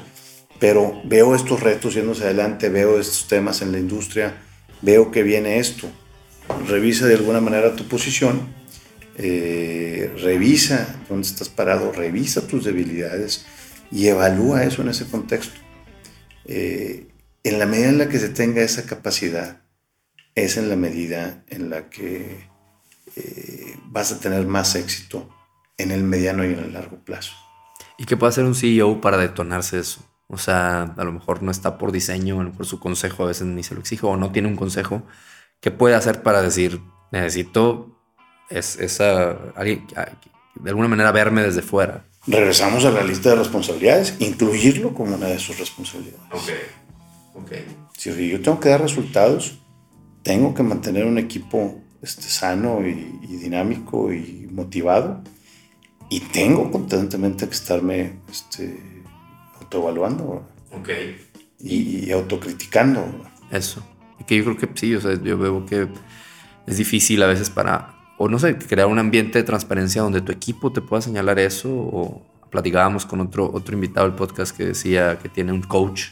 pero 0.63 1.03
veo 1.03 1.35
estos 1.35 1.59
retos 1.59 1.95
yéndose 1.95 2.23
adelante, 2.23 2.69
veo 2.69 3.01
estos 3.01 3.27
temas 3.27 3.63
en 3.63 3.73
la 3.73 3.81
industria, 3.81 4.37
veo 4.81 5.11
que 5.11 5.25
viene 5.25 5.59
esto. 5.59 5.91
Revisa 6.69 7.09
de 7.09 7.17
alguna 7.17 7.41
manera 7.41 7.75
tu 7.75 7.89
posición, 7.89 8.55
eh, 9.19 10.13
revisa 10.23 11.01
dónde 11.09 11.27
estás 11.27 11.49
parado, 11.49 11.91
revisa 11.91 12.47
tus 12.47 12.65
debilidades 12.65 13.45
y 13.91 14.07
evalúa 14.07 14.63
eso 14.63 14.83
en 14.83 14.91
ese 14.91 15.07
contexto. 15.07 15.59
Eh, 16.45 17.09
en 17.43 17.59
la 17.59 17.67
medida 17.67 17.89
en 17.89 17.99
la 17.99 18.09
que 18.09 18.21
se 18.21 18.29
tenga 18.29 18.63
esa 18.63 18.87
capacidad, 18.87 19.63
es 20.37 20.59
en 20.59 20.69
la 20.69 20.77
medida 20.77 21.43
en 21.49 21.71
la 21.71 21.91
que 21.91 22.52
eh, 23.17 23.77
vas 23.87 24.13
a 24.13 24.21
tener 24.21 24.47
más 24.47 24.75
éxito 24.75 25.29
en 25.79 25.91
el 25.91 26.03
mediano 26.03 26.45
y 26.45 26.53
en 26.53 26.59
el 26.59 26.73
largo 26.73 26.99
plazo. 27.05 27.33
¿Y 27.99 28.05
qué 28.05 28.17
puede 28.17 28.31
hacer 28.31 28.45
un 28.45 28.55
CEO 28.55 29.01
para 29.01 29.17
detonarse 29.17 29.79
eso? 29.79 30.05
O 30.29 30.39
sea, 30.39 30.95
a 30.97 31.05
lo 31.05 31.13
mejor 31.13 31.43
no 31.43 31.51
está 31.51 31.77
por 31.77 31.93
diseño, 31.93 32.41
a 32.41 32.45
lo 32.45 32.51
mejor 32.51 32.67
su 32.67 32.81
consejo 32.81 33.25
a 33.25 33.27
veces 33.27 33.47
ni 33.47 33.63
se 33.63 33.75
lo 33.75 33.81
exijo 33.81 34.09
o 34.09 34.17
no 34.17 34.33
tiene 34.33 34.49
un 34.49 34.57
consejo. 34.57 35.03
¿Qué 35.61 35.71
puede 35.71 35.95
hacer 35.95 36.23
para 36.23 36.43
decir, 36.43 36.81
necesito 37.11 37.99
es, 38.49 38.77
esa, 38.77 39.35
de 39.35 40.71
alguna 40.71 40.89
manera 40.89 41.13
verme 41.13 41.43
desde 41.43 41.63
fuera? 41.63 42.05
Regresamos 42.27 42.85
a 42.85 42.91
la 42.91 43.05
lista 43.05 43.31
de 43.31 43.37
responsabilidades, 43.37 44.17
incluirlo 44.21 44.95
como 44.95 45.17
una 45.17 45.27
de 45.27 45.39
sus 45.39 45.59
responsabilidades. 45.59 46.21
Ok, 46.33 47.43
ok. 47.43 47.53
Si 47.97 48.29
yo 48.29 48.41
tengo 48.41 48.59
que 48.59 48.69
dar 48.69 48.81
resultados, 48.81 49.59
tengo 50.23 50.55
que 50.55 50.63
mantener 50.63 51.05
un 51.05 51.19
equipo 51.19 51.81
este, 52.03 52.23
sano 52.23 52.87
y, 52.87 53.19
y 53.23 53.37
dinámico 53.37 54.13
y 54.13 54.49
motivado 54.51 55.23
y 56.13 56.21
tengo 56.21 56.71
constantemente 56.71 57.47
que 57.47 57.55
estarme 57.55 58.13
este, 58.31 58.79
autoevaluando. 59.59 60.47
Ok. 60.71 60.91
Y, 61.59 62.11
autocriticando. 62.13 63.03
Eso. 63.51 63.83
Y 64.21 64.25
que 64.25 64.37
yo 64.37 64.45
creo 64.45 64.59
que 64.59 64.69
sí, 64.75 64.95
o 64.95 65.01
sea, 65.01 65.15
yo 65.15 65.39
veo 65.39 65.65
que 65.65 65.89
es 66.67 66.77
difícil 66.77 67.23
a 67.23 67.27
veces 67.27 67.49
para, 67.49 67.95
o 68.19 68.29
no 68.29 68.39
sé, 68.39 68.59
crear 68.59 68.89
un 68.89 68.99
ambiente 68.99 69.39
de 69.39 69.45
transparencia 69.45 70.03
donde 70.03 70.21
tu 70.21 70.33
equipo 70.33 70.71
te 70.71 70.83
pueda 70.83 71.01
señalar 71.01 71.39
eso. 71.39 71.71
O 71.71 72.27
platicábamos 72.51 73.07
con 73.07 73.23
otro, 73.23 73.51
otro 73.51 73.75
invitado 73.75 74.07
del 74.07 74.15
podcast 74.15 74.55
que 74.55 74.67
decía 74.67 75.19
que 75.19 75.31
tiene 75.31 75.53
un 75.53 75.63
coach 75.63 76.09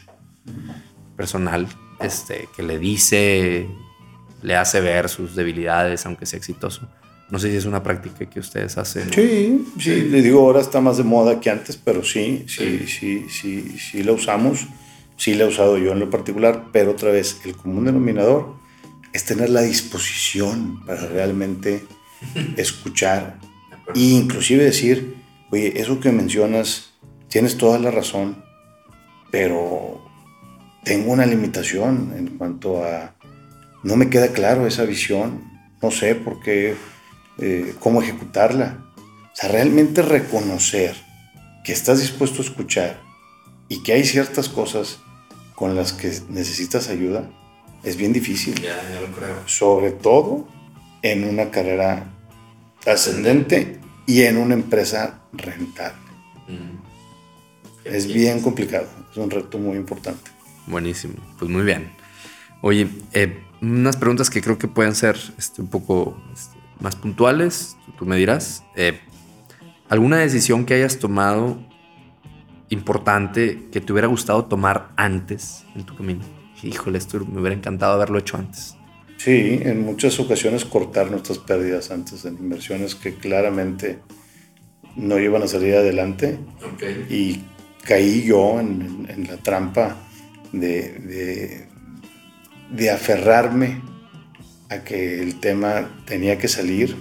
personal 1.15 1.67
este, 1.99 2.49
que 2.55 2.63
le 2.63 2.79
dice, 2.79 3.67
le 4.41 4.55
hace 4.55 4.81
ver 4.81 5.09
sus 5.09 5.35
debilidades, 5.35 6.05
aunque 6.05 6.25
sea 6.25 6.37
exitoso. 6.37 6.87
No 7.29 7.39
sé 7.39 7.49
si 7.49 7.55
es 7.55 7.65
una 7.65 7.81
práctica 7.81 8.25
que 8.25 8.39
ustedes 8.39 8.77
hacen. 8.77 9.11
Sí, 9.13 9.65
sí, 9.79 10.01
le 10.01 10.21
digo, 10.21 10.41
ahora 10.41 10.59
está 10.59 10.81
más 10.81 10.97
de 10.97 11.03
moda 11.03 11.39
que 11.39 11.49
antes, 11.49 11.77
pero 11.77 12.03
sí, 12.03 12.43
sí, 12.47 12.85
sí, 12.87 13.27
sí, 13.29 13.77
sí, 13.79 14.03
la 14.03 14.11
usamos. 14.11 14.67
Sí 15.15 15.35
la 15.35 15.45
he 15.45 15.47
usado 15.47 15.77
yo 15.77 15.93
en 15.93 15.99
lo 15.99 16.09
particular, 16.09 16.65
pero 16.73 16.91
otra 16.91 17.11
vez, 17.11 17.41
el 17.45 17.55
común 17.55 17.85
denominador 17.85 18.55
es 19.13 19.23
tener 19.23 19.49
la 19.49 19.61
disposición 19.61 20.83
para 20.85 21.07
realmente 21.07 21.83
escuchar 22.57 23.39
e 23.95 23.99
inclusive 23.99 24.63
decir, 24.63 25.15
oye, 25.51 25.79
eso 25.79 25.99
que 25.99 26.11
mencionas, 26.11 26.93
tienes 27.29 27.57
toda 27.57 27.79
la 27.79 27.91
razón, 27.91 28.43
pero 29.31 30.01
tengo 30.83 31.11
una 31.11 31.25
limitación 31.25 32.13
en 32.17 32.37
cuanto 32.37 32.83
a, 32.83 33.15
no 33.83 33.95
me 33.95 34.09
queda 34.09 34.29
claro 34.29 34.67
esa 34.67 34.83
visión, 34.83 35.43
no 35.81 35.91
sé 35.91 36.15
por 36.15 36.39
qué 36.39 36.75
eh, 37.39 37.75
cómo 37.79 38.01
ejecutarla. 38.01 38.85
O 38.97 39.35
sea, 39.35 39.49
realmente 39.49 40.01
reconocer 40.01 40.95
que 41.63 41.73
estás 41.73 41.99
dispuesto 41.99 42.41
a 42.41 42.45
escuchar 42.45 43.01
y 43.69 43.83
que 43.83 43.93
hay 43.93 44.03
ciertas 44.03 44.49
cosas 44.49 44.99
con 45.55 45.75
las 45.75 45.93
que 45.93 46.11
necesitas 46.29 46.89
ayuda 46.89 47.29
es 47.83 47.95
bien 47.95 48.13
difícil. 48.13 48.55
Ya, 48.61 48.81
ya 48.91 49.01
lo 49.01 49.07
creo. 49.15 49.47
Sobre 49.47 49.91
todo 49.91 50.47
en 51.01 51.23
una 51.23 51.49
carrera 51.49 52.11
ascendente 52.85 53.79
y 54.05 54.23
en 54.23 54.37
una 54.37 54.53
empresa 54.53 55.21
rentable. 55.33 56.11
Mm. 56.47 56.81
Es 57.85 58.05
bien 58.07 58.41
complicado, 58.41 58.87
es 59.09 59.17
un 59.17 59.31
reto 59.31 59.57
muy 59.57 59.77
importante. 59.77 60.29
Buenísimo, 60.67 61.15
pues 61.39 61.49
muy 61.49 61.63
bien. 61.63 61.91
Oye, 62.61 62.87
eh, 63.13 63.39
unas 63.61 63.97
preguntas 63.97 64.29
que 64.29 64.41
creo 64.41 64.57
que 64.57 64.67
pueden 64.67 64.95
ser 64.95 65.17
este, 65.37 65.61
un 65.61 65.67
poco 65.67 66.21
este, 66.33 66.57
más 66.79 66.95
puntuales, 66.95 67.77
tú 67.97 68.05
me 68.05 68.15
dirás, 68.15 68.63
eh, 68.75 68.99
alguna 69.89 70.17
decisión 70.17 70.65
que 70.65 70.75
hayas 70.75 70.99
tomado 70.99 71.59
importante 72.71 73.67
que 73.71 73.81
te 73.81 73.91
hubiera 73.91 74.07
gustado 74.07 74.45
tomar 74.45 74.91
antes 74.95 75.65
en 75.75 75.85
tu 75.85 75.95
camino? 75.95 76.21
Híjole, 76.63 76.97
esto 76.97 77.19
me 77.25 77.39
hubiera 77.39 77.55
encantado 77.55 77.93
haberlo 77.93 78.17
hecho 78.17 78.37
antes. 78.37 78.75
Sí, 79.17 79.59
en 79.61 79.85
muchas 79.85 80.19
ocasiones 80.19 80.65
cortar 80.65 81.11
nuestras 81.11 81.37
pérdidas 81.37 81.91
antes 81.91 82.25
en 82.25 82.37
inversiones 82.37 82.95
que 82.95 83.15
claramente 83.15 83.99
no 84.95 85.19
iban 85.19 85.43
a 85.43 85.47
salir 85.47 85.75
adelante. 85.75 86.39
Y 87.09 87.41
caí 87.83 88.23
yo 88.23 88.59
en, 88.59 89.27
la 89.27 89.37
trampa 89.37 89.97
de, 90.51 90.93
de, 90.99 91.67
aferrarme 92.93 93.81
a 94.69 94.83
que 94.83 95.21
el 95.21 95.39
tema 95.39 95.89
tenía 96.05 96.37
que 96.37 96.47
salir 96.47 96.95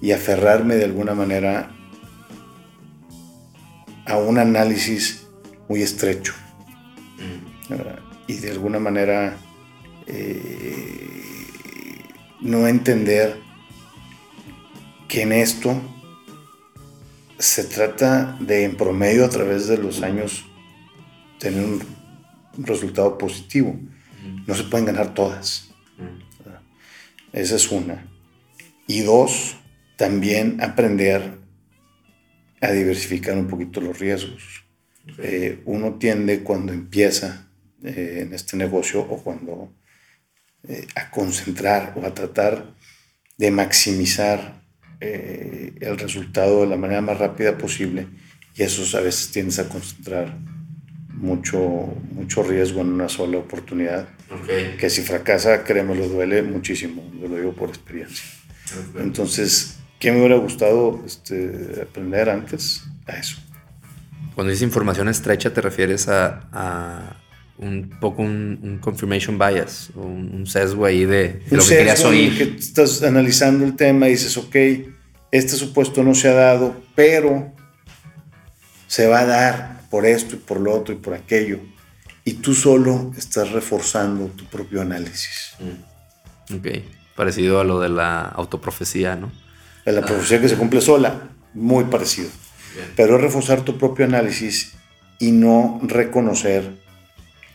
y 0.00 0.12
aferrarme 0.12 0.76
de 0.76 0.84
alguna 0.84 1.14
manera 1.14 1.70
a 4.06 4.16
un 4.16 4.38
análisis 4.38 5.26
muy 5.68 5.82
estrecho. 5.82 6.34
Mm. 7.18 7.70
Y 8.26 8.34
de 8.34 8.50
alguna 8.50 8.78
manera 8.78 9.36
eh, 10.06 11.22
no 12.40 12.66
entender 12.66 13.36
que 15.08 15.22
en 15.22 15.32
esto 15.32 15.80
se 17.38 17.64
trata 17.64 18.36
de 18.40 18.64
en 18.64 18.76
promedio 18.76 19.24
a 19.24 19.30
través 19.30 19.66
de 19.66 19.78
los 19.78 20.02
años 20.02 20.44
tener 21.38 21.64
un 21.64 21.80
resultado 22.58 23.18
positivo. 23.18 23.76
No 24.46 24.54
se 24.54 24.64
pueden 24.64 24.86
ganar 24.86 25.14
todas. 25.14 25.70
Esa 27.32 27.56
es 27.56 27.70
una. 27.70 28.06
Y 28.86 29.02
dos, 29.02 29.56
también 29.96 30.62
aprender 30.62 31.38
a 32.60 32.70
diversificar 32.72 33.36
un 33.36 33.46
poquito 33.46 33.80
los 33.80 33.98
riesgos. 33.98 34.64
Eh, 35.18 35.62
uno 35.64 35.94
tiende 35.94 36.42
cuando 36.42 36.72
empieza 36.72 37.48
eh, 37.82 38.20
en 38.22 38.34
este 38.34 38.56
negocio 38.56 39.00
o 39.00 39.22
cuando 39.22 39.72
eh, 40.68 40.86
a 40.94 41.10
concentrar 41.10 41.94
o 41.96 42.04
a 42.04 42.14
tratar 42.14 42.74
de 43.36 43.50
maximizar 43.50 44.60
el 45.00 45.98
resultado 45.98 46.60
de 46.60 46.66
la 46.66 46.76
manera 46.76 47.00
más 47.00 47.16
rápida 47.16 47.56
posible 47.56 48.06
y 48.54 48.62
eso 48.62 48.98
a 48.98 49.00
veces 49.00 49.30
tiendes 49.30 49.58
a 49.58 49.66
concentrar 49.66 50.36
mucho, 51.14 51.58
mucho 52.12 52.42
riesgo 52.42 52.80
en 52.80 52.88
una 52.88 53.08
sola 53.08 53.38
oportunidad. 53.38 54.08
Que 54.78 54.88
si 54.90 55.02
fracasa, 55.02 55.64
créeme, 55.64 55.94
lo 55.94 56.08
duele 56.08 56.42
muchísimo, 56.42 57.02
lo 57.20 57.34
digo 57.34 57.52
por 57.52 57.68
experiencia. 57.68 58.24
Entonces, 58.98 59.78
¿qué 59.98 60.12
me 60.12 60.18
hubiera 60.18 60.36
gustado 60.36 61.02
este, 61.04 61.80
aprender 61.82 62.30
antes? 62.30 62.84
A 63.06 63.16
eso. 63.16 63.38
Cuando 64.34 64.52
dices 64.52 64.62
información 64.62 65.08
estrecha, 65.08 65.52
¿te 65.52 65.60
refieres 65.60 66.06
a 66.08 67.20
un 67.60 67.90
poco 68.00 68.22
un, 68.22 68.78
confirmation 68.80 69.38
bias, 69.38 69.90
un, 69.94 70.46
sesgo 70.46 70.86
ahí 70.86 71.04
de, 71.04 71.42
lo 71.50 71.62
que 71.62 71.76
querías 71.76 72.04
oír. 72.04 72.36
que 72.36 72.56
estás 72.58 73.02
analizando 73.02 73.66
el 73.66 73.76
tema 73.76 74.08
y 74.08 74.12
dices, 74.12 74.36
ok, 74.38 74.56
este 75.30 75.52
supuesto 75.52 76.02
no 76.02 76.14
se 76.14 76.28
ha 76.28 76.32
dado, 76.32 76.74
pero 76.94 77.52
se 78.86 79.06
va 79.06 79.20
a 79.20 79.26
dar 79.26 79.79
por 79.90 80.06
esto 80.06 80.36
y 80.36 80.38
por 80.38 80.60
lo 80.60 80.72
otro 80.72 80.94
y 80.94 80.98
por 80.98 81.14
aquello. 81.14 81.58
Y 82.24 82.34
tú 82.34 82.54
solo 82.54 83.12
estás 83.16 83.50
reforzando 83.50 84.26
tu 84.28 84.44
propio 84.46 84.80
análisis. 84.80 85.54
Mm. 85.58 86.56
Ok, 86.56 86.66
parecido 87.16 87.60
a 87.60 87.64
lo 87.64 87.80
de 87.80 87.88
la 87.88 88.22
autoprofecía, 88.22 89.16
¿no? 89.16 89.30
la 89.84 90.02
profecía 90.02 90.40
que 90.40 90.48
se 90.48 90.56
cumple 90.56 90.80
sola, 90.80 91.30
muy 91.54 91.84
parecido. 91.84 92.28
Pero 92.94 93.16
es 93.16 93.20
reforzar 93.20 93.62
tu 93.62 93.76
propio 93.76 94.04
análisis 94.04 94.74
y 95.18 95.32
no 95.32 95.80
reconocer 95.82 96.78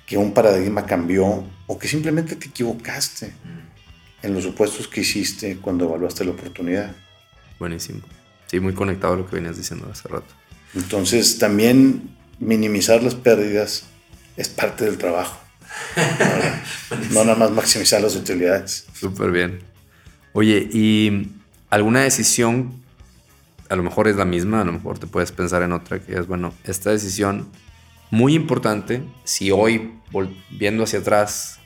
que 0.05 0.17
un 0.17 0.33
paradigma 0.33 0.85
cambió 0.85 1.45
o 1.67 1.79
que 1.79 1.87
simplemente 1.87 2.35
te 2.35 2.47
equivocaste 2.47 3.33
en 4.21 4.33
los 4.33 4.43
supuestos 4.43 4.87
que 4.87 5.01
hiciste 5.01 5.57
cuando 5.57 5.85
evaluaste 5.85 6.25
la 6.25 6.31
oportunidad. 6.31 6.95
Buenísimo. 7.59 8.01
Sí, 8.47 8.59
muy 8.59 8.73
conectado 8.73 9.13
a 9.13 9.17
lo 9.17 9.27
que 9.27 9.35
venías 9.35 9.57
diciendo 9.57 9.87
hace 9.91 10.07
rato. 10.07 10.33
Entonces, 10.75 11.37
también 11.39 12.15
minimizar 12.39 13.01
las 13.03 13.15
pérdidas 13.15 13.83
es 14.37 14.49
parte 14.49 14.85
del 14.85 14.97
trabajo. 14.97 15.39
no 17.11 17.23
nada 17.23 17.35
más 17.37 17.51
maximizar 17.51 18.01
las 18.01 18.15
utilidades. 18.15 18.85
Súper 18.93 19.31
bien. 19.31 19.59
Oye, 20.33 20.67
¿y 20.71 21.29
alguna 21.69 22.01
decisión, 22.01 22.81
a 23.69 23.75
lo 23.75 23.83
mejor 23.83 24.07
es 24.07 24.15
la 24.15 24.25
misma, 24.25 24.61
a 24.61 24.65
lo 24.65 24.73
mejor 24.73 24.99
te 24.99 25.07
puedes 25.07 25.31
pensar 25.31 25.61
en 25.63 25.71
otra, 25.71 25.99
que 25.99 26.17
es, 26.17 26.27
bueno, 26.27 26.53
esta 26.63 26.91
decisión 26.91 27.49
muy 28.11 28.35
importante, 28.35 29.03
si 29.23 29.51
hoy, 29.51 29.93
viendo 30.51 30.83
hacia 30.83 30.99
atrás, 30.99 31.59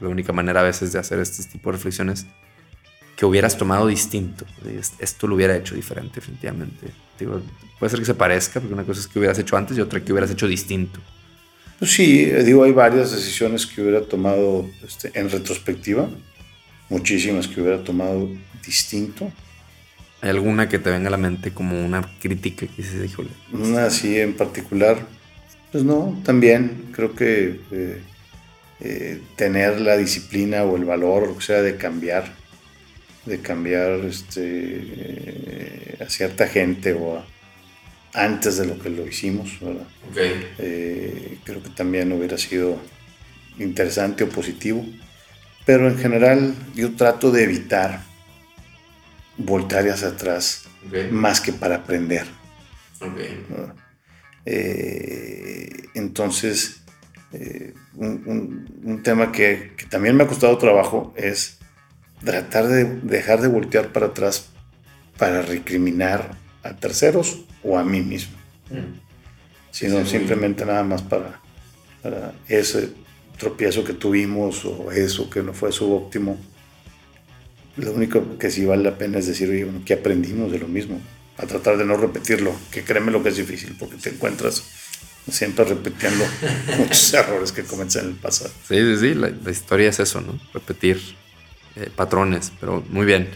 la 0.00 0.08
única 0.08 0.32
manera 0.32 0.60
a 0.60 0.64
veces 0.64 0.92
de 0.92 0.98
hacer 0.98 1.18
este 1.20 1.44
tipo 1.44 1.70
de 1.70 1.76
reflexiones, 1.76 2.26
que 3.16 3.26
hubieras 3.26 3.58
tomado 3.58 3.86
distinto. 3.86 4.46
Esto 4.98 5.26
lo 5.26 5.34
hubiera 5.34 5.54
hecho 5.56 5.74
diferente, 5.74 6.16
definitivamente. 6.16 6.88
Puede 7.26 7.90
ser 7.90 7.98
que 7.98 8.06
se 8.06 8.14
parezca, 8.14 8.60
porque 8.60 8.74
una 8.74 8.84
cosa 8.84 9.00
es 9.00 9.06
que 9.06 9.18
hubieras 9.18 9.38
hecho 9.38 9.56
antes 9.56 9.76
y 9.76 9.80
otra 9.80 10.04
que 10.04 10.12
hubieras 10.12 10.30
hecho 10.30 10.46
distinto. 10.46 11.00
Pues 11.78 11.92
sí, 11.92 12.26
digo, 12.26 12.64
hay 12.64 12.72
varias 12.72 13.10
decisiones 13.10 13.66
que 13.66 13.80
hubiera 13.80 14.02
tomado 14.02 14.68
este, 14.86 15.10
en 15.18 15.30
retrospectiva, 15.30 16.10
muchísimas 16.90 17.48
que 17.48 17.62
hubiera 17.62 17.82
tomado 17.82 18.28
distinto. 18.64 19.32
¿Hay 20.20 20.28
alguna 20.28 20.68
que 20.68 20.78
te 20.78 20.90
venga 20.90 21.08
a 21.08 21.10
la 21.10 21.16
mente 21.16 21.52
como 21.52 21.82
una 21.82 22.02
crítica 22.20 22.66
que 22.66 22.82
se 22.82 23.00
dijo? 23.00 23.24
Una 23.52 23.86
así 23.86 24.18
en 24.18 24.34
particular, 24.34 24.98
pues 25.72 25.82
no, 25.82 26.20
también 26.22 26.90
creo 26.92 27.14
que 27.14 27.60
eh, 27.70 28.02
eh, 28.80 29.20
tener 29.36 29.80
la 29.80 29.96
disciplina 29.96 30.64
o 30.64 30.76
el 30.76 30.84
valor, 30.84 31.34
o 31.36 31.40
sea, 31.40 31.62
de 31.62 31.76
cambiar, 31.76 32.34
de 33.26 33.40
cambiar 33.40 34.00
este, 34.00 34.42
eh, 34.42 35.98
a 36.00 36.08
cierta 36.08 36.46
gente 36.46 36.92
o 36.94 37.22
antes 38.12 38.56
de 38.56 38.66
lo 38.66 38.78
que 38.78 38.90
lo 38.90 39.06
hicimos, 39.06 39.58
¿verdad? 39.60 39.86
creo 41.44 41.62
que 41.62 41.70
también 41.76 42.12
hubiera 42.12 42.36
sido 42.38 42.80
interesante 43.58 44.24
o 44.24 44.28
positivo, 44.28 44.84
pero 45.64 45.88
en 45.88 45.96
general 45.96 46.54
yo 46.74 46.96
trato 46.96 47.30
de 47.30 47.44
evitar 47.44 48.02
voltar 49.36 49.88
hacia 49.88 50.08
atrás 50.08 50.64
más 51.10 51.40
que 51.40 51.52
para 51.52 51.76
aprender. 51.76 52.26
Eh, 54.44 55.70
entonces, 55.94 56.82
eh, 57.32 57.74
un, 57.94 59.00
tema 59.04 59.30
que, 59.32 59.72
también 59.88 60.16
me 60.16 60.24
ha 60.24 60.26
costado 60.26 60.58
trabajo 60.58 61.14
es 61.16 61.59
tratar 62.24 62.68
de 62.68 62.84
dejar 62.84 63.40
de 63.40 63.48
voltear 63.48 63.92
para 63.92 64.06
atrás 64.06 64.50
para 65.18 65.42
recriminar 65.42 66.36
a 66.62 66.76
terceros 66.76 67.40
o 67.62 67.78
a 67.78 67.84
mí 67.84 68.00
mismo, 68.00 68.36
mm. 68.70 69.00
sino 69.70 70.06
simplemente 70.06 70.64
nada 70.64 70.82
más 70.82 71.02
para, 71.02 71.40
para 72.02 72.32
ese 72.48 72.90
tropiezo 73.38 73.84
que 73.84 73.92
tuvimos 73.92 74.64
o 74.64 74.92
eso 74.92 75.28
que 75.30 75.42
no 75.42 75.52
fue 75.52 75.72
su 75.72 75.92
óptimo. 75.92 76.38
Lo 77.76 77.92
único 77.92 78.38
que 78.38 78.50
sí 78.50 78.64
vale 78.64 78.82
la 78.82 78.98
pena 78.98 79.18
es 79.18 79.26
decir, 79.26 79.48
oye, 79.48 79.64
bueno, 79.64 79.82
¿qué 79.84 79.94
aprendimos 79.94 80.52
de 80.52 80.58
lo 80.58 80.68
mismo? 80.68 81.00
a 81.40 81.46
tratar 81.46 81.78
de 81.78 81.84
no 81.84 81.96
repetirlo, 81.96 82.54
que 82.70 82.84
créeme 82.84 83.10
lo 83.10 83.22
que 83.22 83.30
es 83.30 83.36
difícil, 83.36 83.74
porque 83.78 83.96
te 83.96 84.10
encuentras 84.10 84.62
siempre 85.30 85.64
repitiendo 85.64 86.24
muchos 86.78 87.14
errores 87.14 87.52
que 87.52 87.62
comencé 87.62 88.00
en 88.00 88.08
el 88.08 88.14
pasado. 88.14 88.50
Sí, 88.68 88.76
sí, 88.76 88.96
sí, 88.98 89.14
la, 89.14 89.50
historia 89.50 89.88
es 89.88 90.00
eso, 90.00 90.20
¿no? 90.20 90.38
Repetir 90.52 91.00
eh, 91.76 91.90
patrones, 91.94 92.52
pero 92.60 92.84
muy 92.88 93.06
bien. 93.06 93.28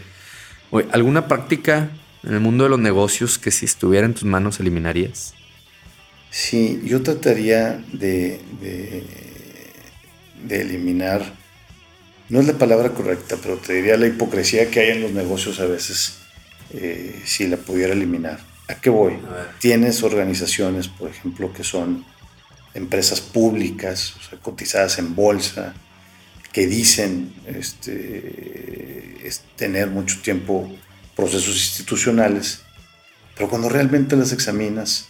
¿Alguna 0.91 1.27
práctica 1.27 1.89
en 2.23 2.33
el 2.33 2.39
mundo 2.39 2.65
de 2.65 2.69
los 2.71 2.79
negocios 2.79 3.37
que 3.37 3.51
si 3.51 3.65
estuviera 3.65 4.05
en 4.05 4.13
tus 4.13 4.25
manos 4.25 4.59
eliminarías? 4.59 5.33
Sí, 6.29 6.81
yo 6.83 7.01
trataría 7.01 7.81
de, 7.93 8.41
de 10.43 10.61
eliminar, 10.61 11.33
no 12.29 12.39
es 12.39 12.47
la 12.47 12.53
palabra 12.53 12.89
correcta, 12.89 13.37
pero 13.41 13.57
te 13.57 13.73
diría 13.73 13.97
la 13.97 14.07
hipocresía 14.07 14.69
que 14.69 14.79
hay 14.79 14.89
en 14.91 15.01
los 15.01 15.11
negocios 15.11 15.59
a 15.59 15.65
veces 15.65 16.17
eh, 16.73 17.21
si 17.25 17.47
la 17.47 17.57
pudiera 17.57 17.93
eliminar. 17.93 18.39
¿A 18.67 18.75
qué 18.75 18.89
voy? 18.89 19.13
Tienes 19.59 20.01
organizaciones, 20.01 20.87
por 20.87 21.09
ejemplo, 21.09 21.53
que 21.53 21.63
son 21.63 22.03
empresas 22.73 23.21
públicas, 23.21 24.15
o 24.19 24.23
sea, 24.27 24.39
cotizadas 24.39 24.97
en 24.97 25.15
bolsa, 25.15 25.75
que 26.55 26.67
dicen 26.67 27.33
este, 27.47 29.29
tener 29.57 29.89
mucho 29.89 30.21
tiempo 30.21 30.73
procesos 31.13 31.53
institucionales, 31.53 32.61
pero 33.35 33.49
cuando 33.49 33.67
realmente 33.67 34.15
las 34.15 34.31
examinas, 34.31 35.09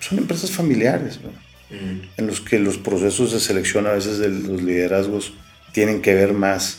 son 0.00 0.18
empresas 0.18 0.50
familiares, 0.50 1.20
mm. 1.22 2.18
en 2.18 2.26
los 2.26 2.40
que 2.40 2.58
los 2.58 2.76
procesos 2.76 3.30
de 3.30 3.38
selección 3.38 3.86
a 3.86 3.92
veces 3.92 4.18
de 4.18 4.30
los 4.30 4.62
liderazgos 4.62 5.32
tienen 5.70 6.02
que 6.02 6.12
ver 6.12 6.32
más 6.32 6.78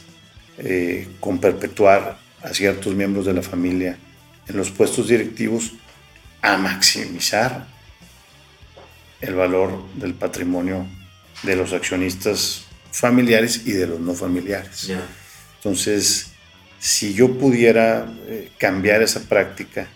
eh, 0.58 1.08
con 1.22 1.40
perpetuar 1.40 2.18
a 2.44 2.50
ciertos 2.50 2.94
miembros 2.94 3.26
de 3.26 3.34
la 3.34 3.42
familia 3.42 3.98
en 4.46 4.58
los 4.58 4.72
puestos 4.72 5.08
directivos 5.08 5.72
a 6.42 6.58
maximizar 6.58 7.66
el 9.22 9.36
valor 9.36 9.82
del 9.94 10.16
patrimonio 10.16 10.86
de 11.44 11.56
los 11.56 11.72
accionistas 11.72 12.66
familiares 12.92 13.64
y 13.66 13.72
de 13.72 13.88
los 13.88 14.00
no 14.00 14.14
familiares. 14.14 14.92
Entonces, 15.58 16.32
si 16.80 17.14
yo 17.14 17.38
pudiera 17.38 18.12
eh, 18.28 18.52
cambiar 18.58 19.02
esa 19.02 19.22
práctica 19.22 19.88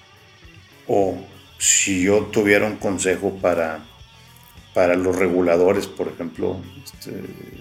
o 0.88 1.18
si 1.58 2.04
yo 2.04 2.26
tuviera 2.26 2.66
un 2.68 2.78
consejo 2.78 3.38
para, 3.42 3.80
para 4.74 4.96
los 4.96 5.16
reguladores, 5.16 5.88
por 5.88 6.08
ejemplo, 6.08 6.62
este, 6.84 7.12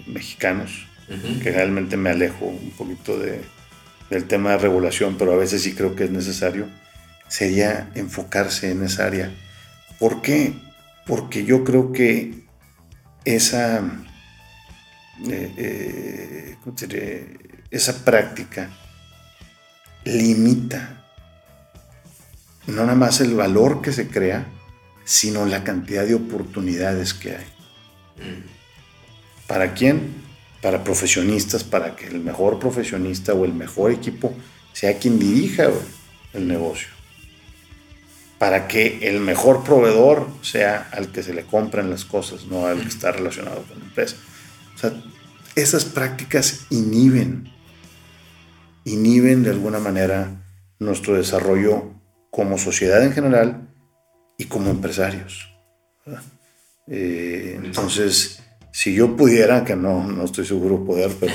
mexicanos, 0.07 0.87
que 1.43 1.51
realmente 1.51 1.99
me 1.99 2.11
alejo 2.11 2.47
un 2.47 2.70
poquito 2.70 3.18
de, 3.18 3.43
del 4.09 4.24
tema 4.24 4.53
de 4.53 4.59
regulación, 4.59 5.16
pero 5.18 5.32
a 5.32 5.37
veces 5.37 5.62
sí 5.62 5.74
creo 5.74 5.95
que 5.95 6.05
es 6.05 6.11
necesario, 6.11 6.66
sería 7.28 7.91
enfocarse 7.95 8.70
en 8.70 8.85
esa 8.85 9.07
área. 9.07 9.30
¿Por 9.99 10.22
qué? 10.22 10.55
Porque 11.07 11.45
yo 11.45 11.64
creo 11.64 11.93
que 11.93 12.45
esa, 13.24 13.82
eh, 15.29 16.57
eh, 16.89 17.39
esa 17.71 18.05
práctica 18.05 18.71
limita 20.05 21.05
no 22.67 22.83
nada 22.83 22.95
más 22.95 23.21
el 23.21 23.35
valor 23.35 23.83
que 23.83 23.93
se 23.93 24.09
crea, 24.09 24.47
sino 25.05 25.45
la 25.45 25.65
cantidad 25.65 26.07
de 26.07 26.15
oportunidades 26.15 27.12
que 27.12 27.37
hay. 27.37 27.47
¿Para 29.47 29.75
quién? 29.75 30.15
Para 30.62 30.83
profesionistas, 30.83 31.62
para 31.62 31.95
que 31.95 32.07
el 32.07 32.21
mejor 32.21 32.59
profesionista 32.59 33.35
o 33.35 33.45
el 33.45 33.53
mejor 33.53 33.91
equipo 33.91 34.35
sea 34.73 34.99
quien 34.99 35.19
dirija 35.19 35.69
el 36.33 36.49
negocio. 36.49 36.89
Para 38.39 38.67
que 38.67 38.99
el 39.03 39.21
mejor 39.21 39.62
proveedor 39.62 40.27
sea 40.43 40.89
al 40.91 41.12
que 41.12 41.23
se 41.23 41.35
le 41.35 41.45
compran 41.45 41.91
las 41.91 42.05
cosas, 42.05 42.47
no 42.47 42.67
al 42.67 42.81
que 42.81 42.89
está 42.89 43.12
relacionado 43.12 43.62
con 43.62 43.79
la 43.79 43.85
empresa. 43.85 44.17
O 44.75 44.79
sea, 44.79 44.93
esas 45.55 45.85
prácticas 45.85 46.66
inhiben, 46.70 47.49
inhiben 48.85 49.43
de 49.43 49.51
alguna 49.51 49.79
manera 49.79 50.45
nuestro 50.79 51.14
desarrollo 51.14 51.93
como 52.31 52.59
sociedad 52.59 53.03
en 53.05 53.12
general 53.12 53.68
y 54.37 54.47
como 54.47 54.70
empresarios. 54.70 55.49
Eh, 56.89 57.59
entonces, 57.62 58.43
si 58.72 58.95
yo 58.95 59.16
pudiera, 59.16 59.64
que 59.64 59.77
no, 59.77 60.07
no 60.07 60.25
estoy 60.25 60.45
seguro 60.45 60.85
poder, 60.85 61.12
pero 61.20 61.33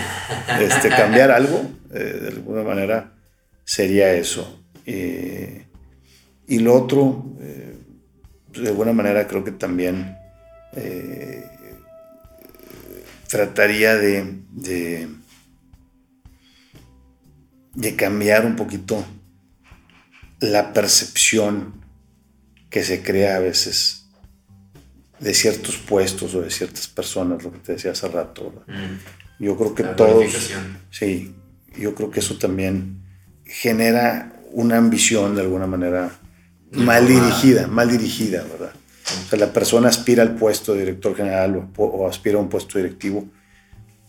este, 0.59 0.89
cambiar 0.89 1.31
algo, 1.31 1.61
eh, 1.93 2.19
de 2.21 2.27
alguna 2.27 2.63
manera, 2.63 3.13
sería 3.63 4.13
eso. 4.13 4.61
Eh, 4.85 5.65
y 6.47 6.59
lo 6.59 6.73
otro, 6.73 7.25
de 7.37 8.67
alguna 8.67 8.91
manera 8.91 9.27
creo 9.27 9.43
que 9.43 9.51
también 9.51 10.17
trataría 13.29 13.95
de, 13.95 14.41
de, 14.51 15.07
de 17.75 17.95
cambiar 17.95 18.45
un 18.45 18.55
poquito 18.55 19.05
la 20.39 20.73
percepción 20.73 21.75
que 22.69 22.83
se 22.83 23.01
crea 23.01 23.37
a 23.37 23.39
veces 23.39 24.07
de 25.19 25.33
ciertos 25.33 25.77
puestos 25.77 26.33
o 26.33 26.41
de 26.41 26.49
ciertas 26.49 26.87
personas, 26.87 27.43
lo 27.43 27.51
que 27.51 27.59
te 27.59 27.73
decía 27.73 27.91
hace 27.91 28.07
rato. 28.07 28.63
Mm. 28.67 29.43
Yo 29.43 29.57
creo 29.57 29.75
que 29.75 29.83
todos... 29.83 30.51
Sí, 30.91 31.35
yo 31.77 31.93
creo 31.93 32.09
que 32.09 32.21
eso 32.21 32.37
también 32.37 33.03
genera 33.45 34.33
una 34.51 34.77
ambición 34.77 35.35
de 35.35 35.41
alguna 35.41 35.67
manera 35.67 36.11
mal 36.71 37.07
dirigida, 37.07 37.67
mal 37.67 37.89
dirigida, 37.89 38.43
¿verdad? 38.43 38.73
O 39.25 39.29
sea, 39.29 39.39
la 39.39 39.53
persona 39.53 39.89
aspira 39.89 40.23
al 40.23 40.35
puesto 40.35 40.73
de 40.73 40.79
director 40.79 41.15
general 41.15 41.69
o, 41.77 41.83
o, 41.83 42.07
aspira 42.07 42.37
a 42.37 42.41
un 42.41 42.49
puesto 42.49 42.77
directivo 42.77 43.25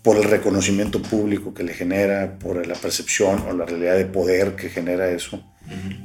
por 0.03 0.16
el 0.16 0.24
reconocimiento 0.24 1.03
público 1.03 1.53
que 1.53 1.62
le 1.62 1.74
genera, 1.74 2.38
por 2.38 2.66
la 2.66 2.74
percepción 2.74 3.44
o 3.48 3.53
la 3.53 3.66
realidad 3.66 3.96
de 3.96 4.07
poder 4.07 4.57
que 4.57 4.70
genera 4.70 5.11
eso 5.11 5.44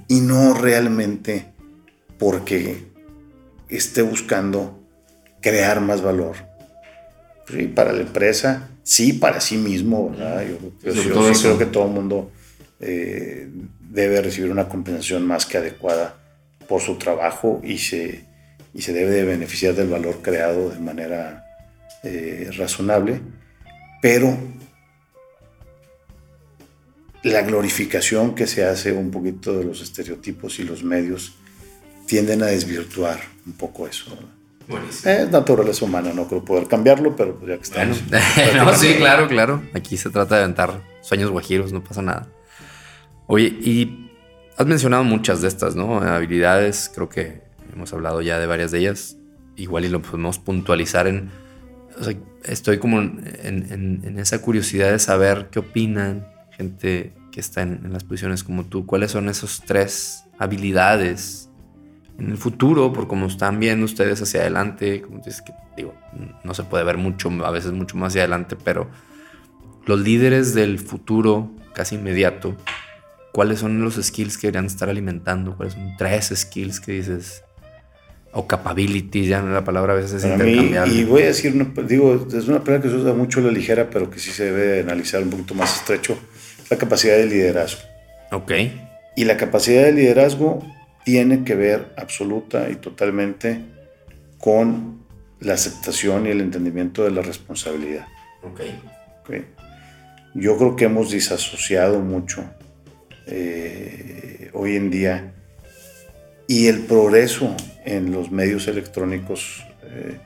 y 0.08 0.22
no 0.22 0.54
realmente 0.54 1.46
porque 2.18 2.86
esté 3.70 4.02
buscando 4.02 4.80
crear 5.42 5.82
más 5.82 6.02
valor. 6.02 6.36
para 7.74 7.94
la 7.94 8.02
empresa, 8.02 8.70
sí, 8.84 9.14
para 9.14 9.40
sí 9.40 9.58
mismo, 9.58 10.10
¿verdad? 10.10 10.46
Yo, 10.84 10.94
sí 10.94 11.10
creo 11.42 11.58
que 11.58 11.66
todo 11.66 11.86
el 11.86 11.92
mundo 11.92 12.32
eh, 12.80 13.50
debe 13.80 14.22
recibir 14.22 14.52
una 14.52 14.68
compensación 14.68 15.26
más 15.26 15.46
que 15.46 15.58
adecuada 15.58 16.18
por 16.68 16.82
su 16.82 16.98
trabajo 16.98 17.62
y 17.64 17.78
se, 17.78 18.26
y 18.76 18.82
se 18.82 18.92
debe 18.92 19.10
de 19.10 19.24
beneficiar 19.24 19.74
del 19.74 19.88
valor 19.88 20.20
creado 20.22 20.70
de 20.70 20.80
manera 20.80 21.46
eh, 22.04 22.50
razonable, 22.58 23.22
pero 24.02 24.38
la 27.24 27.42
glorificación 27.42 28.36
que 28.36 28.48
se 28.48 28.66
hace 28.66 28.92
un 28.92 29.12
poquito 29.12 29.58
de 29.58 29.64
los 29.64 29.82
estereotipos 29.82 30.60
y 30.60 30.64
los 30.64 30.84
medios 30.84 31.36
tienden 32.06 32.44
a 32.44 32.48
desvirtuar 32.48 33.22
un 33.48 33.54
poco 33.54 33.88
eso. 33.88 34.16
Es 35.06 35.32
naturaleza 35.32 35.86
humana, 35.86 36.12
no 36.14 36.28
creo 36.28 36.44
poder 36.44 36.68
cambiarlo, 36.68 37.16
pero 37.16 37.36
pues 37.36 37.50
ya 37.50 37.58
que 37.58 37.64
estamos. 37.64 38.04
no, 38.56 38.74
sí, 38.76 38.96
claro, 38.98 39.28
claro. 39.30 39.64
Aquí 39.74 39.96
se 39.96 40.10
trata 40.10 40.36
de 40.36 40.44
aventar 40.44 40.82
sueños 41.02 41.32
guajiros, 41.32 41.72
no 41.72 41.82
pasa 41.82 42.02
nada. 42.02 42.28
Oye, 43.28 43.46
y 43.46 44.12
has 44.58 44.68
mencionado 44.68 45.04
muchas 45.04 45.42
de 45.42 45.48
estas, 45.48 45.76
¿no? 45.76 46.02
Habilidades, 46.02 46.92
creo 46.94 47.08
que 47.10 47.46
hemos 47.76 47.94
hablado 47.94 48.22
ya 48.22 48.40
de 48.40 48.48
varias 48.48 48.72
de 48.72 48.80
ellas. 48.80 49.18
Igual 49.56 49.86
y 49.86 49.90
lo 49.90 50.02
podemos 50.02 50.40
puntualizar 50.40 51.08
en. 51.08 51.30
O 52.00 52.04
sea, 52.04 52.14
estoy 52.44 52.78
como 52.78 53.00
en, 53.00 54.02
en 54.04 54.20
esa 54.20 54.42
curiosidad 54.42 54.92
de 54.92 55.00
saber 55.00 55.50
qué 55.50 55.60
opinan 55.60 56.28
gente 56.58 57.14
que 57.36 57.42
está 57.42 57.64
en, 57.64 57.92
las 57.92 58.06
posiciones 58.06 58.46
como 58.46 58.64
tú, 58.64 58.86
¿cuáles 58.86 59.12
son 59.12 59.28
esas 59.28 59.62
tres 59.66 60.24
habilidades 60.40 61.50
en 62.18 62.32
el 62.32 62.38
futuro, 62.38 62.94
por 62.94 63.10
cómo 63.10 63.26
están 63.26 63.60
viendo 63.60 63.84
ustedes 63.84 64.22
hacia 64.22 64.40
adelante? 64.40 65.02
Como 65.02 65.18
dices 65.18 65.42
que, 65.42 65.52
digo, 65.76 65.94
no 66.46 66.54
se 66.54 66.64
puede 66.64 66.86
ver 66.86 66.98
mucho, 66.98 67.30
a 67.46 67.52
veces 67.52 67.74
mucho 67.74 67.98
más 67.98 68.14
hacia 68.14 68.22
adelante, 68.22 68.56
pero 68.56 68.90
los 69.86 70.00
líderes 70.00 70.54
del 70.54 70.80
futuro 70.80 71.52
casi 71.74 71.96
inmediato, 71.96 72.56
¿cuáles 73.34 73.60
son 73.60 73.82
los 73.82 73.96
skills 73.96 74.38
que 74.38 74.48
deberían 74.48 74.68
estar 74.68 74.88
alimentando? 74.88 75.58
¿Cuáles 75.58 75.74
son 75.74 75.98
tres 75.98 76.32
skills 76.34 76.80
que 76.80 76.94
dices? 76.94 77.44
O 78.38 78.46
capabilities, 78.48 79.30
ya 79.30 79.42
la 79.42 79.64
palabra 79.64 79.94
a 79.94 79.96
veces 79.96 80.24
es 80.24 80.26
intercambiable. 80.30 80.94
y 80.94 81.06
voy 81.06 81.22
a 81.22 81.28
decir, 81.28 81.54
digo, 81.88 82.28
es 82.28 82.48
una 82.50 82.62
palabra 82.62 82.82
que 82.84 82.90
se 82.90 82.96
usa 82.96 83.14
mucho 83.14 83.40
la 83.40 83.50
ligera, 83.50 83.90
pero 83.90 84.10
que 84.10 84.20
sí 84.20 84.32
se 84.32 84.52
debe 84.52 84.82
analizar 84.82 85.24
un 85.24 85.30
poquito 85.30 85.56
más 85.56 85.78
estrecho 85.78 86.18
la 86.70 86.78
capacidad 86.78 87.16
de 87.16 87.28
liderazgo. 87.28 87.82
Ok. 88.32 88.52
Y 89.16 89.24
la 89.24 89.38
capacidad 89.38 89.84
de 89.84 89.94
liderazgo 89.94 90.62
tiene 91.06 91.46
que 91.46 91.56
ver 91.56 91.94
absoluta 91.98 92.70
y 92.70 92.76
totalmente 92.76 93.62
con 94.38 95.06
la 95.40 95.54
aceptación 95.54 96.26
y 96.26 96.32
el 96.32 96.42
entendimiento 96.42 97.06
de 97.06 97.12
la 97.12 97.22
responsabilidad. 97.22 98.08
Ok. 98.44 98.62
okay. 99.22 99.46
Yo 100.34 100.58
creo 100.58 100.76
que 100.76 100.86
hemos 100.86 101.12
disasociado 101.12 102.02
mucho 102.02 102.44
eh, 103.28 104.50
hoy 104.54 104.76
en 104.76 104.92
día 104.92 105.35
y 106.48 106.68
el 106.68 106.82
progreso 106.82 107.56
en 107.86 108.12
los 108.12 108.32
medios 108.32 108.68
electrónicos 108.68 109.64
eh, 109.84 110.20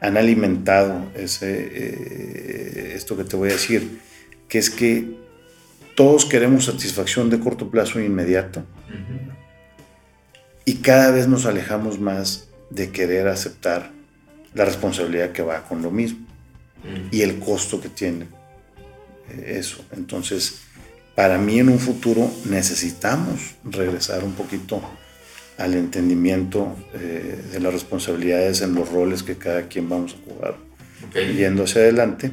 han 0.00 0.16
alimentado 0.16 1.10
ese, 1.14 1.70
eh, 1.72 2.92
esto 2.94 3.16
que 3.16 3.24
te 3.24 3.36
voy 3.36 3.50
a 3.50 3.52
decir, 3.52 4.00
que 4.48 4.58
es 4.58 4.70
que 4.70 5.16
todos 5.94 6.24
queremos 6.24 6.66
satisfacción 6.66 7.30
de 7.30 7.40
corto 7.40 7.70
plazo 7.70 7.98
e 7.98 8.04
inmediato. 8.04 8.64
Y 10.64 10.76
cada 10.76 11.10
vez 11.10 11.28
nos 11.28 11.46
alejamos 11.46 12.00
más 12.00 12.48
de 12.70 12.90
querer 12.90 13.28
aceptar 13.28 13.92
la 14.54 14.64
responsabilidad 14.64 15.32
que 15.32 15.42
va 15.42 15.62
con 15.66 15.82
lo 15.82 15.90
mismo 15.90 16.26
y 17.10 17.22
el 17.22 17.38
costo 17.38 17.80
que 17.80 17.88
tiene 17.88 18.26
eh, 19.30 19.56
eso. 19.58 19.84
Entonces, 19.92 20.60
para 21.14 21.38
mí 21.38 21.58
en 21.58 21.68
un 21.68 21.78
futuro 21.78 22.30
necesitamos 22.44 23.54
regresar 23.64 24.24
un 24.24 24.32
poquito 24.32 24.82
al 25.58 25.74
entendimiento 25.74 26.76
eh, 26.94 27.40
de 27.52 27.60
las 27.60 27.72
responsabilidades 27.72 28.62
en 28.62 28.74
los 28.74 28.90
roles 28.90 29.22
que 29.22 29.36
cada 29.36 29.68
quien 29.68 29.88
vamos 29.88 30.14
a 30.14 30.24
jugar. 30.30 30.56
Yendo 31.14 31.64
hacia 31.64 31.82
adelante 31.82 32.32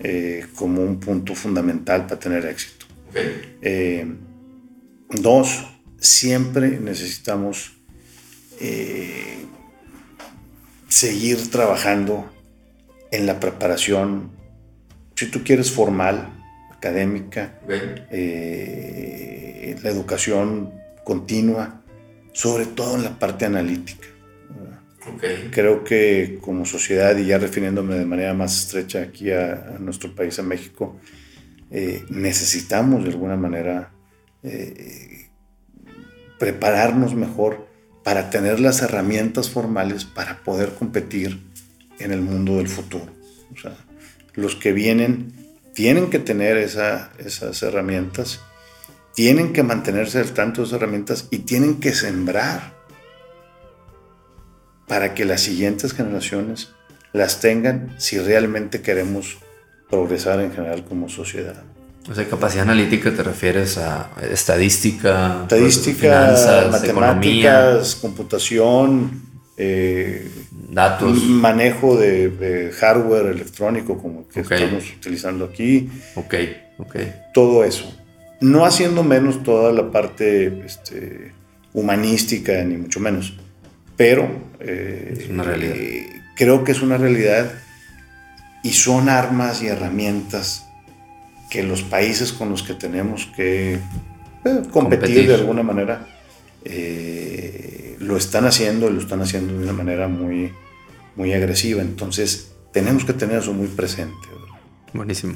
eh, 0.00 0.46
como 0.54 0.82
un 0.82 0.98
punto 0.98 1.34
fundamental 1.34 2.06
para 2.06 2.18
tener 2.18 2.46
éxito. 2.46 2.86
Eh, 3.60 4.06
dos, 5.10 5.64
siempre 5.98 6.80
necesitamos 6.80 7.72
seguir 10.88 11.50
trabajando 11.50 12.32
en 13.10 13.26
la 13.26 13.40
preparación, 13.40 14.30
si 15.16 15.26
tú 15.26 15.42
quieres, 15.44 15.70
formal, 15.70 16.32
académica, 16.72 17.58
la 19.82 19.90
educación 19.90 20.72
continua, 21.04 21.83
sobre 22.34 22.66
todo 22.66 22.96
en 22.96 23.04
la 23.04 23.18
parte 23.18 23.46
analítica. 23.46 24.08
Creo 25.50 25.84
que 25.84 26.38
como 26.40 26.66
sociedad, 26.66 27.16
y 27.16 27.26
ya 27.26 27.38
refiriéndome 27.38 27.94
de 27.94 28.04
manera 28.04 28.34
más 28.34 28.58
estrecha 28.58 29.02
aquí 29.02 29.30
a, 29.30 29.76
nuestro 29.78 30.14
país, 30.14 30.38
a 30.38 30.42
México, 30.42 30.98
eh, 31.70 32.04
necesitamos 32.10 33.04
de 33.04 33.10
alguna 33.10 33.36
manera 33.36 33.92
eh, 34.42 35.28
prepararnos 36.38 37.14
mejor 37.14 37.68
para 38.02 38.30
tener 38.30 38.60
las 38.60 38.82
herramientas 38.82 39.48
formales 39.48 40.04
para 40.04 40.42
poder 40.42 40.74
competir 40.74 41.40
en 41.98 42.10
el 42.10 42.20
mundo 42.20 42.56
del 42.56 42.68
futuro. 42.68 43.06
O 43.54 43.56
sea, 43.56 43.76
los 44.34 44.56
que 44.56 44.72
vienen 44.72 45.32
tienen 45.74 46.10
que 46.10 46.18
tener 46.18 46.56
esas 46.56 47.62
herramientas, 47.62 48.40
tienen 49.14 49.52
que 49.52 49.62
mantenerse 49.62 50.18
al 50.18 50.32
tanto 50.32 50.60
de 50.60 50.66
esas 50.66 50.80
herramientas 50.80 51.28
y 51.30 51.38
tienen 51.40 51.80
que 51.80 51.92
sembrar 51.94 52.74
para 54.86 55.14
que 55.14 55.24
las 55.24 55.40
siguientes 55.40 55.94
generaciones 55.94 56.72
las 57.12 57.40
tengan 57.40 57.94
si 57.98 58.18
realmente 58.18 58.82
queremos 58.82 59.38
progresar 59.88 60.40
en 60.40 60.52
general 60.52 60.84
como 60.84 61.08
sociedad. 61.08 61.62
O 62.10 62.14
sea, 62.14 62.28
capacidad 62.28 62.64
analítica 62.64 63.14
te 63.14 63.22
refieres 63.22 63.78
a 63.78 64.10
estadística, 64.30 65.42
estadística, 65.42 65.98
finanzas, 65.98 66.70
matemáticas, 66.70 67.94
computación, 67.94 69.22
eh, 69.56 70.28
datos, 70.70 71.22
manejo 71.22 71.96
de, 71.96 72.74
hardware 72.78 73.26
electrónico 73.26 73.96
como 73.96 74.28
que 74.28 74.40
estamos 74.40 74.84
utilizando 74.98 75.46
aquí. 75.46 75.88
Ok, 76.16 76.34
ok. 76.78 76.96
Todo 77.32 77.64
eso. 77.64 78.03
No 78.40 78.64
haciendo 78.66 79.02
menos 79.02 79.42
toda 79.42 79.72
la 79.72 79.90
parte 79.90 80.64
este, 80.64 81.32
humanística, 81.72 82.62
ni 82.64 82.76
mucho 82.76 83.00
menos 83.00 83.34
pero 83.96 84.28
eh, 84.60 85.14
es 85.18 85.28
una 85.28 85.44
realidad. 85.44 85.76
Eh, 85.76 86.22
creo 86.36 86.64
que 86.64 86.72
es 86.72 86.82
una 86.82 86.96
realidad 86.98 87.52
y 88.62 88.72
son 88.72 89.08
armas 89.08 89.62
y 89.62 89.68
herramientas 89.68 90.66
que 91.50 91.62
los 91.62 91.82
países 91.82 92.32
con 92.32 92.50
los 92.50 92.62
que 92.62 92.74
tenemos 92.74 93.26
que 93.36 93.74
eh, 93.74 94.62
competir, 94.70 95.28
de 95.28 95.34
alguna 95.34 95.62
manera 95.62 96.08
lo 97.98 98.16
están 98.16 98.46
haciendo 98.46 98.88
y 98.88 98.94
lo 98.94 99.00
están 99.00 99.20
haciendo 99.20 99.52
de 99.52 99.62
una 99.62 99.72
manera 99.72 100.08
muy, 100.08 100.52
muy 101.14 101.32
agresiva. 101.32 101.82
Entonces 101.82 102.52
tenemos 102.72 103.04
que 103.04 103.12
tener 103.12 103.38
eso 103.38 103.52
muy 103.52 103.68
presente. 103.68 104.16
Buenísimo, 104.92 105.34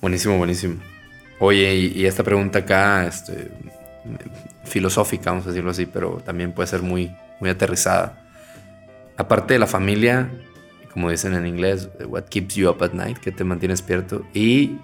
buenísimo, 0.00 0.38
buenísimo. 0.38 0.76
Oye, 1.40 1.74
y, 1.74 2.04
esta 2.04 2.22
pregunta 2.22 2.60
acá, 2.60 3.06
este, 3.06 3.50
filosófica, 4.64 5.30
vamos 5.30 5.46
a 5.46 5.48
decirlo 5.48 5.70
así, 5.70 5.86
pero 5.86 6.18
también 6.22 6.52
puede 6.52 6.66
ser 6.66 6.82
muy, 6.82 7.16
muy 7.40 7.48
aterrizada. 7.48 8.22
Aparte 9.16 9.54
de 9.54 9.58
la 9.58 9.66
familia, 9.66 10.30
como 10.92 11.08
dicen 11.10 11.32
en 11.32 11.46
inglés, 11.46 11.88
what 12.06 12.24
keeps 12.24 12.56
you 12.56 12.68
up 12.68 12.82
at 12.84 12.92
night, 12.92 13.16
que 13.16 13.32
te 13.32 13.42
mantiene 13.42 13.72
despierto. 13.72 14.26
Y 14.34 14.76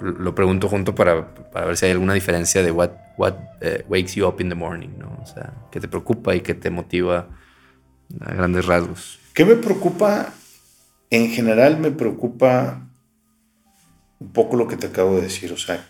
lo 0.00 0.34
pregunto 0.34 0.68
junto 0.68 0.94
para, 0.94 1.34
para 1.50 1.64
ver 1.64 1.78
si 1.78 1.86
hay 1.86 1.92
alguna 1.92 2.12
diferencia 2.12 2.62
de 2.62 2.70
what, 2.70 2.90
what 3.16 3.34
eh, 3.62 3.86
wakes 3.88 4.14
you 4.16 4.26
up 4.26 4.42
in 4.42 4.50
the 4.50 4.54
morning, 4.54 4.90
¿no? 4.98 5.18
O 5.22 5.26
sea, 5.26 5.54
qué 5.72 5.80
te 5.80 5.88
preocupa 5.88 6.34
y 6.34 6.42
qué 6.42 6.52
te 6.52 6.68
motiva 6.68 7.28
a 8.20 8.34
grandes 8.34 8.66
rasgos. 8.66 9.18
¿Qué 9.32 9.46
me 9.46 9.56
preocupa? 9.56 10.28
En 11.08 11.30
general 11.30 11.78
me 11.78 11.90
preocupa 11.90 12.83
un 14.24 14.32
poco 14.32 14.56
lo 14.56 14.66
que 14.66 14.76
te 14.76 14.86
acabo 14.86 15.16
de 15.16 15.22
decir, 15.22 15.52
o 15.52 15.58
sea, 15.58 15.86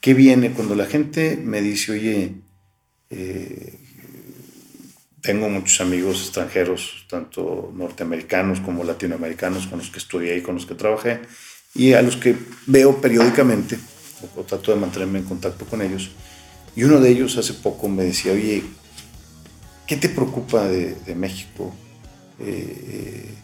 ¿qué 0.00 0.12
viene 0.12 0.52
cuando 0.52 0.74
la 0.74 0.84
gente 0.84 1.38
me 1.42 1.62
dice, 1.62 1.92
oye, 1.92 2.34
eh, 3.08 3.74
tengo 5.22 5.48
muchos 5.48 5.80
amigos 5.80 6.20
extranjeros, 6.20 7.06
tanto 7.08 7.72
norteamericanos 7.74 8.60
como 8.60 8.84
latinoamericanos, 8.84 9.66
con 9.66 9.78
los 9.78 9.88
que 9.88 9.98
estudié 9.98 10.36
y 10.36 10.42
con 10.42 10.56
los 10.56 10.66
que 10.66 10.74
trabajé, 10.74 11.20
y 11.74 11.94
a 11.94 12.02
los 12.02 12.16
que 12.16 12.36
veo 12.66 13.00
periódicamente, 13.00 13.78
o, 14.36 14.42
trato 14.42 14.72
de 14.72 14.80
mantenerme 14.80 15.20
en 15.20 15.24
contacto 15.24 15.64
con 15.64 15.80
ellos. 15.80 16.10
Y 16.76 16.84
uno 16.84 17.00
de 17.00 17.08
ellos 17.08 17.38
hace 17.38 17.54
poco 17.54 17.88
me 17.88 18.04
decía, 18.04 18.32
oye, 18.32 18.62
¿qué 19.86 19.96
te 19.96 20.10
preocupa 20.10 20.68
de, 20.68 21.14
México? 21.14 21.74
Eh, 22.40 23.34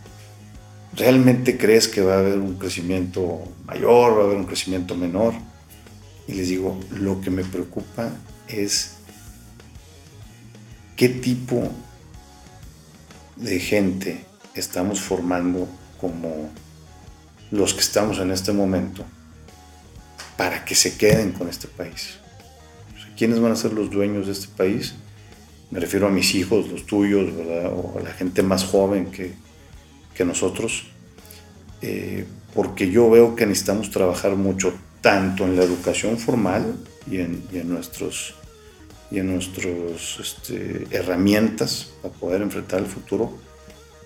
¿Realmente 0.97 1.59
crees 1.59 1.89
que 1.89 2.03
va 2.03 2.15
a 2.15 2.19
haber 2.19 2.39
un 2.39 2.57
crecimiento 2.57 3.43
mayor, 3.67 4.17
va 4.17 4.23
a 4.23 4.25
haber 4.27 4.37
un 4.37 4.47
crecimiento 4.47 4.95
menor? 4.95 5.35
Y 6.29 6.35
les 6.35 6.49
digo, 6.49 6.79
lo 6.93 7.21
que 7.21 7.31
me 7.31 7.45
preocupa 7.45 8.13
es 8.49 8.97
qué 10.97 11.09
tipo 11.09 11.69
de 13.37 13.59
gente 13.59 14.25
estamos 14.55 15.01
formando 15.01 15.69
como 16.01 16.51
los 17.51 17.75
que 17.75 17.81
estamos 17.81 18.19
en 18.21 18.31
este 18.31 18.53
momento 18.53 19.05
para 20.37 20.65
que 20.65 20.77
se 20.77 20.97
queden 20.97 21.33
con 21.33 21.49
este 21.49 21.67
país. 21.67 22.19
¿Quiénes 23.17 23.41
van 23.41 23.53
a 23.53 23.57
ser 23.57 23.73
los 23.73 23.91
dueños 23.91 24.27
de 24.27 24.33
este 24.33 24.49
país? 24.57 24.95
Me 25.71 25.81
refiero 25.81 26.07
a 26.07 26.11
mis 26.11 26.35
hijos, 26.35 26.69
los 26.69 26.87
tuyos, 26.87 27.33
o 27.73 27.99
a 27.99 28.03
la 28.03 28.13
gente 28.13 28.43
más 28.43 28.65
joven 28.65 29.11
que, 29.11 29.35
nosotros, 30.23 30.85
eh, 31.83 32.27
porque 32.55 32.91
yo 32.91 33.11
veo 33.11 33.35
que 33.35 33.47
necesitamos 33.47 33.91
trabajar 33.91 34.37
mucho, 34.37 34.75
tanto 35.01 35.45
en 35.45 35.57
la 35.57 35.65
educación 35.65 36.19
formal 36.19 36.77
y 37.11 37.19
en 37.19 37.69
nuestros 37.69 38.35
y 39.15 39.21
en 39.21 39.33
nuestras 39.33 40.19
este, 40.19 40.87
herramientas 40.91 41.93
para 42.03 42.15
poder 42.15 42.43
enfrentar 42.43 42.81
el 42.81 42.87
futuro, 42.87 43.33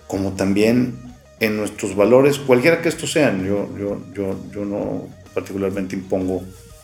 como 0.07 0.33
también 0.33 0.99
en 1.39 1.57
nuestros 1.57 1.95
valores, 1.95 2.37
cualquiera 2.37 2.81
que 2.81 2.89
estos 2.89 3.11
sean. 3.11 3.45
Yo, 3.45 3.69
yo, 3.77 4.01
yo, 4.13 4.39
yo 4.53 4.65
no 4.65 5.07
particularmente 5.33 5.95
impongo 5.95 6.43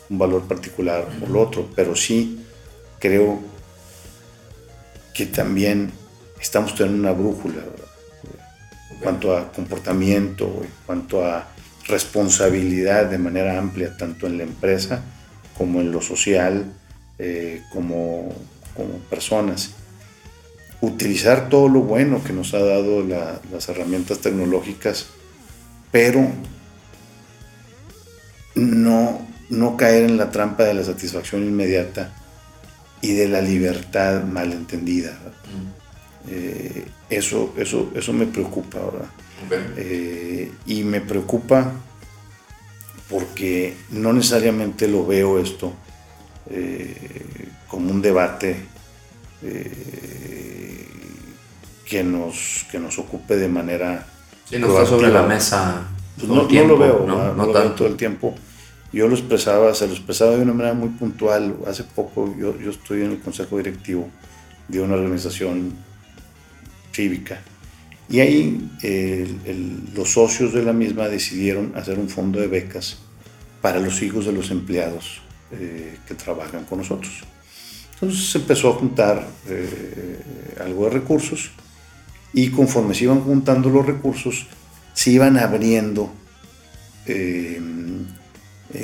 un 0.10 0.18
valor 0.18 0.44
particular 0.44 1.08
o 1.24 1.30
lo 1.30 1.42
otro, 1.42 1.68
pero 1.76 1.96
sí 1.96 2.40
creo 3.00 3.40
que 5.14 5.26
también 5.26 5.92
estamos 6.40 6.76
teniendo 6.76 7.00
una 7.00 7.12
brújula 7.12 7.56
en 7.56 7.85
cuanto 9.06 9.38
a 9.38 9.52
comportamiento, 9.52 10.62
en 10.64 10.70
cuanto 10.86 11.24
a 11.24 11.48
responsabilidad 11.88 13.06
de 13.06 13.20
manera 13.20 13.58
amplia, 13.58 13.96
tanto 13.96 14.26
en 14.26 14.40
la 14.40 14.44
empresa 14.44 15.04
como 15.58 15.80
en 15.80 15.92
lo 15.92 16.02
social, 16.02 16.66
eh, 17.20 17.62
como, 17.72 18.34
personas. 19.10 19.72
Utilizar 20.82 21.48
todo 21.48 21.70
lo 21.70 21.82
bueno 21.82 22.22
que 22.24 22.34
nos 22.34 22.54
ha 22.54 22.60
dado 22.60 23.04
las 23.04 23.70
herramientas 23.70 24.20
tecnológicas, 24.20 25.06
pero 25.92 26.28
no, 28.56 29.26
no 29.50 29.78
caer 29.78 30.04
en 30.04 30.18
la 30.18 30.32
trampa 30.32 30.64
de 30.64 30.74
la 30.74 30.84
satisfacción 30.84 31.44
inmediata 31.44 32.12
y 33.02 33.14
de 33.14 33.30
la 33.30 33.42
libertad 33.42 34.24
malentendida. 34.24 35.12
Mm. 35.12 35.85
Eh, 36.30 36.86
eso, 37.10 37.54
eso, 37.58 37.92
eso 37.96 38.14
me 38.14 38.26
preocupa 38.26 38.80
ahora. 38.80 39.06
Eh, 39.78 40.52
y 40.66 40.84
me 40.84 41.02
preocupa 41.02 41.72
porque 43.10 43.76
no 43.92 44.14
necesariamente 44.14 44.88
lo 44.88 45.06
veo 45.06 45.40
esto 45.40 45.74
eh, 46.50 46.96
como 47.68 47.92
un 47.92 48.02
debate 48.02 48.56
eh, 49.44 50.88
que, 51.86 52.04
nos, 52.04 52.66
que 52.72 52.80
nos 52.80 52.98
ocupe 52.98 53.36
de 53.36 53.48
manera... 53.48 54.08
no 54.52 54.68
está 54.68 54.86
sobre 54.86 55.12
la 55.12 55.24
mesa. 55.24 55.88
Pues 56.16 56.28
no, 56.28 56.44
lo 56.44 56.78
veo, 56.78 57.06
no, 57.06 57.48
todo 57.76 57.88
el 57.88 57.98
tiempo. 57.98 58.34
Yo 58.94 59.08
lo 59.08 59.16
expresaba, 59.16 59.74
se 59.74 59.86
lo 59.86 59.94
expresaba 59.94 60.32
de 60.32 60.44
una 60.44 60.54
manera 60.54 60.74
muy 60.74 60.90
puntual. 60.90 61.58
Hace 61.68 61.84
poco 61.84 62.34
yo, 62.40 62.58
yo 62.58 62.72
estoy 62.72 63.02
en 63.02 63.12
el 63.12 63.20
consejo 63.20 63.58
directivo 63.58 64.08
de 64.70 64.80
una 64.80 64.96
organización 64.96 65.76
cívica. 66.96 67.42
Y 68.08 68.20
ahí 68.20 68.70
los 69.96 70.14
socios 70.14 70.54
de 70.54 70.64
la 70.64 70.74
misma 70.74 71.08
decidieron 71.08 71.74
hacer 71.76 71.98
un 71.98 72.08
fondo 72.08 72.40
de 72.40 72.48
becas 72.48 72.98
para 73.62 73.80
los 73.80 74.02
hijos 74.04 74.26
de 74.26 74.32
los 74.32 74.52
empleados 74.52 75.22
eh, 75.52 75.98
que 76.08 76.14
trabajan 76.14 76.66
con 76.66 76.80
nosotros. 76.80 77.24
Entonces 77.96 78.30
se 78.30 78.38
empezó 78.38 78.70
a 78.70 78.74
juntar 78.74 79.28
eh, 79.48 80.20
algo 80.64 80.86
de 80.86 80.92
recursos 80.92 81.52
y 82.34 82.50
conforme 82.50 82.94
se 82.94 83.06
iban 83.06 83.22
juntando 83.22 83.70
los 83.70 83.86
recursos, 83.86 84.46
se 84.94 85.12
iban 85.12 85.38
abriendo 85.38 86.14
eh, 87.08 87.60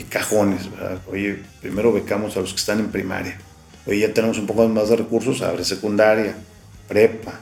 cajones. 0.10 0.70
Oye, 1.12 1.44
primero 1.62 1.94
becamos 1.94 2.38
a 2.38 2.40
los 2.40 2.52
que 2.54 2.60
están 2.60 2.80
en 2.80 2.90
primaria. 2.90 3.38
Oye, 3.86 4.00
ya 4.00 4.14
tenemos 4.14 4.40
un 4.40 4.48
poco 4.48 4.68
más 4.68 4.90
de 4.90 4.96
recursos, 4.96 5.42
abre 5.42 5.64
secundaria, 5.64 6.36
prepa, 6.88 7.42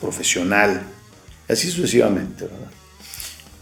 profesional, 0.00 0.82
así 1.48 1.70
sucesivamente. 1.70 2.48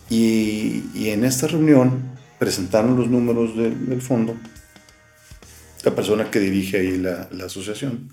Y, 0.09 1.09
en 1.09 1.24
esta 1.24 1.47
reunión 1.47 2.16
presentaron 2.39 2.97
los 2.97 3.09
números 3.09 3.57
del 3.57 4.03
fondo 4.03 4.37
la 5.87 5.95
persona 5.95 6.30
que 6.30 6.41
dirige 6.41 6.78
ahí 6.78 6.99
la, 6.99 7.28
asociación. 7.45 8.09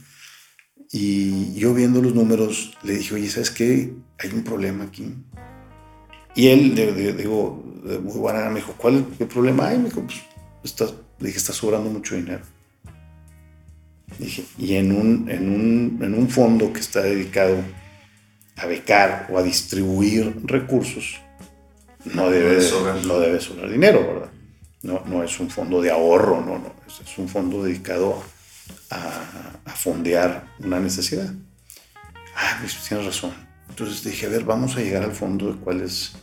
Y 0.91 1.55
yo 1.55 1.73
viendo 1.73 2.03
los 2.03 2.13
números, 2.13 2.77
le 2.83 2.93
dije, 2.97 3.15
oye, 3.15 3.27
¿sabes 3.27 3.49
qué? 3.49 3.95
Hay 4.19 4.29
un 4.29 4.43
problema 4.43 4.83
aquí. 4.83 5.11
Y 6.35 6.47
él, 6.49 6.75
digo, 7.17 7.63
de 7.83 7.97
muy 7.97 8.15
buena 8.19 8.47
me 8.49 8.57
dijo, 8.57 8.75
¿cuál 8.77 8.97
es 8.97 9.21
el 9.21 9.27
problema 9.27 9.69
hay? 9.69 9.79
Me 9.79 9.85
dijo, 9.85 10.03
pues, 10.03 10.21
está, 10.63 10.85
le 10.85 11.27
dije, 11.27 11.39
está 11.39 11.51
sobrando 11.51 11.89
mucho 11.89 12.15
dinero. 12.15 12.43
Dije, 14.19 14.43
y 14.59 14.75
en 14.75 14.91
un, 14.91 15.29
en, 15.31 15.49
un, 15.49 15.99
en 16.03 16.13
un 16.13 16.29
fondo 16.29 16.71
que 16.71 16.79
está 16.79 17.01
dedicado 17.01 17.55
a 18.63 18.65
becar 18.65 19.27
o 19.29 19.37
a 19.37 19.43
distribuir 19.43 20.41
recursos, 20.45 21.19
no 22.05 22.29
debe, 22.29 22.59
no 23.05 23.19
debe 23.19 23.39
sobrar 23.39 23.69
dinero, 23.69 23.99
¿verdad? 24.05 24.29
No, 24.81 25.03
no 25.05 25.23
es 25.23 25.39
un 25.39 25.49
fondo 25.49 25.81
de 25.81 25.91
ahorro, 25.91 26.41
no, 26.41 26.59
no, 26.59 26.73
es, 26.87 27.17
un 27.17 27.29
fondo 27.29 27.63
dedicado 27.63 28.21
a, 28.89 29.59
a, 29.65 29.71
fondear 29.71 30.55
una 30.59 30.79
necesidad. 30.79 31.29
Ah, 32.35 32.57
pues 32.59 32.77
tienes 32.87 33.05
razón. 33.05 33.33
Entonces 33.69 34.03
dije, 34.03 34.25
a 34.25 34.29
ver, 34.29 34.43
vamos 34.43 34.75
a 34.75 34.81
llegar 34.81 35.03
al 35.03 35.13
fondo 35.13 35.53
de 35.53 35.59
cuál 35.59 35.81
es, 35.81 36.13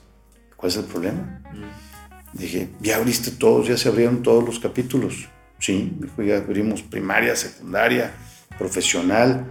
cuál 0.57 0.71
es 0.71 0.77
el 0.77 0.85
problema. 0.85 1.43
Mm. 1.53 2.39
Dije, 2.39 2.69
ya 2.81 2.97
abriste 2.97 3.31
todos, 3.31 3.67
ya 3.67 3.77
se 3.77 3.89
abrieron 3.89 4.23
todos 4.23 4.45
los 4.45 4.61
capítulos. 4.61 5.29
Sí, 5.59 5.93
ya 6.19 6.39
abrimos 6.39 6.83
primaria, 6.83 7.35
secundaria, 7.37 8.13
profesional, 8.59 9.47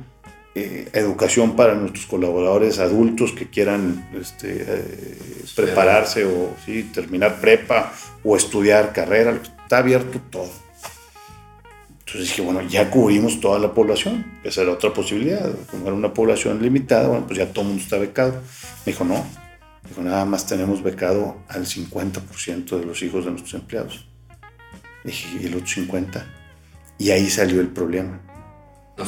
eh, 0.62 0.89
educación 0.93 1.55
para 1.55 1.76
nuestros 1.76 2.05
colaboradores 2.05 2.80
adultos 2.80 3.32
que 3.32 3.49
quieran 3.49 4.10
este, 4.20 4.66
eh, 4.68 5.43
prepararse 5.55 6.26
o 6.26 6.55
sí, 6.66 6.84
terminar 6.93 7.39
prepa 7.39 7.93
o 8.24 8.36
estudiar 8.36 8.93
carrera. 8.93 9.32
Está 9.32 9.80
abierto 9.80 10.20
todo. 10.30 10.49
Entonces 11.99 12.30
dije, 12.30 12.41
bueno, 12.41 12.62
ya 12.64 12.89
cubrimos 12.89 13.39
toda 13.39 13.60
la 13.60 13.74
población. 13.74 14.39
Esa 14.43 14.64
era 14.64 14.72
otra 14.72 14.91
posibilidad. 14.91 15.47
Como 15.70 15.86
era 15.86 15.95
una 15.95 16.14
población 16.14 16.62
limitada, 16.62 17.07
bueno, 17.07 17.28
pues 17.28 17.38
ya 17.38 17.47
todo 17.53 17.62
el 17.62 17.68
mundo 17.68 17.84
está 17.84 17.97
becado. 17.97 18.34
Me 18.86 18.93
dijo, 18.93 19.03
no. 19.03 19.24
dijo, 19.88 20.01
nada 20.01 20.26
más 20.26 20.47
tenemos 20.47 20.82
becado 20.82 21.38
al 21.47 21.66
50% 21.66 22.80
de 22.80 22.86
los 22.86 23.03
hijos 23.03 23.26
de 23.26 23.32
nuestros 23.32 23.53
empleados. 23.53 24.07
Dije, 25.03 25.38
¿y 25.39 25.45
el 25.45 25.53
otro 25.53 25.68
50? 25.68 26.26
Y 26.97 27.12
ahí 27.12 27.30
salió 27.30 27.62
el 27.62 27.68
problema. 27.68 28.20
No, 28.97 29.05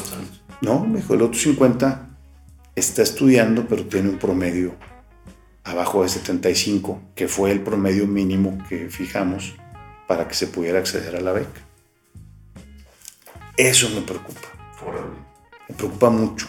me 0.61 0.97
dijo, 0.97 1.13
el 1.13 1.21
otro 1.23 1.39
50 1.39 2.09
está 2.75 3.01
estudiando, 3.01 3.67
pero 3.67 3.85
tiene 3.85 4.09
un 4.09 4.19
promedio 4.19 4.75
abajo 5.63 6.03
de 6.03 6.09
75, 6.09 7.01
que 7.15 7.27
fue 7.27 7.51
el 7.51 7.61
promedio 7.61 8.07
mínimo 8.07 8.57
que 8.69 8.89
fijamos 8.89 9.55
para 10.07 10.27
que 10.27 10.33
se 10.33 10.47
pudiera 10.47 10.79
acceder 10.79 11.15
a 11.15 11.21
la 11.21 11.31
beca. 11.31 11.61
Eso 13.57 13.89
me 13.89 14.01
preocupa. 14.01 14.47
Me 15.67 15.75
preocupa 15.75 16.09
mucho. 16.09 16.47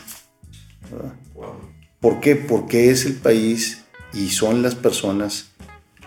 ¿Por 2.01 2.21
qué? 2.21 2.37
Porque 2.37 2.91
es 2.91 3.07
el 3.07 3.15
país 3.15 3.85
y 4.13 4.31
son 4.31 4.63
las 4.63 4.75
personas 4.75 5.51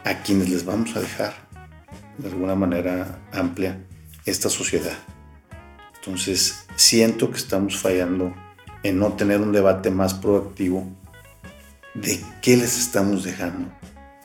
a 0.04 0.22
quienes 0.22 0.50
les 0.50 0.66
vamos 0.66 0.96
a 0.96 1.02
dejar 1.02 1.34
de 2.18 2.30
alguna 2.30 2.56
manera 2.56 3.20
amplia 3.32 3.80
esta 4.26 4.50
sociedad. 4.50 4.98
Entonces, 6.06 6.66
siento 6.76 7.32
que 7.32 7.38
estamos 7.38 7.78
fallando 7.78 8.32
en 8.84 9.00
no 9.00 9.14
tener 9.14 9.42
un 9.42 9.52
debate 9.52 9.90
más 9.90 10.14
proactivo 10.14 10.88
de 11.96 12.22
qué 12.44 12.58
les 12.58 12.78
estamos 12.78 13.24
dejando 13.24 13.70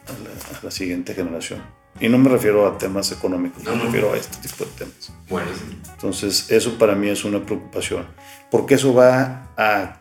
a 0.06 0.64
la, 0.64 0.70
siguiente 0.70 1.14
generación. 1.14 1.62
Y 1.98 2.10
no 2.10 2.18
me 2.18 2.28
refiero 2.28 2.66
a 2.66 2.76
temas 2.76 3.10
económicos, 3.12 3.64
me 3.64 3.82
refiero 3.82 4.12
a 4.12 4.16
este 4.18 4.46
tipo 4.46 4.66
de 4.66 4.70
temas. 4.72 5.12
Bueno, 5.28 5.48
Entonces, 5.94 6.50
eso 6.50 6.76
para 6.76 6.94
mí 6.94 7.08
es 7.08 7.24
una 7.24 7.44
preocupación, 7.44 8.06
porque 8.50 8.74
eso 8.74 8.92
va 8.92 9.50
a, 9.56 10.00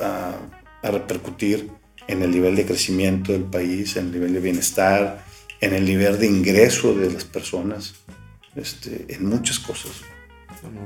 a, 0.00 0.34
a 0.82 0.90
repercutir 0.90 1.70
en 2.08 2.22
el 2.22 2.32
nivel 2.32 2.56
de 2.56 2.66
crecimiento 2.66 3.30
del 3.30 3.44
país, 3.44 3.96
en 3.96 4.06
el 4.06 4.12
nivel 4.12 4.34
de 4.34 4.40
bienestar, 4.40 5.24
en 5.60 5.72
el 5.72 5.84
nivel 5.84 6.18
de 6.18 6.26
ingreso 6.26 6.94
de 6.94 7.12
las 7.12 7.24
personas, 7.24 7.94
este, 8.56 9.06
en 9.08 9.26
muchas 9.28 9.60
cosas. 9.60 9.92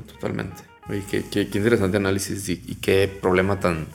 Totalmente. 0.06 0.62
Oye, 0.88 1.02
qué, 1.08 1.40
interesante 1.40 1.96
análisis 1.96 2.48
y, 2.48 2.76
qué 2.76 3.08
problema 3.20 3.58
tan 3.58 3.86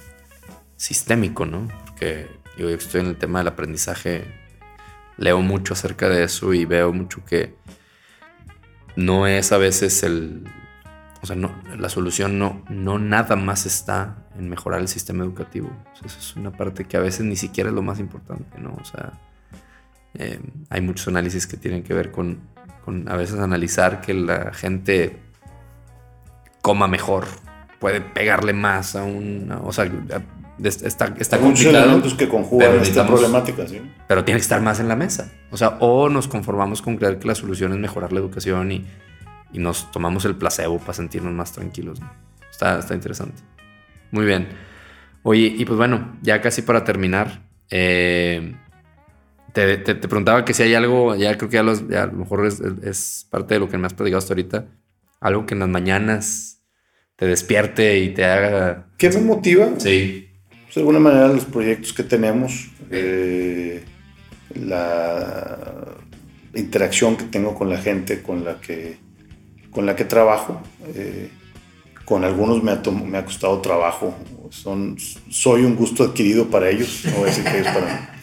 sistémico, 0.75 1.45
¿no? 1.45 1.67
Porque 1.85 2.27
yo 2.57 2.69
estoy 2.69 3.01
en 3.01 3.07
el 3.07 3.15
tema 3.15 3.39
del 3.39 3.47
aprendizaje, 3.47 4.25
leo 5.17 5.41
mucho 5.41 5.73
acerca 5.73 6.09
de 6.09 6.23
eso 6.23 6.53
y 6.53 6.65
veo 6.65 6.91
mucho 6.91 7.23
que 7.25 7.55
no 8.95 9.27
es 9.27 9.51
a 9.51 9.57
veces 9.57 10.03
el... 10.03 10.43
O 11.23 11.27
sea, 11.27 11.35
no, 11.35 11.53
la 11.77 11.87
solución 11.87 12.39
no, 12.39 12.65
no 12.69 12.97
nada 12.97 13.35
más 13.35 13.67
está 13.67 14.25
en 14.37 14.49
mejorar 14.49 14.81
el 14.81 14.87
sistema 14.87 15.23
educativo. 15.23 15.69
O 15.93 15.95
sea, 15.95 16.19
es 16.19 16.35
una 16.35 16.51
parte 16.51 16.85
que 16.85 16.97
a 16.97 16.99
veces 16.99 17.25
ni 17.25 17.35
siquiera 17.35 17.69
es 17.69 17.75
lo 17.75 17.83
más 17.83 17.99
importante, 17.99 18.59
¿no? 18.59 18.75
O 18.81 18.83
sea, 18.83 19.13
eh, 20.15 20.39
hay 20.69 20.81
muchos 20.81 21.07
análisis 21.07 21.47
que 21.47 21.57
tienen 21.57 21.83
que 21.83 21.93
ver 21.93 22.11
con, 22.11 22.41
a 23.07 23.15
veces 23.15 23.39
analizar 23.39 24.01
que 24.01 24.13
la 24.13 24.53
gente 24.53 25.17
coma 26.61 26.87
mejor, 26.87 27.25
puede 27.79 28.01
pegarle 28.01 28.53
más 28.53 28.95
a 28.95 29.03
un... 29.03 29.51
O 29.63 29.71
sea, 29.71 29.91
está, 30.63 31.13
está 31.17 31.35
hay 31.37 31.41
muchos 31.41 31.65
elementos 31.65 32.13
que 32.13 32.27
conjugan 32.29 32.75
esta 32.79 33.05
problemática, 33.05 33.67
¿sí? 33.67 33.81
Pero 34.07 34.23
tiene 34.23 34.39
que 34.39 34.43
estar 34.43 34.61
más 34.61 34.79
en 34.79 34.87
la 34.87 34.95
mesa. 34.95 35.31
O 35.49 35.57
sea, 35.57 35.77
o 35.79 36.09
nos 36.09 36.27
conformamos 36.27 36.81
con 36.81 36.97
creer 36.97 37.19
que 37.19 37.27
la 37.27 37.35
solución 37.35 37.71
es 37.73 37.79
mejorar 37.79 38.13
la 38.13 38.19
educación 38.19 38.71
y, 38.71 38.85
y 39.53 39.59
nos 39.59 39.91
tomamos 39.91 40.25
el 40.25 40.35
placebo 40.35 40.79
para 40.79 40.93
sentirnos 40.93 41.33
más 41.33 41.51
tranquilos. 41.51 41.99
Está, 42.49 42.79
está 42.79 42.93
interesante. 42.93 43.41
Muy 44.11 44.25
bien. 44.25 44.49
Oye, 45.23 45.53
y 45.55 45.65
pues 45.65 45.77
bueno, 45.77 46.17
ya 46.21 46.41
casi 46.41 46.61
para 46.61 46.83
terminar, 46.83 47.41
eh, 47.69 48.55
te, 49.53 49.77
preguntaba 49.77 50.45
que 50.45 50.53
si 50.53 50.63
hay 50.63 50.73
algo, 50.73 51.15
ya 51.15 51.37
creo 51.37 51.49
que 51.49 51.55
ya, 51.89 52.03
a 52.03 52.05
lo 52.07 52.13
mejor 52.13 52.45
es, 52.45 53.27
parte 53.29 53.55
de 53.55 53.59
lo 53.59 53.69
que 53.69 53.77
me 53.77 53.87
has 53.87 53.93
platicado 53.93 54.19
hasta 54.19 54.33
ahorita, 54.33 54.65
algo 55.21 55.45
que 55.45 55.53
en 55.53 55.61
las 55.61 55.69
mañanas 55.69 56.61
te 57.15 57.27
despierte 57.27 57.99
y 57.99 58.09
te 58.09 58.25
haga... 58.25 58.87
¿Qué 58.97 59.09
me 59.09 59.21
motiva? 59.21 59.69
Sí. 59.77 60.27
Pues, 60.49 60.75
de 60.75 60.81
alguna 60.81 60.99
manera 60.99 61.27
los 61.27 61.45
proyectos 61.45 61.93
que 61.93 62.03
tenemos, 62.03 62.69
eh, 62.89 63.83
la 64.55 65.95
interacción 66.55 67.15
que 67.15 67.25
tengo 67.25 67.55
con 67.55 67.69
la 67.69 67.77
gente 67.77 68.21
con 68.21 68.43
la 68.43 68.59
que, 68.59 68.97
con 69.69 69.85
la 69.85 69.95
que 69.95 70.05
trabajo. 70.05 70.61
Eh, 70.95 71.29
con 72.05 72.25
algunos 72.25 72.61
me 72.61 72.71
ha, 72.71 72.81
me 73.05 73.17
ha 73.19 73.23
costado 73.25 73.61
trabajo. 73.61 74.17
Son, 74.49 74.97
soy 75.29 75.63
un 75.63 75.75
gusto 75.75 76.03
adquirido 76.03 76.49
para 76.49 76.69
ellos, 76.69 77.03
no 77.05 77.11
voy 77.11 77.23
a 77.23 77.25
decir 77.27 77.43
que 77.43 77.59
es 77.59 77.67
para 77.67 77.85
mí. 77.85 78.07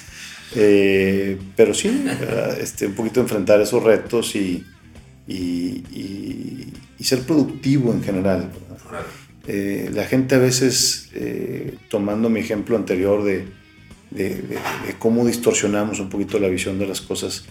Eh, 0.56 1.38
pero 1.54 1.74
sí, 1.74 2.06
este, 2.58 2.86
un 2.86 2.94
poquito 2.94 3.20
enfrentar 3.20 3.60
esos 3.60 3.82
retos 3.82 4.34
y, 4.34 4.64
y, 5.28 6.72
ser 7.00 7.20
productivo 7.20 7.92
en 7.92 8.02
general. 8.02 8.50
Eh, 9.46 9.90
la 9.94 10.04
gente 10.04 10.34
a 10.34 10.38
veces, 10.38 11.08
eh, 11.14 11.76
tomando 11.88 12.28
mi 12.28 12.40
ejemplo 12.40 12.76
anterior 12.76 13.24
de, 13.24 13.46
de, 14.10 14.58
cómo 14.98 15.24
distorsionamos 15.24 16.00
un 16.00 16.10
poquito 16.10 16.38
la 16.38 16.48
visión 16.48 16.78
de 16.78 16.86
las 16.86 17.00
cosas, 17.00 17.44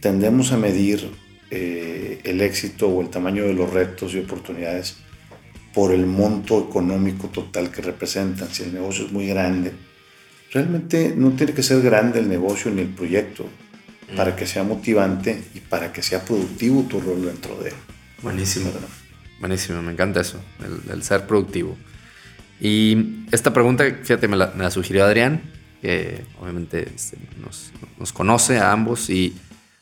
tendemos 0.00 0.52
a 0.52 0.58
medir 0.58 1.08
el 1.50 2.40
éxito 2.40 2.88
o 2.88 3.00
el 3.00 3.10
tamaño 3.10 3.44
de 3.44 3.54
los 3.54 3.72
retos 3.72 4.12
y 4.14 4.18
oportunidades 4.18 4.96
por 5.72 5.92
el 5.92 6.06
monto 6.06 6.66
económico 6.68 7.28
total 7.28 7.70
que 7.70 7.80
representan. 7.82 8.48
Si 8.48 8.64
el 8.64 8.74
negocio 8.74 9.06
es 9.06 9.12
muy 9.12 9.26
grande, 9.28 9.72
realmente 10.52 11.14
no 11.16 11.30
tiene 11.30 11.52
que 11.52 11.62
ser 11.62 11.80
grande 11.80 12.18
el 12.18 12.28
negocio 12.28 12.72
ni 12.72 12.82
el 12.82 12.88
proyecto 12.88 13.48
para 14.16 14.36
que 14.36 14.46
sea 14.46 14.64
motivante 14.64 15.42
y 15.54 15.60
para 15.60 15.92
que 15.92 16.02
sea 16.02 16.24
productivo 16.24 16.82
tu 16.82 17.00
rol 17.00 17.24
dentro 17.26 17.56
de 17.56 17.70
él. 17.70 17.76
Buenísimo. 18.22 18.70
Buenísimo, 19.40 19.82
me 19.82 19.92
encanta 19.92 20.20
eso, 20.20 20.40
el, 20.90 21.02
ser 21.02 21.26
productivo. 21.26 21.76
Y 22.60 23.26
esta 23.32 23.52
pregunta, 23.52 23.84
fíjate, 23.84 24.28
me 24.28 24.36
la, 24.36 24.70
sugirió 24.70 25.04
Adrián, 25.04 25.42
que 25.82 26.24
obviamente 26.40 26.88
este, 26.94 27.18
nos, 27.40 27.72
nos, 27.98 28.12
conoce 28.12 28.58
a 28.58 28.72
ambos 28.72 29.10
y 29.10 29.34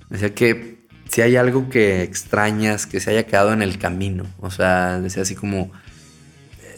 me 0.08 0.16
decía 0.16 0.34
que 0.34 0.78
si 1.08 1.20
hay 1.20 1.36
algo 1.36 1.68
que 1.68 2.02
extrañas, 2.02 2.86
que 2.86 2.98
se 2.98 3.10
haya 3.10 3.26
quedado 3.26 3.52
en 3.52 3.62
el 3.62 3.78
camino, 3.78 4.26
o 4.40 4.50
sea, 4.50 4.98
decía 5.00 5.22
así 5.22 5.34
como 5.34 5.70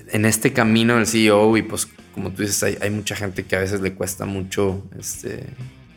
en 0.08 0.24
este 0.24 0.52
camino 0.52 0.96
del 0.96 1.06
CEO 1.06 1.56
y 1.56 1.62
pues 1.62 1.88
como 2.14 2.30
tú 2.30 2.42
dices, 2.42 2.78
hay, 2.80 2.90
mucha 2.90 3.16
gente 3.16 3.44
que 3.44 3.56
a 3.56 3.58
veces 3.58 3.80
le 3.80 3.94
cuesta 3.94 4.24
mucho 4.24 4.88
este, 4.98 5.46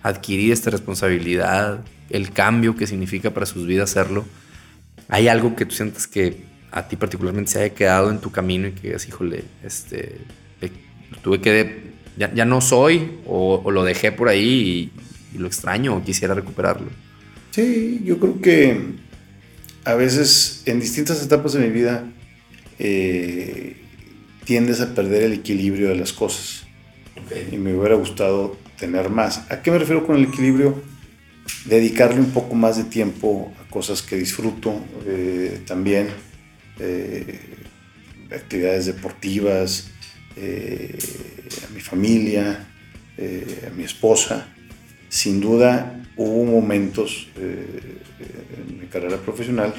adquirir 0.07 0.51
esta 0.51 0.69
responsabilidad, 0.69 1.83
el 2.09 2.31
cambio 2.31 2.75
que 2.75 2.87
significa 2.87 3.33
para 3.33 3.45
sus 3.45 3.65
vidas 3.65 3.91
hacerlo. 3.91 4.25
¿Hay 5.09 5.27
algo 5.27 5.55
que 5.55 5.65
tú 5.65 5.75
sientas 5.75 6.07
que 6.07 6.45
a 6.71 6.87
ti 6.87 6.95
particularmente 6.95 7.51
se 7.51 7.59
haya 7.59 7.73
quedado 7.73 8.11
en 8.11 8.19
tu 8.19 8.31
camino 8.31 8.67
y 8.67 8.71
que 8.71 8.87
digas, 8.87 9.07
híjole, 9.07 9.43
este, 9.63 10.17
tuve 11.21 11.39
que, 11.41 11.93
ya, 12.17 12.45
no 12.45 12.61
soy 12.61 13.19
o, 13.25 13.69
lo 13.71 13.83
dejé 13.83 14.11
por 14.11 14.27
ahí 14.27 14.91
y, 15.33 15.37
lo 15.37 15.45
extraño 15.45 15.95
o 15.95 16.03
quisiera 16.03 16.33
recuperarlo? 16.33 16.87
Sí, 17.51 18.01
yo 18.03 18.17
creo 18.17 18.41
que 18.41 18.95
a 19.83 19.93
veces 19.93 20.63
en 20.65 20.79
distintas 20.79 21.21
etapas 21.21 21.53
de 21.53 21.59
mi 21.59 21.69
vida 21.69 22.05
eh, 22.79 23.77
tiendes 24.45 24.81
a 24.81 24.95
perder 24.95 25.23
el 25.23 25.33
equilibrio 25.33 25.89
de 25.89 25.95
las 25.95 26.11
cosas. 26.11 26.65
Y 27.51 27.57
me 27.57 27.75
hubiera 27.75 27.95
gustado 27.95 28.57
tener 28.77 29.09
más. 29.09 29.49
¿A 29.51 29.61
qué 29.61 29.71
me 29.71 29.79
refiero 29.79 30.05
con 30.05 30.15
el 30.15 30.25
equilibrio? 30.25 30.81
Dedicarle 31.65 32.19
un 32.19 32.31
poco 32.31 32.55
más 32.55 32.77
de 32.77 32.83
tiempo 32.83 33.53
a 33.61 33.69
cosas 33.69 34.01
que 34.01 34.15
disfruto 34.15 34.85
eh, 35.05 35.61
también, 35.65 36.09
eh, 36.79 37.39
actividades 38.31 38.85
deportivas, 38.85 39.89
eh, 40.35 40.97
a 41.67 41.73
mi 41.73 41.79
familia, 41.79 42.67
a 43.17 43.69
mi 43.75 43.83
esposa. 43.83 44.47
Sin 45.09 45.41
duda 45.41 46.03
hubo 46.15 46.45
momentos 46.45 47.29
en 47.35 48.79
mi 48.79 48.85
carrera 48.87 49.17
profesional 49.17 49.73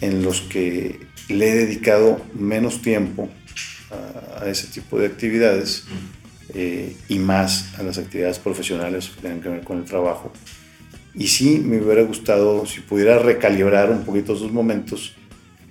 en 0.00 0.22
los 0.22 0.42
que 0.42 1.00
le 1.28 1.50
he 1.50 1.54
dedicado 1.54 2.24
menos 2.34 2.82
tiempo 2.82 3.28
a, 3.90 4.48
ese 4.48 4.68
tipo 4.68 4.98
de 4.98 5.06
actividades 5.06 5.84
eh, 6.54 6.96
y 7.08 7.18
más 7.18 7.78
a 7.78 7.82
las 7.82 7.98
actividades 7.98 8.38
profesionales 8.38 9.10
que 9.14 9.20
tienen 9.20 9.40
que 9.40 9.48
ver 9.48 9.62
con 9.62 9.78
el 9.78 9.84
trabajo. 9.84 10.32
Y 11.14 11.26
sí, 11.26 11.58
me 11.58 11.80
hubiera 11.80 12.02
gustado, 12.02 12.66
si 12.66 12.80
pudiera 12.80 13.18
recalibrar 13.18 13.90
un 13.90 14.04
poquito 14.04 14.34
esos 14.34 14.52
momentos, 14.52 15.14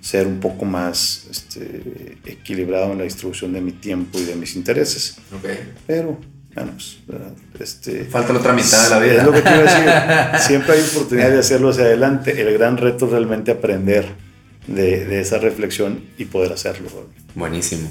ser 0.00 0.26
un 0.26 0.40
poco 0.40 0.64
más 0.64 1.26
este, 1.30 2.18
equilibrado 2.26 2.92
en 2.92 2.98
la 2.98 3.04
distribución 3.04 3.52
de 3.52 3.60
mi 3.60 3.72
tiempo 3.72 4.18
y 4.18 4.24
de 4.24 4.34
mis 4.34 4.56
intereses. 4.56 5.16
Pero, 5.86 6.18
bueno, 6.54 6.72
pues, 6.72 6.98
este, 7.60 8.04
Falta 8.04 8.32
la 8.32 8.40
otra 8.40 8.52
mitad 8.52 8.84
de 8.84 8.90
la 8.90 8.98
vida. 8.98 9.14
Es 9.20 9.24
lo 9.24 9.32
que 9.32 9.42
te 9.42 9.50
iba 9.50 9.58
a 9.58 10.32
decir. 10.32 10.40
Siempre 10.46 10.74
hay 10.74 10.80
oportunidad 10.80 11.30
de 11.30 11.38
hacerlo 11.38 11.70
hacia 11.70 11.84
adelante. 11.84 12.40
El 12.40 12.52
gran 12.54 12.76
reto 12.76 13.06
es 13.06 13.12
realmente 13.12 13.50
aprender 13.50 14.06
de, 14.66 15.04
de 15.06 15.20
esa 15.20 15.38
reflexión 15.38 16.04
y 16.18 16.26
poder 16.26 16.52
hacerlo. 16.52 16.88
Buenísimo. 17.34 17.90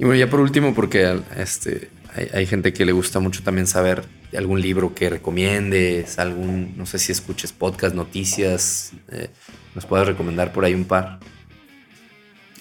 Y 0.00 0.04
bueno, 0.04 0.18
ya 0.18 0.30
por 0.30 0.40
último, 0.40 0.74
porque 0.74 1.20
este, 1.36 1.90
hay, 2.32 2.46
gente 2.46 2.72
que 2.72 2.86
le 2.86 2.92
gusta 2.92 3.20
mucho 3.20 3.42
también 3.42 3.66
saber 3.66 4.02
algún 4.34 4.62
libro 4.62 4.94
que 4.94 5.10
recomiendes, 5.10 6.18
algún, 6.18 6.72
no 6.78 6.86
sé 6.86 6.98
si 6.98 7.12
escuches 7.12 7.52
podcast, 7.52 7.94
noticias, 7.94 8.92
eh, 9.12 9.28
nos 9.74 9.84
puedes 9.84 10.06
recomendar 10.06 10.54
por 10.54 10.64
ahí 10.64 10.72
un 10.72 10.86
par. 10.86 11.20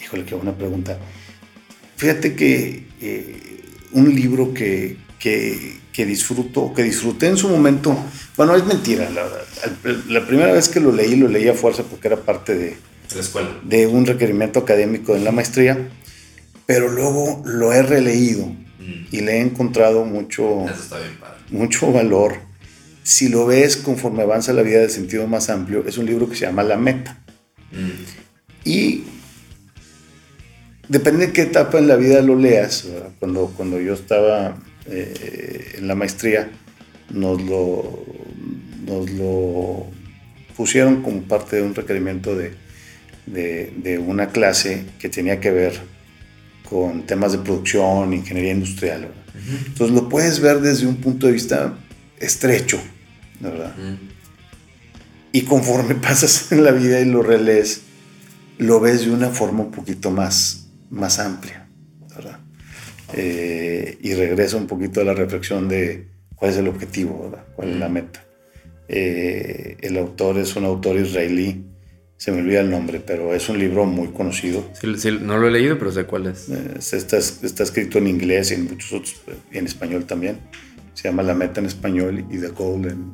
Híjole, 0.03 0.25
qué 0.25 0.35
buena 0.35 0.53
pregunta. 0.53 0.99
Fíjate 1.95 2.35
que 2.35 2.87
eh, 2.99 3.61
un 3.93 4.13
libro 4.13 4.53
que, 4.53 4.97
que, 5.17 6.05
disfruto, 6.05 6.73
que 6.73 6.83
disfruté 6.83 7.27
en 7.27 7.37
su 7.37 7.47
momento, 7.47 7.97
bueno, 8.35 8.53
es 8.53 8.65
mentira, 8.65 9.09
la 9.11 9.23
La 10.09 10.27
primera 10.27 10.51
vez 10.51 10.67
que 10.67 10.81
lo 10.81 10.91
leí, 10.91 11.15
lo 11.15 11.29
leí 11.29 11.47
a 11.47 11.53
fuerza 11.53 11.83
porque 11.83 12.09
era 12.09 12.17
parte 12.17 12.53
de, 12.53 12.75
la 13.15 13.21
escuela. 13.21 13.49
de 13.63 13.87
un 13.87 14.05
requerimiento 14.05 14.59
académico 14.59 15.15
en 15.15 15.23
la 15.23 15.31
maestría 15.31 15.87
pero 16.69 16.87
luego 16.87 17.41
lo 17.45 17.73
he 17.73 17.81
releído 17.81 18.45
mm. 18.45 19.05
y 19.11 19.21
le 19.21 19.37
he 19.37 19.41
encontrado 19.41 20.05
mucho, 20.05 20.67
mucho 21.49 21.91
valor. 21.91 22.35
Si 23.01 23.27
lo 23.27 23.47
ves 23.47 23.75
conforme 23.75 24.21
avanza 24.21 24.53
la 24.53 24.61
vida 24.61 24.77
de 24.77 24.89
sentido 24.89 25.25
más 25.25 25.49
amplio, 25.49 25.83
es 25.87 25.97
un 25.97 26.05
libro 26.05 26.29
que 26.29 26.35
se 26.35 26.45
llama 26.45 26.61
La 26.61 26.77
Meta. 26.77 27.23
Mm. 27.71 28.69
Y 28.69 29.03
depende 30.87 31.25
de 31.25 31.33
qué 31.33 31.41
etapa 31.41 31.79
en 31.79 31.87
la 31.87 31.95
vida 31.95 32.21
lo 32.21 32.35
leas. 32.35 32.87
Cuando, 33.17 33.51
cuando 33.57 33.81
yo 33.81 33.95
estaba 33.95 34.55
eh, 34.85 35.73
en 35.79 35.87
la 35.87 35.95
maestría, 35.95 36.51
nos 37.09 37.41
lo, 37.41 38.05
nos 38.85 39.09
lo 39.09 39.87
pusieron 40.55 41.01
como 41.01 41.23
parte 41.23 41.55
de 41.55 41.63
un 41.63 41.73
requerimiento 41.73 42.35
de, 42.35 42.51
de, 43.25 43.73
de 43.75 43.97
una 43.97 44.27
clase 44.27 44.85
que 44.99 45.09
tenía 45.09 45.39
que 45.39 45.49
ver 45.49 45.98
con 46.69 47.05
temas 47.05 47.31
de 47.31 47.39
producción, 47.39 48.13
ingeniería 48.13 48.53
industrial. 48.53 49.11
Entonces 49.65 49.95
lo 49.95 50.07
puedes 50.07 50.39
ver 50.39 50.59
desde 50.59 50.85
un 50.85 50.97
punto 50.97 51.27
de 51.27 51.33
vista 51.33 51.77
estrecho, 52.19 52.79
¿verdad? 53.39 53.73
Y 55.31 55.41
conforme 55.43 55.95
pasas 56.01 56.51
en 56.51 56.63
la 56.63 56.71
vida 56.71 56.99
y 56.99 57.05
lo 57.05 57.23
relees, 57.23 57.81
lo 58.57 58.79
ves 58.79 59.05
de 59.05 59.11
una 59.11 59.29
forma 59.29 59.63
un 59.63 59.71
poquito 59.71 60.11
más, 60.11 60.67
más 60.89 61.19
amplia, 61.19 61.67
¿verdad? 62.15 62.39
Eh, 63.13 63.97
y 64.01 64.13
regresa 64.13 64.57
un 64.57 64.67
poquito 64.67 65.01
a 65.01 65.03
la 65.03 65.13
reflexión 65.13 65.67
de 65.67 66.07
cuál 66.35 66.51
es 66.51 66.57
el 66.57 66.67
objetivo, 66.67 67.29
¿verdad? 67.29 67.45
¿Cuál 67.55 67.69
es 67.69 67.75
la 67.77 67.89
meta? 67.89 68.23
Eh, 68.87 69.77
el 69.81 69.97
autor 69.97 70.37
es 70.37 70.55
un 70.55 70.65
autor 70.65 70.97
israelí 70.97 71.63
se 72.19 72.33
me 72.33 72.41
olvida 72.41 72.59
el 72.59 72.69
nombre, 72.69 72.99
pero 72.99 73.33
es 73.33 73.47
un 73.47 73.57
libro 73.57 73.85
muy 73.85 74.09
conocido. 74.09 74.69
no 75.21 75.37
lo 75.37 75.47
he 75.47 75.51
leído, 75.51 75.79
pero 75.79 75.89
sé 75.89 76.03
cuál 76.03 76.27
es. 76.27 76.49
está, 76.93 77.17
está, 77.17 77.63
escrito 77.63 77.97
en 77.97 78.07
inglés 78.07 78.51
y 78.51 78.55
en 78.55 78.65
muchos 78.65 78.91
otros, 78.91 79.21
en 79.53 79.65
español 79.65 80.03
también. 80.03 80.37
Se 80.95 81.07
llama 81.07 81.23
La 81.23 81.33
Meta 81.33 81.61
en 81.61 81.67
español 81.67 82.25
y 82.29 82.37
The 82.39 82.49
Goal 82.49 82.87
en, 82.87 83.13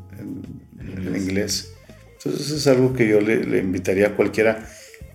en, 0.90 1.15
inglés. 1.15 1.72
Entonces 2.18 2.49
es 2.49 2.65
algo 2.65 2.94
que 2.94 3.07
yo 3.07 3.22
le, 3.22 3.60
invitaría 3.60 4.07
a 4.07 4.15
cualquiera. 4.15 4.68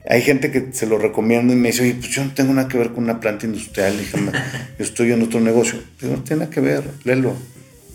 Hay 0.09 0.23
gente 0.23 0.53
que 0.53 0.69
se 0.73 0.87
lo 0.87 0.97
recomienda 0.97 1.53
y 1.53 1.57
me 1.57 1.71
dice, 1.71 1.83
oye, 1.83 1.95
pues 1.95 2.11
yo 2.11 2.25
no 2.25 2.33
tengo 2.33 2.55
nada 2.55 2.69
que 2.69 2.79
ver 2.79 2.93
con 2.93 3.03
una 3.03 3.19
planta 3.19 3.47
industrial, 3.47 3.95
yo 4.79 4.85
estoy 4.85 5.11
en 5.11 5.23
otro 5.23 5.41
negocio. 5.41 5.81
Pero 5.99 6.13
no 6.13 6.23
tiene 6.23 6.43
nada 6.43 6.55
que 6.55 6.61
ver, 6.61 6.85
léelo. 7.03 7.35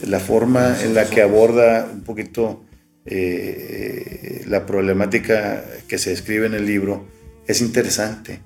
La 0.05 0.19
forma 0.19 0.75
en 0.83 0.93
la 0.93 1.09
que 1.09 1.21
aborda 1.21 1.89
un 1.89 2.01
poquito 2.01 2.64
eh, 3.05 4.43
la 4.47 4.65
problemática 4.65 5.63
que 5.87 5.97
se 5.97 6.09
describe 6.09 6.47
en 6.47 6.55
el 6.55 6.65
libro 6.65 7.05
es 7.47 7.61
interesante. 7.61 8.39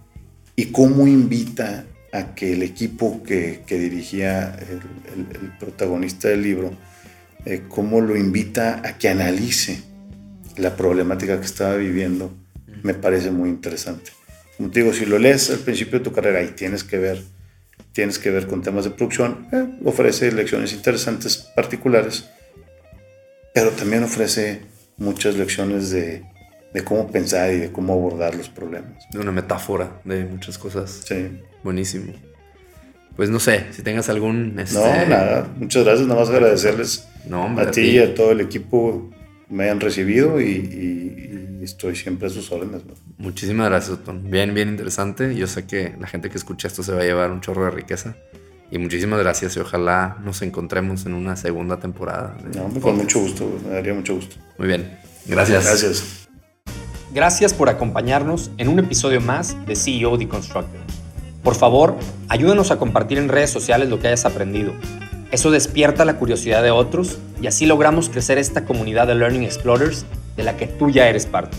Y 0.55 0.67
cómo 0.67 1.07
invita 1.07 1.85
a 2.11 2.35
que 2.35 2.53
el 2.53 2.63
equipo 2.63 3.23
que, 3.23 3.63
dirigía 3.69 4.57
el, 4.69 5.51
protagonista 5.59 6.27
del 6.27 6.43
libro, 6.43 6.71
eh, 7.45 7.63
cómo 7.69 8.01
lo 8.01 8.17
invita 8.17 8.81
a 8.83 8.97
que 8.97 9.09
analice 9.09 9.81
la 10.57 10.75
problemática 10.75 11.39
que 11.39 11.45
estaba 11.45 11.75
viviendo, 11.75 12.33
me 12.83 12.93
parece 12.93 13.31
muy 13.31 13.49
interesante. 13.49 14.11
Como 14.57 14.71
te 14.71 14.81
digo, 14.81 14.93
si 14.93 15.05
lo 15.05 15.19
lees 15.19 15.49
al 15.51 15.59
principio 15.59 15.99
de 15.99 16.03
tu 16.03 16.11
carrera 16.11 16.43
y 16.43 16.49
tienes 16.49 16.83
que 16.83 16.97
ver, 16.97 17.23
tienes 17.93 18.19
que 18.19 18.29
ver 18.29 18.47
con 18.47 18.61
temas 18.61 18.83
de 18.83 18.91
producción, 18.91 19.47
eh, 19.53 19.65
ofrece 19.85 20.31
lecciones 20.33 20.73
interesantes 20.73 21.37
particulares 21.55 22.25
pero 23.59 23.71
también 23.71 24.03
ofrece 24.03 24.61
muchas 24.95 25.35
lecciones 25.35 25.89
de, 25.89 26.23
cómo 26.85 27.11
pensar 27.11 27.51
y 27.51 27.57
de 27.57 27.71
cómo 27.73 27.91
abordar 27.91 28.33
los 28.33 28.47
problemas. 28.47 29.05
De 29.11 29.19
una 29.19 29.33
metáfora 29.33 29.99
de 30.05 30.23
muchas 30.23 30.57
cosas. 30.57 31.01
Sí. 31.05 31.41
Buenísimo. 31.61 32.13
Pues 33.17 33.29
no 33.29 33.41
sé, 33.41 33.65
si 33.71 33.81
tengas 33.81 34.07
algún... 34.07 34.57
Este... 34.59 34.75
No, 34.75 35.05
nada. 35.09 35.45
Muchas 35.57 35.83
gracias. 35.83 36.07
Nada 36.07 36.21
más 36.21 36.29
agradecerles 36.29 37.05
a, 37.57 37.71
ti 37.71 37.81
y 37.81 37.99
a 37.99 38.15
todo 38.15 38.31
el 38.31 38.39
equipo 38.39 39.09
me 39.49 39.65
hayan 39.65 39.81
recibido 39.81 40.39
y, 40.39 41.59
estoy 41.61 41.97
siempre 41.97 42.27
a 42.27 42.29
sus 42.29 42.49
órdenes. 42.53 42.83
Muchísimas 43.17 43.67
gracias, 43.67 43.99
Otón. 43.99 44.31
Bien, 44.31 44.53
bien 44.53 44.69
interesante. 44.69 45.35
Yo 45.35 45.45
sé 45.47 45.67
que 45.67 45.93
la 45.99 46.07
gente 46.07 46.29
que 46.29 46.37
escucha 46.37 46.69
esto 46.69 46.81
se 46.81 46.93
va 46.93 47.01
a 47.01 47.03
llevar 47.03 47.29
un 47.31 47.41
chorro 47.41 47.65
de 47.65 47.71
riqueza. 47.71 48.15
Y 48.71 48.77
muchísimas 48.77 49.19
gracias 49.19 49.55
y 49.57 49.59
ojalá 49.59 50.17
nos 50.23 50.41
encontremos 50.41 51.05
en 51.05 51.13
una 51.13 51.35
segunda 51.35 51.79
temporada. 51.79 52.37
No, 52.55 52.69
con 52.79 52.97
mucho 52.97 53.19
gusto, 53.19 53.49
me 53.67 53.73
daría 53.73 53.93
mucho 53.93 54.15
gusto. 54.15 54.35
Muy 54.57 54.67
bien, 54.67 54.99
gracias. 55.25 55.65
Gracias. 55.65 56.29
Gracias 57.11 57.53
por 57.55 57.69
acompañarnos 57.69 58.51
en 58.57 58.67
un 58.67 58.77
episodio 58.77 59.19
más 59.21 59.55
de 59.65 59.75
CEO 59.75 60.17
Deconstructed. 60.17 60.79
Por 61.43 61.55
favor, 61.55 61.95
ayúdanos 62.27 62.69
a 62.69 62.77
compartir 62.77 63.17
en 63.17 63.29
redes 63.29 63.49
sociales 63.49 63.89
lo 63.89 63.99
que 63.99 64.07
hayas 64.07 64.25
aprendido. 64.25 64.73
Eso 65.31 65.49
despierta 65.49 66.05
la 66.05 66.17
curiosidad 66.17 66.61
de 66.61 66.69
otros 66.69 67.17
y 67.41 67.47
así 67.47 67.65
logramos 67.65 68.09
crecer 68.09 68.37
esta 68.37 68.65
comunidad 68.65 69.07
de 69.07 69.15
Learning 69.15 69.43
Explorers 69.43 70.05
de 70.35 70.43
la 70.43 70.57
que 70.57 70.67
tú 70.67 70.91
ya 70.91 71.07
eres 71.07 71.25
parte. 71.25 71.57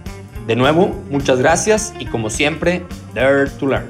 De 0.47 0.56
nuevo, 0.56 0.94
muchas 1.10 1.38
gracias 1.38 1.92
y 1.98 2.06
como 2.06 2.30
siempre, 2.30 2.82
Dare 3.14 3.51
to 3.51 3.66
Learn. 3.66 3.88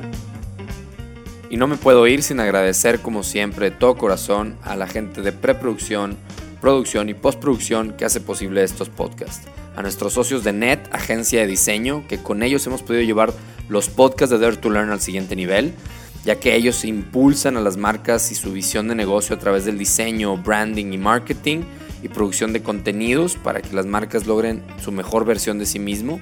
Y 1.48 1.56
no 1.56 1.66
me 1.66 1.76
puedo 1.76 2.06
ir 2.06 2.22
sin 2.22 2.40
agradecer 2.40 3.00
como 3.00 3.22
siempre 3.22 3.70
de 3.70 3.76
todo 3.76 3.96
corazón 3.96 4.56
a 4.62 4.76
la 4.76 4.86
gente 4.86 5.20
de 5.20 5.32
preproducción, 5.32 6.16
producción 6.60 7.08
y 7.08 7.14
postproducción 7.14 7.92
que 7.92 8.04
hace 8.04 8.20
posible 8.20 8.62
estos 8.62 8.88
podcasts. 8.88 9.48
A 9.76 9.82
nuestros 9.82 10.12
socios 10.12 10.44
de 10.44 10.52
NET, 10.52 10.88
agencia 10.92 11.40
de 11.40 11.46
diseño, 11.46 12.04
que 12.08 12.22
con 12.22 12.42
ellos 12.42 12.66
hemos 12.66 12.82
podido 12.82 13.02
llevar 13.02 13.32
los 13.70 13.88
podcasts 13.88 14.30
de 14.30 14.38
Dare 14.38 14.56
to 14.56 14.68
Learn 14.68 14.90
al 14.90 15.00
siguiente 15.00 15.36
nivel, 15.36 15.72
ya 16.24 16.34
que 16.34 16.54
ellos 16.54 16.84
impulsan 16.84 17.56
a 17.56 17.60
las 17.60 17.78
marcas 17.78 18.30
y 18.30 18.34
su 18.34 18.52
visión 18.52 18.88
de 18.88 18.94
negocio 18.94 19.36
a 19.36 19.38
través 19.38 19.64
del 19.64 19.78
diseño, 19.78 20.36
branding 20.36 20.92
y 20.92 20.98
marketing 20.98 21.62
y 22.02 22.08
producción 22.08 22.52
de 22.52 22.62
contenidos 22.62 23.36
para 23.36 23.62
que 23.62 23.74
las 23.74 23.86
marcas 23.86 24.26
logren 24.26 24.62
su 24.82 24.92
mejor 24.92 25.24
versión 25.24 25.58
de 25.58 25.66
sí 25.66 25.78
mismo. 25.78 26.20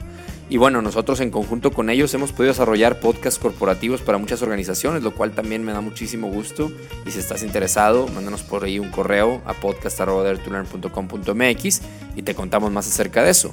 Y 0.50 0.56
bueno, 0.56 0.80
nosotros 0.80 1.20
en 1.20 1.30
conjunto 1.30 1.72
con 1.72 1.90
ellos 1.90 2.14
hemos 2.14 2.32
podido 2.32 2.52
desarrollar 2.52 3.00
podcasts 3.00 3.38
corporativos 3.38 4.00
para 4.00 4.16
muchas 4.16 4.40
organizaciones, 4.40 5.02
lo 5.02 5.14
cual 5.14 5.32
también 5.32 5.62
me 5.62 5.72
da 5.72 5.82
muchísimo 5.82 6.28
gusto. 6.28 6.72
Y 7.06 7.10
si 7.10 7.18
estás 7.18 7.42
interesado, 7.42 8.08
mándanos 8.08 8.44
por 8.44 8.64
ahí 8.64 8.78
un 8.78 8.90
correo 8.90 9.42
a 9.44 9.52
podcast.com.mx 9.52 11.80
y 12.16 12.22
te 12.22 12.34
contamos 12.34 12.72
más 12.72 12.86
acerca 12.86 13.22
de 13.22 13.30
eso. 13.30 13.50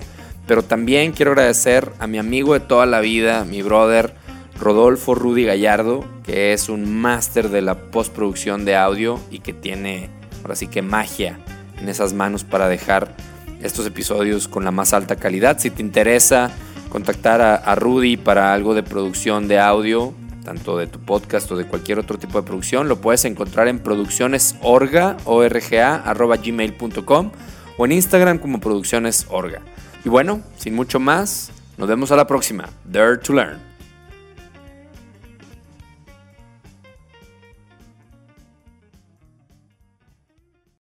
Pero 0.47 0.63
también 0.63 1.11
quiero 1.11 1.31
agradecer 1.31 1.91
a 1.99 2.07
mi 2.07 2.17
amigo 2.17 2.53
de 2.53 2.59
toda 2.59 2.85
la 2.85 2.99
vida, 2.99 3.45
mi 3.45 3.61
brother 3.61 4.13
Rodolfo 4.59 5.15
Rudy 5.15 5.43
Gallardo, 5.43 6.05
que 6.23 6.53
es 6.53 6.69
un 6.69 7.01
máster 7.01 7.49
de 7.49 7.61
la 7.61 7.91
postproducción 7.91 8.65
de 8.65 8.75
audio 8.75 9.19
y 9.31 9.39
que 9.39 9.53
tiene 9.53 10.09
ahora 10.41 10.55
sí 10.55 10.67
que 10.67 10.81
magia 10.81 11.39
en 11.81 11.89
esas 11.89 12.13
manos 12.13 12.43
para 12.43 12.69
dejar 12.69 13.15
estos 13.61 13.85
episodios 13.85 14.47
con 14.47 14.63
la 14.63 14.71
más 14.71 14.93
alta 14.93 15.15
calidad. 15.15 15.59
Si 15.59 15.71
te 15.71 15.81
interesa 15.81 16.51
contactar 16.89 17.41
a, 17.41 17.75
Rudy 17.75 18.15
para 18.15 18.53
algo 18.53 18.73
de 18.73 18.83
producción 18.83 19.47
de 19.47 19.59
audio, 19.59 20.13
tanto 20.43 20.77
de 20.77 20.87
tu 20.87 20.99
podcast 20.99 21.51
o 21.51 21.57
de 21.57 21.65
cualquier 21.65 21.99
otro 21.99 22.17
tipo 22.17 22.39
de 22.39 22.47
producción, 22.47 22.87
lo 22.87 23.01
puedes 23.01 23.25
encontrar 23.25 23.67
en 23.67 23.79
produccionesorga, 23.79 25.17
gmail.com 25.25 27.31
o 27.77 27.85
en 27.85 27.91
Instagram 27.91 28.37
como 28.37 28.61
produccionesorga. 28.61 29.61
Y 30.05 30.09
bueno, 30.09 30.43
sin 30.57 30.75
mucho 30.75 30.99
más, 30.99 31.51
nos 31.77 31.89
vemos 31.89 32.11
a 32.11 32.15
la 32.15 32.27
próxima. 32.27 32.69
Dare 32.85 33.17
to 33.17 33.33
Learn. 33.33 33.74